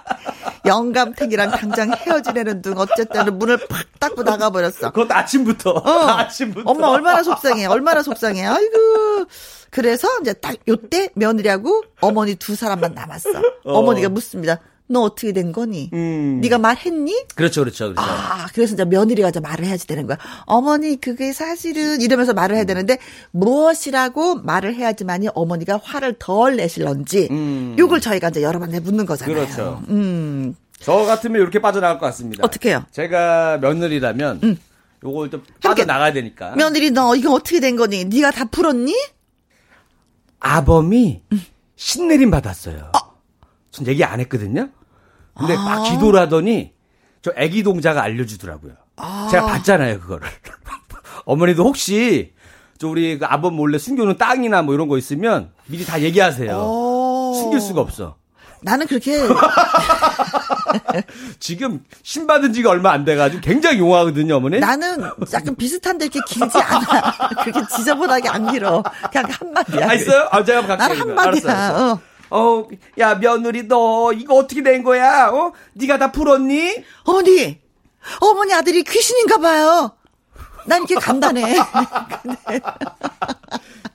[0.65, 4.91] 영감탱이랑 당장 헤어지려는 둥 어쨌든 문을 팍 닫고 나가버렸어.
[4.91, 5.71] 그것도 아침부터.
[5.71, 5.89] 어.
[6.19, 6.69] 아침부터.
[6.69, 7.65] 엄마 얼마나 속상해.
[7.65, 8.45] 얼마나 속상해.
[8.45, 9.25] 아이고.
[9.71, 13.29] 그래서 이제 딱 요때 며느리하고 어머니 두 사람만 남았어.
[13.65, 13.81] 어.
[13.81, 14.59] 머니가 묻습니다.
[14.91, 15.89] 너 어떻게 된 거니?
[15.93, 16.39] 음.
[16.41, 17.27] 네가 말했니?
[17.35, 18.01] 그렇죠, 그렇죠, 그렇죠.
[18.01, 20.17] 아, 그래서 이제 며느리가 이제 말을 해야지 되는 거야.
[20.45, 22.97] 어머니, 그게 사실은 이러면서 말을 해야 되는데
[23.31, 27.75] 무엇이라고 말을 해야지만이 어머니가 화를 덜 내실런지 음.
[27.79, 29.35] 요걸 저희가 이제 여러 번 묻는 거잖아요.
[29.35, 29.81] 그렇죠.
[29.89, 32.43] 음, 저 같으면 이렇게 빠져나갈 것 같습니다.
[32.45, 32.85] 어떡해요?
[32.91, 34.57] 제가 며느리라면
[35.03, 36.55] 요걸 좀 빠져 나가야 되니까.
[36.55, 38.05] 며느리 너 이거 어떻게 된 거니?
[38.05, 38.95] 네가 다 풀었니?
[40.39, 41.21] 아범이
[41.75, 42.91] 신내림 받았어요.
[43.71, 44.69] 전 얘기 안 했거든요.
[45.37, 45.61] 근데 아.
[45.61, 46.73] 막 기도를 하더니
[47.21, 48.73] 저 애기 동자가 알려주더라고요.
[48.97, 49.27] 아.
[49.31, 50.27] 제가 봤잖아요, 그거를.
[51.25, 52.33] 어머니도 혹시
[52.77, 56.51] 저 우리 그 아범 몰래 숨겨놓은 땅이나 뭐 이런 거 있으면 미리 다 얘기하세요.
[56.53, 57.33] 어.
[57.35, 58.17] 숨길 수가 없어.
[58.63, 59.17] 나는 그렇게
[61.39, 64.59] 지금 신 받은 지가 얼마 안 돼가지고 굉장히 용하거든요, 어머니.
[64.59, 65.01] 나는
[65.33, 67.29] 약간 비슷한데 이렇게 길지 않아.
[67.43, 68.83] 그렇게 지저분하게 안 길어.
[69.11, 69.89] 그냥 한 마디야.
[69.89, 70.27] 아, 있어요?
[70.31, 71.09] 아, 제가 한번 난 갈게요.
[71.17, 71.31] 한마디야.
[71.31, 71.91] 알았어, 알았어.
[71.93, 71.99] 어.
[72.31, 72.65] 어,
[72.97, 75.29] 야, 며느리, 너, 이거 어떻게 된 거야?
[75.29, 75.51] 어?
[75.73, 76.83] 네가 다 풀었니?
[77.03, 77.59] 어머니,
[78.19, 79.91] 어머니 아들이 귀신인가 봐요.
[80.65, 81.57] 난 이렇게 간단해.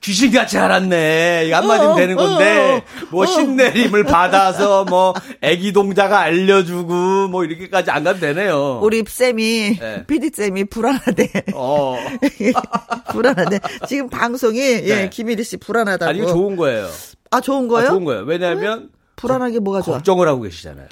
[0.01, 1.45] 귀신같이 알았네.
[1.47, 3.27] 이거 한마디면 어, 되는 어, 건데, 어, 뭐, 어.
[3.27, 8.81] 신내림을 받아서, 뭐, 애기 동자가 알려주고, 뭐, 이렇게까지 안 가도 되네요.
[8.83, 10.05] 우리 쌤이, 네.
[10.07, 11.31] PD 쌤이 불안하대.
[11.55, 11.97] 어.
[13.11, 13.59] 불안하대.
[13.89, 15.11] 지금 방송이, 예, 네.
[15.11, 16.09] 김일희 씨 불안하다고.
[16.09, 16.89] 아니, 이거 좋은 거예요.
[17.31, 17.89] 아, 좋은 아, 거예요?
[17.91, 18.23] 좋은 거예요.
[18.23, 19.95] 왜냐하면, 불안하게 뭐가 좋아?
[19.97, 20.89] 걱정을 하고 계시잖아요.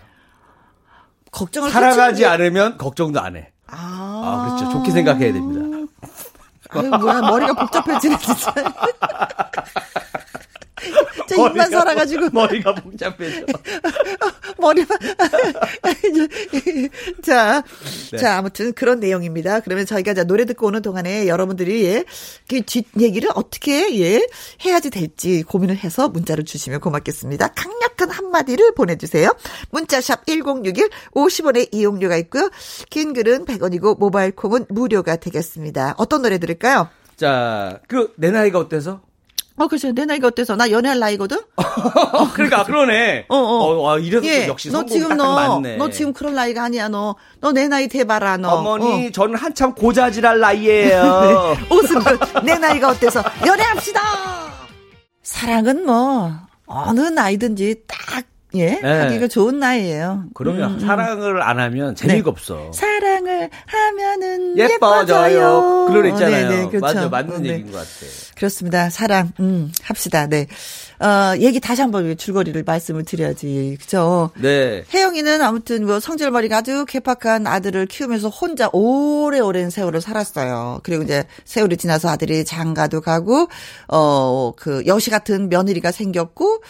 [1.31, 3.53] 걱정을 살아가지 끼치는 게- 않으면 걱정도 안 해.
[3.67, 4.73] 아, 아, 그렇죠.
[4.73, 5.91] 좋게 생각해야 됩니다.
[6.71, 8.53] 아유, 뭐야, 머리가 복잡해지네, 진짜.
[11.35, 12.29] 저 입만 머리가 살아가지고.
[12.33, 13.47] 머리가 복잡해져.
[14.59, 14.99] 머리만.
[17.23, 17.63] 자,
[18.11, 18.17] 네.
[18.17, 19.61] 자, 아무튼 그런 내용입니다.
[19.61, 22.05] 그러면 저희가 이제 노래 듣고 오는 동안에 여러분들이 예,
[22.49, 24.27] 그뒷 얘기를 어떻게 예,
[24.65, 27.49] 해야지 될지 고민을 해서 문자를 주시면 고맙겠습니다.
[27.49, 29.35] 강력한 한마디를 보내주세요.
[29.71, 32.51] 문자샵 1061 50원의 이용료가 있고요.
[32.91, 35.95] 긴 글은 100원이고 모바일 콩은 무료가 되겠습니다.
[35.99, 36.89] 어떤 노래 들을까요?
[37.17, 39.01] 자, 그, 내 나이가 어때서?
[39.57, 39.93] 어, 글쎄요.
[39.93, 40.57] 내 나이가 어때서?
[40.57, 41.39] 나 연애할 나이거든?
[41.57, 43.27] 어, 그러니까, 그러네.
[43.29, 43.81] 어, 어.
[43.83, 44.49] 와, 이래서 예.
[44.49, 45.77] 역시 너 지금 너, 맞네.
[45.77, 47.15] 너 지금 그럴 나이가 아니야, 너.
[47.41, 48.49] 너 내 나이 대봐라, 너.
[48.49, 49.11] 어머니, 어.
[49.13, 51.57] 저는 한참 고자질할 나이에요.
[51.71, 53.23] 옷은 그, 내 나이가 어때서?
[53.47, 54.01] 연애합시다!
[55.23, 56.33] 사랑은 뭐,
[56.67, 58.25] 어느 나이든지 딱,
[58.55, 59.01] 예, 네.
[59.01, 60.25] 하기가 좋은 나이예요.
[60.35, 62.71] 그러면 사랑을 안 하면 재미가 없어.
[62.73, 64.75] 사랑을 하면은 예뻐져요.
[64.75, 65.87] 예뻐져요.
[65.89, 66.47] 그 노래 있잖아요.
[66.47, 66.81] 어, 네, 네, 그렇죠.
[66.81, 67.49] 맞아, 맞는 어, 네.
[67.51, 67.89] 얘기인 것 같아.
[68.37, 68.91] 그렇습니다.
[68.91, 70.27] 사랑, 음, 합시다.
[70.27, 70.47] 네.
[71.01, 73.77] 어, 얘기 다시 한번 줄거리를 말씀을 드려야지.
[73.81, 74.31] 그죠?
[74.41, 74.85] 네.
[74.93, 80.81] 혜영이는 아무튼 뭐 성질머리가 아주 개팍한 아들을 키우면서 혼자 오래오랜 세월을 살았어요.
[80.83, 83.49] 그리고 이제 세월이 지나서 아들이 장가도 가고,
[83.89, 86.63] 어, 그 여시 같은 며느리가 생겼고,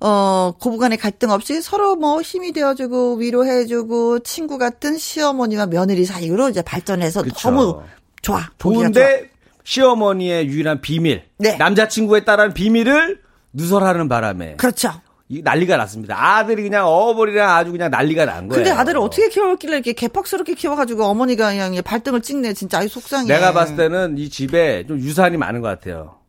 [0.00, 6.62] 어, 고부간의 갈등 없이 서로 뭐 힘이 되어주고 위로해주고 친구 같은 시어머니와 며느리 사이로 이제
[6.62, 7.50] 발전해서 그쵸.
[7.50, 7.82] 너무
[8.22, 8.48] 좋아.
[8.58, 8.92] 보기가 좋아.
[8.92, 9.30] 좋은데,
[9.64, 11.24] 시어머니의 유일한 비밀.
[11.38, 11.56] 네.
[11.56, 13.20] 남자친구에 따른 비밀을
[13.52, 14.56] 누설하는 바람에.
[14.56, 14.90] 그렇죠.
[15.28, 16.16] 이 난리가 났습니다.
[16.18, 18.64] 아들이 그냥 어버리랑 아주 그냥 난리가 난 거예요.
[18.64, 22.54] 근데 아들을 어떻게 키웠길래 이렇게 개팍스럽게 키워가지고 어머니가 그냥 발등을 찍네.
[22.54, 23.28] 진짜 아주 속상해.
[23.32, 26.19] 내가 봤을 때는 이 집에 좀 유산이 많은 것 같아요.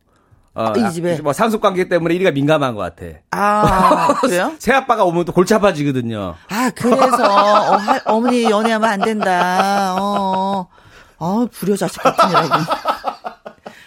[0.54, 1.18] 어, 이 집에?
[1.22, 3.06] 뭐 상속 관계 때문에 1위가 민감한 것 같아.
[3.30, 4.52] 아, 그래요?
[4.60, 6.34] 새 아빠가 오면 또 골치 아파지거든요.
[6.50, 9.94] 아, 그래서, 어, 할- 어머니 연애하면 안 된다.
[9.98, 10.68] 어,
[11.18, 12.48] 어, 불효 자식 같은 이라고.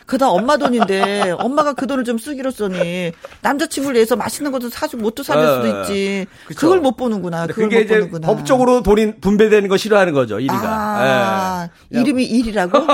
[0.06, 3.12] 그다 엄마 돈인데, 엄마가 그 돈을 좀 쓰기로 써니,
[3.42, 6.28] 남자친구를 위해서 맛있는 것도 사주, 못도 사줄 수도 예, 있지.
[6.48, 6.60] 그쵸.
[6.60, 7.48] 그걸 못 보는구나.
[7.48, 8.28] 그걸 못 이제 보는구나.
[8.28, 10.64] 법적으로 돈이 분배되는 거 싫어하는 거죠, 1위가.
[10.64, 12.78] 아, 이름이 일이라고?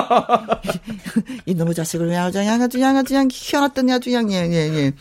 [1.45, 4.91] 이놈의 자식을 그냥 아주 그냥 아주 그냥 아주 그냥 키워놨더니 아주 그냥 예, 예, 예.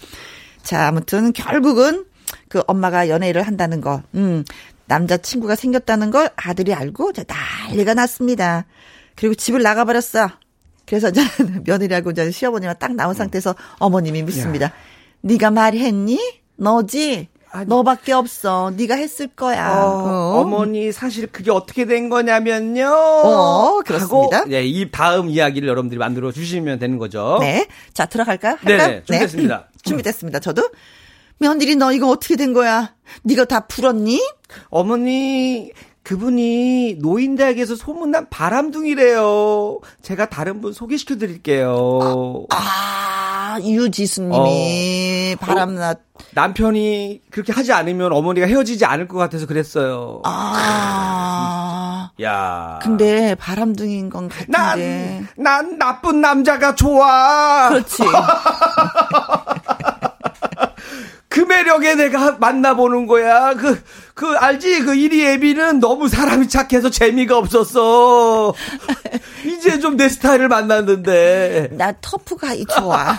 [0.62, 2.04] 자, 아무튼 결국은
[2.48, 4.44] 그 엄마가 연애를 한다는 거, 음,
[4.86, 7.12] 남자친구가 생겼다는 걸 아들이 알고
[7.68, 8.66] 난리가 났습니다.
[9.14, 10.30] 그리고 집을 나가버렸어.
[10.90, 11.20] 그래서 이제
[11.64, 14.72] 며느리하고 이제 시어머니가 딱 나온 상태에서 어머님이 묻습니다.
[15.20, 16.18] 네가 말했니?
[16.56, 17.28] 너지?
[17.68, 18.72] 너밖에 없어.
[18.76, 19.84] 네가 했을 거야.
[19.84, 22.88] 어, 머니 사실 그게 어떻게 된 거냐면요.
[22.88, 24.38] 어, 그렇습니다.
[24.38, 27.38] 하고, 네, 이 다음 이야기를 여러분들이 만들어 주시면 되는 거죠.
[27.40, 27.68] 네.
[27.94, 28.56] 자, 들어갈까요?
[28.60, 29.02] 할까요?
[29.04, 29.68] 준비됐습니다.
[29.72, 29.78] 네.
[29.82, 30.40] 준비됐습니다.
[30.40, 30.70] 저도.
[31.38, 32.94] 며느리 너 이거 어떻게 된 거야?
[33.22, 34.20] 네가 다 풀었니?
[34.68, 35.72] 어머니,
[36.02, 39.78] 그분이 노인대학에서 소문난 바람둥이래요.
[40.02, 42.46] 제가 다른 분 소개시켜 드릴게요.
[42.50, 45.44] 아, 유지수님이 어.
[45.44, 46.00] 바람났.
[46.32, 50.20] 남편이 그렇게 하지 않으면 어머니가 헤어지지 않을 것 같아서 그랬어요.
[50.24, 52.10] 아.
[52.22, 52.78] 야.
[52.82, 54.52] 근데 바람둥이인 건 같은데.
[54.52, 57.68] 난, 난 나쁜 남자가 좋아.
[57.70, 58.02] 그렇지.
[61.30, 63.54] 그 매력에 내가 만나보는 거야.
[63.54, 63.80] 그,
[64.14, 64.80] 그, 알지?
[64.80, 68.52] 그 이리 애비는 너무 사람이 착해서 재미가 없었어.
[69.46, 71.68] 이제 좀 내 스타일을 만났는데.
[71.72, 73.16] 나 터프가이 좋아.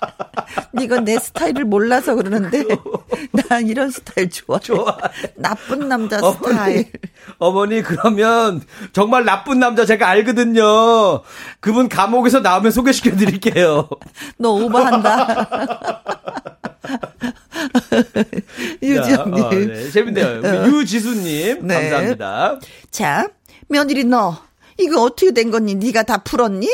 [0.72, 2.64] 네가 내 스타일을 몰라서 그러는데
[3.50, 4.58] 난 이런 스타일 좋아.
[4.58, 4.96] 좋아.
[5.36, 6.90] 나쁜 남자 어머니, 스타일.
[7.38, 8.62] 어머니, 그러면
[8.94, 11.22] 정말 나쁜 남자 제가 알거든요.
[11.60, 13.90] 그분 감옥에서 나오면 소개시켜 드릴게요.
[14.38, 15.48] 너 오버한다.
[18.82, 19.36] 유지영님.
[19.42, 20.40] 자, 어, 네, 재밌네요.
[20.40, 21.74] 우리 유지수님, 네.
[21.90, 22.58] 감사합니다.
[22.90, 23.28] 자,
[23.68, 24.36] 며느리 너
[24.78, 25.74] 이거 어떻게 된 거니?
[25.76, 26.68] 네가 다 풀었니?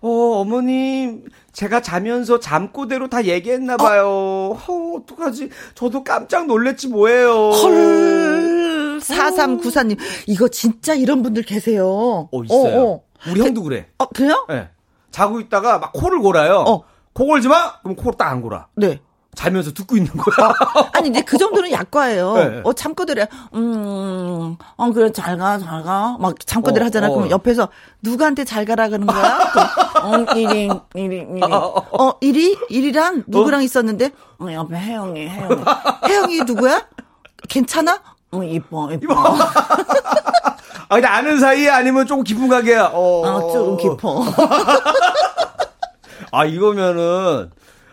[0.00, 0.08] 어,
[0.40, 4.06] 어머님, 제가 자면서 잠꼬대로 다 얘기했나 봐요.
[4.08, 5.50] 어, 어떡하지?
[5.74, 7.50] 저도 깜짝 놀랬지 뭐예요.
[7.50, 8.98] 헐.
[9.00, 12.28] 4394님, 이거 진짜 이런 분들 계세요.
[12.32, 12.80] 어, 있어요.
[12.80, 13.02] 어, 어.
[13.30, 13.86] 우리 형도 그래.
[13.98, 14.46] 어, 그래요?
[14.50, 14.68] 예.
[15.10, 16.64] 자고 있다가 막 코를 골아요.
[16.66, 16.84] 어.
[17.12, 17.78] 코 골지 마?
[17.82, 18.68] 그럼 코를 딱 안 골아.
[18.76, 19.00] 네.
[19.34, 20.52] 자면서 듣고 있는 거야.
[20.92, 22.34] 아니, 이제 그 정도는 약과예요.
[22.34, 22.60] 네.
[22.64, 23.26] 어, 잠꼬대래.
[23.54, 26.16] 음, 어, 그래, 잘 가, 잘 가.
[26.20, 27.08] 막 잠꼬대를 어, 하잖아.
[27.08, 27.14] 어.
[27.14, 27.68] 그럼 옆에서
[28.02, 29.38] 누구한테 잘 가라 그러는 거야?
[29.98, 31.40] 그럼, 어, 이리, 이리, 이리.
[31.42, 32.58] 어, 이리?
[32.68, 34.10] 이리랑 누구랑 있었는데?
[34.38, 35.56] 어, 옆에 혜영이, 혜영이.
[36.08, 36.86] 혜영이 누구야?
[37.48, 38.00] 괜찮아?
[38.32, 39.14] 어, 이뻐, 이뻐.
[40.88, 42.90] 아, 근데 아는 사이에 아니면 조금 깊은 가게야.
[42.92, 43.22] 어.
[43.24, 44.24] 아, 조금 깊어.
[46.32, 47.50] 아, 이거면은,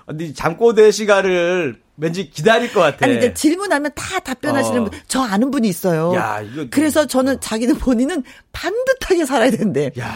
[0.09, 3.05] 근데 잠꼬대 시간을 왠지 기다릴 것 같아.
[3.05, 4.85] 아니, 근데 질문하면 다 답변하시는 어.
[4.85, 6.13] 분, 저 아는 분이 있어요.
[6.15, 6.65] 야, 이거.
[6.71, 9.91] 그래서 저는 자기는 본인은 반듯하게 살아야 된대.
[9.99, 10.11] 야,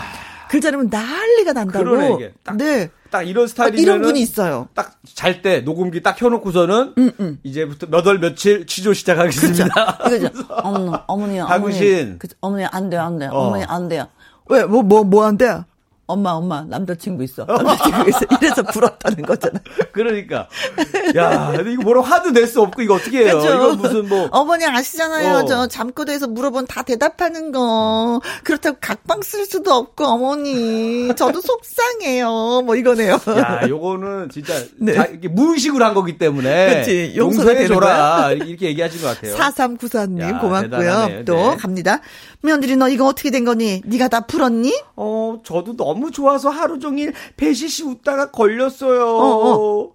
[0.50, 1.84] 글자 않으면 난리가 난다고.
[1.86, 2.34] 그러네, 이게.
[2.44, 2.90] 딱 네.
[3.12, 3.84] 딱 이런 아, 스타일이면.
[3.84, 4.68] 이런 분이 있어요.
[4.74, 10.00] 딱 잘 때 녹음기 딱 켜놓고서는 음, 이제부터 몇 월 며칠 취조 시작하겠습니다.
[10.08, 10.30] 이거죠.
[10.64, 11.40] 어머니, 어머니.
[11.40, 12.18] 어머니.
[12.18, 13.30] 그, 어머니, 안 돼요, 안 돼요.
[13.34, 13.48] 어.
[13.48, 14.08] 어머니, 안 돼요.
[14.48, 15.66] 왜, 뭐, 뭐, 뭐 안 돼요?
[16.06, 17.46] 엄마, 엄마, 남자친구 있어.
[17.46, 18.20] 남자친구 있어.
[18.42, 19.60] 이래서 불었다는 거잖아.
[19.94, 20.50] 그러니까.
[21.16, 23.38] 야, 근데 이거 뭐라 화도 낼 수 없고 이거 어떻게 해요?
[23.40, 23.54] 그죠?
[23.56, 24.28] 이거 무슨 뭐.
[24.32, 25.38] 어머니 아시잖아요.
[25.38, 25.46] 어.
[25.46, 28.20] 저 잠꼬대에서 물어본 다 대답하는 거.
[28.44, 31.08] 그렇다고 각방 쓸 수도 없고, 어머니.
[31.16, 32.64] 저도 속상해요.
[32.66, 33.14] 뭐 이거네요.
[33.38, 34.94] 야, 요거는 진짜 네.
[34.94, 39.36] 자, 이게 무의식으로 한 거기 때문에 그치, 용서해줘라 이렇게 얘기하신 것 같아요.
[39.38, 40.70] 4394님 야, 고맙고요.
[40.80, 41.26] 대단하네.
[41.26, 41.56] 또 네.
[41.58, 42.02] 갑니다.
[42.42, 43.82] 며느리 너 이거 어떻게 된 거니?
[43.86, 44.74] 네가 다 풀었니?
[44.98, 49.06] 어, 저도 너무 좋아서 하루 종일 배시시 웃다가 걸렸어요.
[49.08, 49.92] 어,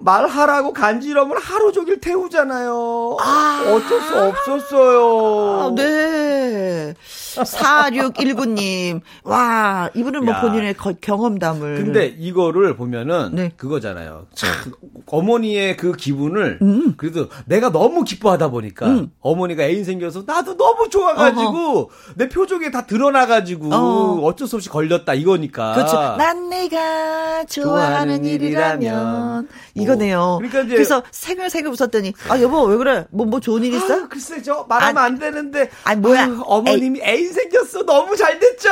[0.00, 3.16] 말하라고 간지럼을 하루 종일 태우잖아요.
[3.20, 3.64] 아.
[3.66, 5.60] 어쩔 수 없었어요.
[5.60, 6.94] 아, 네.
[7.36, 9.00] 4619님.
[9.24, 10.40] 와, 이분은 뭐 야.
[10.40, 11.76] 본인의 거- 경험담을.
[11.76, 13.52] 근데 이거를 보면은 네.
[13.56, 14.26] 그거잖아요.
[14.64, 14.72] 그
[15.06, 16.94] 어머니의 그 기분을 음.
[16.96, 23.74] 그래도 내가 너무 기뻐하다 보니까 어머니가 애인 생겨서 나도 너무 좋아가지고 내 표정에 다 드러나가지고
[23.74, 24.20] 어.
[24.26, 24.34] 어.
[24.36, 25.74] 쩔수 없이 걸렸다 이거니까.
[25.74, 25.96] 그렇죠.
[26.16, 29.48] 난 내가 좋아하는 좋아하는 일이라면 일이라면.
[29.74, 30.20] 이거네요.
[30.20, 30.36] 어.
[30.38, 33.04] 그러니까 이제- 그래서 생글생글 웃었더니 아 여보 왜 그래?
[33.10, 33.94] 뭐뭐 좋은 일 있어?
[34.04, 35.70] 아, 글쎄 저 말하면 아, 안 되는데.
[35.84, 36.24] 아니, 뭐야.
[36.24, 38.70] 아유, 어머님이 애인 생겼어 너무 잘 됐죠.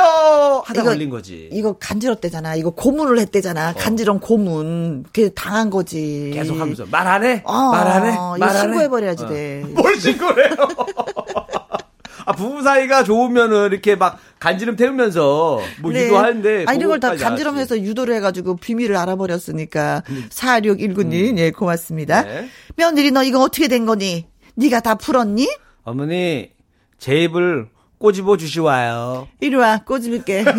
[0.65, 1.49] 하다 걸린 거지.
[1.51, 2.55] 이거 간지럽대잖아.
[2.55, 3.73] 이거 고문을 했대잖아.
[3.73, 5.05] 간지럼 고문.
[5.13, 6.31] 그 당한 거지.
[6.33, 7.41] 계속 하면서 말 안 해?
[7.45, 8.11] 어, 말안 해?
[8.13, 8.61] 이거 말안 해?
[8.61, 9.27] 신고해버려야지 어.
[9.29, 9.63] 돼.
[9.73, 10.55] 뭘 신고해요?
[12.25, 16.65] 아, 부부 사이가 좋으면은 이렇게 막 간지럼 태우면서 뭐 유도하는데.
[16.67, 20.03] 아, 이런 걸 다 간지럼해서 유도를 해가지고 비밀을 알아버렸으니까.
[20.29, 22.21] 4619님, 예, 고맙습니다.
[22.21, 22.25] 음.
[22.27, 22.49] 네.
[22.75, 24.27] 며느리 너 이거 어떻게 된 거니?
[24.55, 25.49] 네가 다 풀었니?
[25.83, 26.51] 어머니,
[26.99, 27.67] 제 입을
[27.99, 29.27] 꼬집어 주시와요.
[29.41, 30.45] 이리 와, 꼬집을게.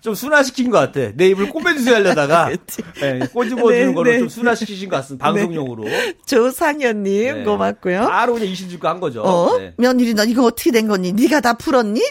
[0.00, 1.12] 좀 순화시킨 것 같아.
[1.14, 2.50] 내 입을 꼬매주세요 하려다가.
[3.00, 4.18] 네, 꼬집어 주는 네, 거를 네.
[4.18, 5.24] 좀 순화시키신 것 같습니다.
[5.26, 5.84] 방송용으로.
[6.26, 7.44] 조상현님, 네.
[7.44, 8.00] 고맙고요.
[8.02, 9.22] 바로 그냥 이신주가 한 거죠.
[9.22, 9.58] 어?
[9.58, 9.74] 네.
[9.78, 11.12] 며느리 너 이거 어떻게 된 거니?
[11.12, 12.02] 네가 다 풀었니?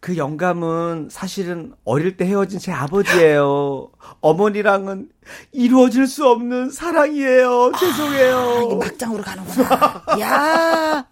[0.00, 3.88] 그 영감은 사실은 어릴 때 헤어진 제 아버지예요.
[4.20, 5.08] 어머니랑은
[5.52, 7.72] 이루어질 수 없는 사랑이에요.
[7.80, 8.68] 죄송해요.
[8.70, 10.04] 아, 막장으로 가는구나.
[10.20, 11.06] 야,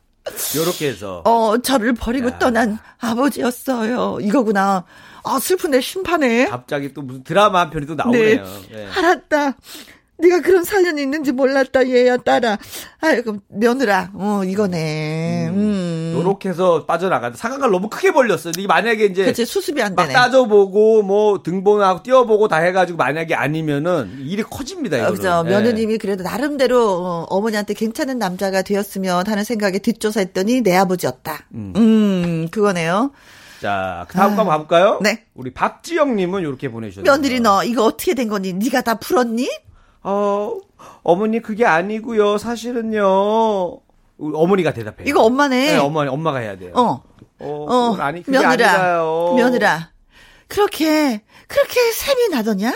[0.56, 1.22] 요렇게 해서.
[1.24, 2.38] 어, 저를 버리고 야.
[2.38, 4.18] 떠난 아버지였어요.
[4.20, 4.84] 이거구나.
[5.24, 6.46] 아, 슬픈데 심판해.
[6.46, 8.44] 갑자기 또 무슨 드라마 한 편이 또 나오네요.
[8.70, 8.86] 네.
[8.96, 9.56] 알았다.
[10.22, 12.56] 네가 그런 사연이 있는지 몰랐다, 얘야, 딸아.
[13.00, 14.10] 아이고, 며느라.
[14.14, 15.48] 어, 이거네.
[15.48, 16.14] 음.
[16.16, 18.52] 요렇게 해서 빠져나가는데 상한가를 너무 크게 벌렸어요.
[18.56, 20.12] 이게 만약에 이제 그치, 수습이 안막 되네.
[20.12, 24.96] 따져보고 뭐 등본하고 띄워보고 다 해가지고 만약에 아니면은 일이 커집니다.
[24.96, 25.14] 어, 이거는.
[25.16, 25.42] 그죠.
[25.46, 25.50] 예.
[25.50, 31.46] 며느님이 그래도 나름대로 어, 어머니한테 괜찮은 남자가 되었으면 하는 생각에 뒷조사했더니 내 아버지였다.
[31.54, 33.10] 음, 그거네요.
[33.60, 34.98] 자, 그 다음 거 한번 가볼까요?
[35.02, 35.24] 네.
[35.34, 37.10] 우리 박지영님은 이렇게 보내주셨네요.
[37.10, 38.52] 며느리 너 이거 어떻게 된 거니?
[38.52, 39.48] 네가 다 풀었니?
[40.02, 40.58] 어,
[41.02, 42.38] 어머니 그게 아니고요.
[42.38, 43.80] 사실은요.
[44.18, 45.08] 어머니가 대답해요.
[45.08, 45.72] 이거 엄마네.
[45.72, 46.72] 네, 어머니 엄마가 해야 돼요.
[46.74, 47.02] 어.
[47.40, 49.34] 어, 어, 아니 그게 며느라, 아니라요.
[49.36, 49.90] 며느라.
[50.46, 52.72] 그렇게, 그렇게 셈이 나더냐?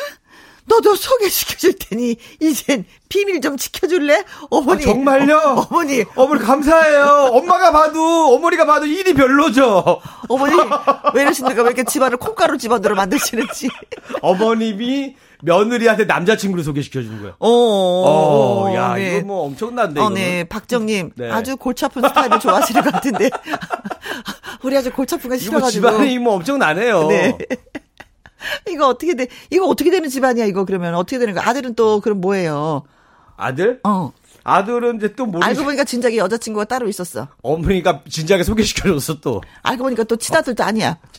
[0.68, 4.24] 너도 소개시켜줄 테니, 이젠 비밀 좀 지켜줄래?
[4.50, 4.82] 어머니.
[4.82, 5.36] 아, 정말요?
[5.36, 7.30] 어, 어머니, 어머니 감사해요.
[7.34, 10.00] 엄마가 봐도 어머니가 봐도 일이 별로죠.
[10.28, 10.56] 어머니,
[11.14, 11.62] 왜 이러십니까?
[11.62, 13.68] 왜 이렇게 집안을 콩가루 집안으로 만드시는지.
[14.22, 17.34] 어머님이 며느리한테 남자친구를 소개시켜 주는 거예요.
[17.38, 19.18] 어, 어, 야, 네.
[19.18, 20.14] 이거 뭐 엄청난데 어, 이거는.
[20.20, 20.44] 네.
[20.44, 21.30] 박정님, 네.
[21.30, 23.30] 아주 골치 아픈 스타일을 좋아하시는 것 같은데.
[24.62, 25.90] 우리 아주 골치 아픈 거 싫어가지고.
[25.90, 27.08] 집안이 뭐 엄청나네요.
[27.08, 27.38] 네.
[28.68, 29.26] 이거 어떻게 돼?
[29.50, 30.94] 이거 어떻게 되는 집안이야, 이거 그러면?
[30.94, 31.44] 어떻게 되는 거야?
[31.46, 32.84] 아들은 또 그럼 뭐예요?
[33.36, 33.80] 아들?
[33.84, 34.12] 어.
[34.44, 37.26] 아들은 이제 또 모르 알고 보니까 진작에 여자친구가 따로 있었어.
[37.42, 39.42] 어머니가 진작에 소개시켜줬어 또.
[39.62, 40.98] 알고 보니까 또 친아들도 아니야.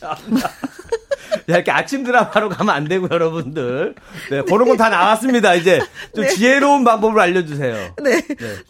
[1.50, 3.94] 야, 이렇게 아침 드라마로 가면 안 되고 여러분들.
[4.30, 5.54] 네, 그런 건다 나왔습니다.
[5.54, 5.80] 이제
[6.14, 6.30] 좀 네.
[6.30, 7.94] 지혜로운 방법을 알려주세요.
[8.02, 8.22] 네.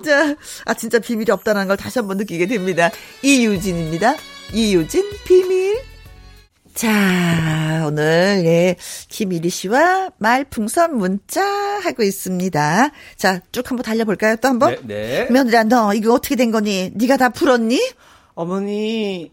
[0.04, 2.90] 자, 아, 진짜 비밀이 없다는 걸 다시 한번 느끼게 됩니다.
[3.22, 4.14] 이유진입니다.
[4.52, 5.80] 이유진, 비밀.
[6.74, 8.76] 자, 오늘, 예,
[9.08, 12.90] 김일희 씨와 말풍선 문자 하고 있습니다.
[13.16, 14.36] 자, 쭉 한번 달려볼까요?
[14.36, 14.76] 또 한 번?
[14.84, 15.26] 네, 네.
[15.30, 16.92] 며느리야, 너 이거 어떻게 된 거니?
[16.94, 17.80] 네가 다 풀었니?
[18.34, 19.32] 어머니,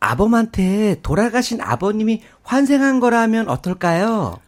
[0.00, 4.38] 아범한테 돌아가신 아버님이 환생한 거라면 어떨까요?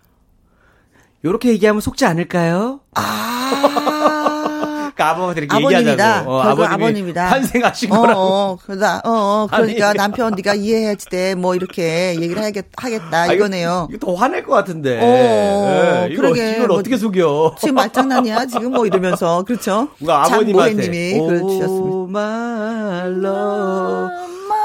[1.24, 2.81] 요렇게 얘기하면 속지 않을까요?
[2.94, 3.02] 아.
[4.97, 5.90] 그러니까 아범한테 이렇게 아버님이다.
[5.93, 6.31] 얘기하자고.
[6.32, 7.24] 어, 아버님이 아버님이다.
[7.27, 8.20] 환생하신 어, 거라고.
[8.20, 9.98] 어, 그러다, 어, 어, 그러니까 아니.
[9.98, 11.35] 남편 네가 이해해야지 돼.
[11.35, 13.20] 뭐 이렇게 얘기를 하겠, 하겠다.
[13.23, 13.89] 아, 이거- 이거네요.
[13.90, 14.98] 이거 더 화낼 것 같은데.
[14.98, 16.52] 어, 예, 이거, 그러게.
[16.55, 17.56] 이걸 뭐- 어떻게 속여?
[17.59, 18.47] 지금 말장난이야?
[18.47, 19.43] 지금 뭐 이러면서.
[19.44, 19.89] 그렇죠?
[19.98, 20.82] 뭔가 아버님한테.
[20.82, 21.66] 장모혜님이 그러셨습니다.
[21.68, 24.10] 오, 말러.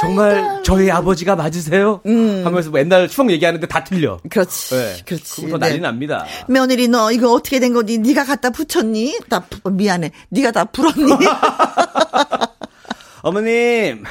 [0.01, 2.01] 정말 저희 아버지가 맞으세요?
[2.07, 2.41] 음.
[2.43, 4.19] 하면서 뭐 옛날 추억 얘기하는데 다 틀려.
[4.29, 4.75] 그렇지.
[4.75, 4.95] 네.
[5.05, 5.41] 그렇지.
[5.41, 5.79] 그부터 난리 네.
[5.79, 6.25] 납니다.
[6.47, 7.99] 며느리 너 이거 어떻게 된 거니?
[7.99, 9.19] 네가 갖다 붙였니?
[9.29, 10.11] 다 부- 미안해.
[10.29, 11.11] 네가 다 불었니?
[13.23, 14.03] 어머님,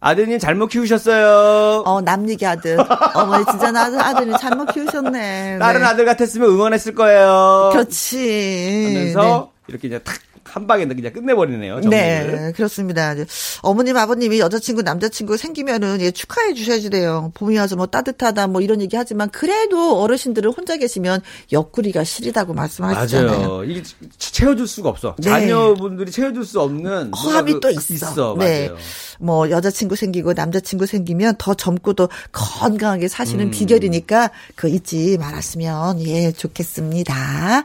[0.00, 1.82] 아드님 잘못 키우셨어요.
[1.86, 2.76] 어, 남 얘기 아들.
[3.14, 5.58] 어머니 진짜 나 아들이 잘못 키우셨네.
[5.60, 5.86] 다른 네.
[5.86, 7.70] 아들 같았으면 응원했을 거예요.
[7.72, 9.12] 그렇지.
[9.14, 10.16] 하면서 이렇게 이제 탁
[10.48, 11.80] 한 방에 그냥 끝내버리네요.
[11.82, 11.90] 정리를.
[11.90, 13.14] 네, 그렇습니다.
[13.62, 17.30] 어머님, 아버님이 여자친구, 남자친구 생기면은 예, 축하해 주셔야지 돼요.
[17.34, 21.20] 봄이 와서 뭐 따뜻하다 뭐 이런 얘기 하지만 그래도 어르신들은 혼자 계시면
[21.52, 23.38] 옆구리가 시리다고 말씀하시잖아요.
[23.38, 23.64] 맞아요.
[23.64, 23.82] 이게
[24.18, 25.14] 채워줄 수가 없어.
[25.18, 25.28] 네.
[25.30, 27.94] 자녀분들이 채워줄 수 없는 허함이 또 그- 있어.
[27.94, 28.36] 있어.
[28.38, 28.68] 네.
[28.68, 28.78] 맞아요.
[29.20, 33.50] 뭐 여자친구 생기고 남자친구 생기면 더 젊고 도 건강하게 사시는 음.
[33.50, 37.64] 비결이니까 그 잊지 말았으면 예 좋겠습니다.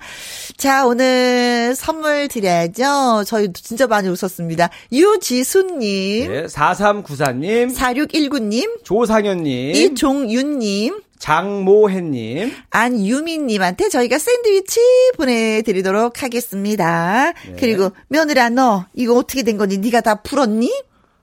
[0.57, 2.82] 자 오늘 선물 드려야죠.
[3.25, 4.69] 저희 진짜 많이 웃었습니다.
[4.91, 6.45] 유지순님, 네.
[6.45, 14.79] 4394님, 4619님, 조상현님, 이종윤님, 장모혜님, 안유미님한테 저희가 샌드위치
[15.17, 17.31] 보내드리도록 하겠습니다.
[17.47, 17.55] 네.
[17.59, 19.77] 그리고 며느라 너 이거 어떻게 된 거니?
[19.77, 20.69] 네가 다 풀었니?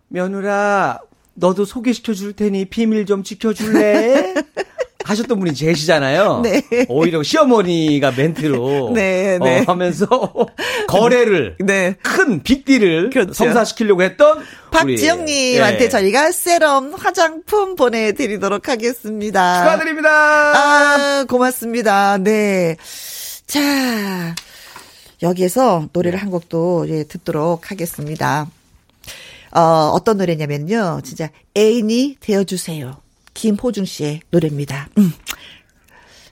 [0.09, 1.01] 며느라,
[1.35, 4.35] 너도 소개시켜 줄 테니 비밀 좀 지켜줄래?
[5.05, 6.41] 하셨던 분이 제시잖아요.
[6.45, 6.63] 네.
[6.89, 9.61] 오히려 시어머니가 멘트로 네, 네.
[9.61, 10.07] 어, 하면서
[10.89, 11.95] 거래를 네.
[12.03, 13.33] 큰 빅딜을 그렇죠.
[13.33, 14.41] 성사시키려고 했던
[14.71, 15.89] 박지영님한테 예.
[15.89, 19.65] 저희가 세럼 화장품 보내드리도록 하겠습니다.
[19.65, 20.11] 축하드립니다.
[20.11, 22.19] 아, 고맙습니다.
[22.19, 22.77] 네.
[23.47, 24.35] 자,
[25.23, 28.47] 여기에서 노래를 한 곡도 예, 듣도록 하겠습니다.
[29.53, 31.01] 어, 어떤 노래냐면요.
[31.05, 32.97] 진짜 애인이 되어주세요.
[33.35, 34.89] 김호중 씨의 노래입니다.
[34.99, 35.13] 음.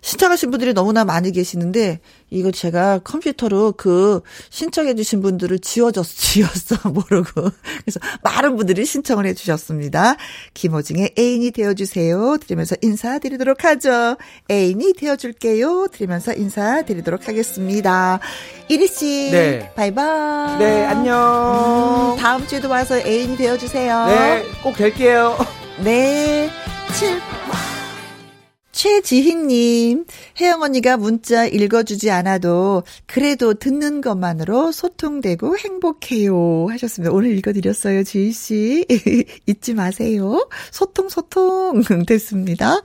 [0.00, 2.00] 신청하신 분들이 너무나 많이 계시는데
[2.30, 4.20] 이거 제가 컴퓨터로 그
[4.50, 7.50] 신청해 주신 분들을 지워졌 지웠어 모르고
[7.80, 10.16] 그래서 많은 분들이 신청을 해 주셨습니다.
[10.54, 12.36] 김호중의 애인이 되어 주세요.
[12.38, 14.16] 들으면서 인사드리도록 하죠.
[14.50, 15.88] 애인이 되어 줄게요.
[15.92, 18.20] 들으면서 인사드리도록 하겠습니다.
[18.68, 19.30] 이리 씨.
[19.30, 19.72] 네.
[19.74, 20.58] 바이바이.
[20.58, 22.14] 네, 안녕.
[22.14, 24.06] 음, 다음 주에도 와서 애인이 되어 주세요.
[24.06, 25.36] 네, 꼭 될게요.
[25.82, 26.50] 네.
[26.94, 27.20] 7.
[28.78, 30.04] 최지희님,
[30.40, 36.68] 혜영 언니가 문자 읽어주지 않아도 그래도 듣는 것만으로 소통되고 행복해요.
[36.70, 37.12] 하셨습니다.
[37.12, 38.86] 오늘 읽어드렸어요, 지희 씨.
[39.46, 40.48] 잊지 마세요.
[40.70, 41.82] 소통, 소통.
[42.06, 42.80] 됐습니다.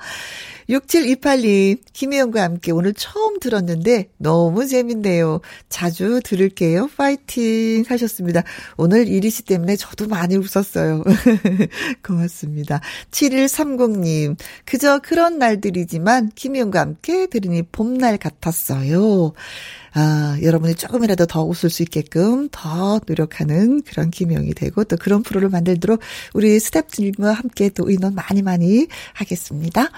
[0.70, 5.42] 6728님, 김혜영과 함께 오늘 처음 들었는데 너무 재밌네요.
[5.70, 6.90] 자주 들을게요.
[6.96, 8.44] 파이팅 하셨습니다.
[8.78, 11.04] 오늘 이리 씨 때문에 저도 많이 웃었어요.
[12.06, 12.82] 고맙습니다.
[13.12, 19.34] 7130님, 그저 그런 날들이지만 김혜영과 함께 들으니 봄날 같았어요.
[19.96, 25.50] 아, 여러분이 조금이라도 더 웃을 수 있게끔 더 노력하는 그런 김영이 되고 또 그런 프로를
[25.50, 26.00] 만들도록
[26.34, 29.90] 우리 스태프들과 함께 또 의논 많이 많이 하겠습니다.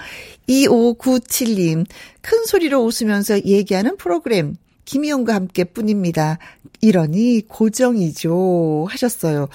[0.48, 1.86] 2597님,
[2.20, 4.56] 큰 소리로 웃으면서 얘기하는 프로그램.
[4.84, 6.38] 김희영과 함께 뿐입니다.
[6.80, 8.86] 이러니 고정이죠.
[8.88, 9.48] 하셨어요.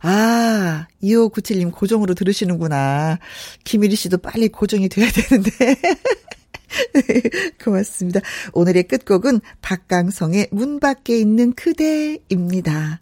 [0.00, 3.18] 아, 2597님 고정으로 들으시는구나.
[3.62, 5.50] 김일희 씨도 빨리 고정이 돼야 되는데.
[7.62, 8.20] 고맙습니다.
[8.52, 13.00] 오늘의 끝곡은 박강성의 문 밖에 있는 그대입니다.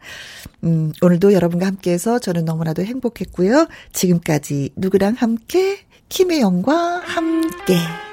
[0.65, 3.69] 음, 오늘도 여러분과 함께해서 저는 너무나도 행복했고요.
[3.93, 5.79] 지금까지 누구랑 함께?
[6.09, 8.10] 김혜영과 함께.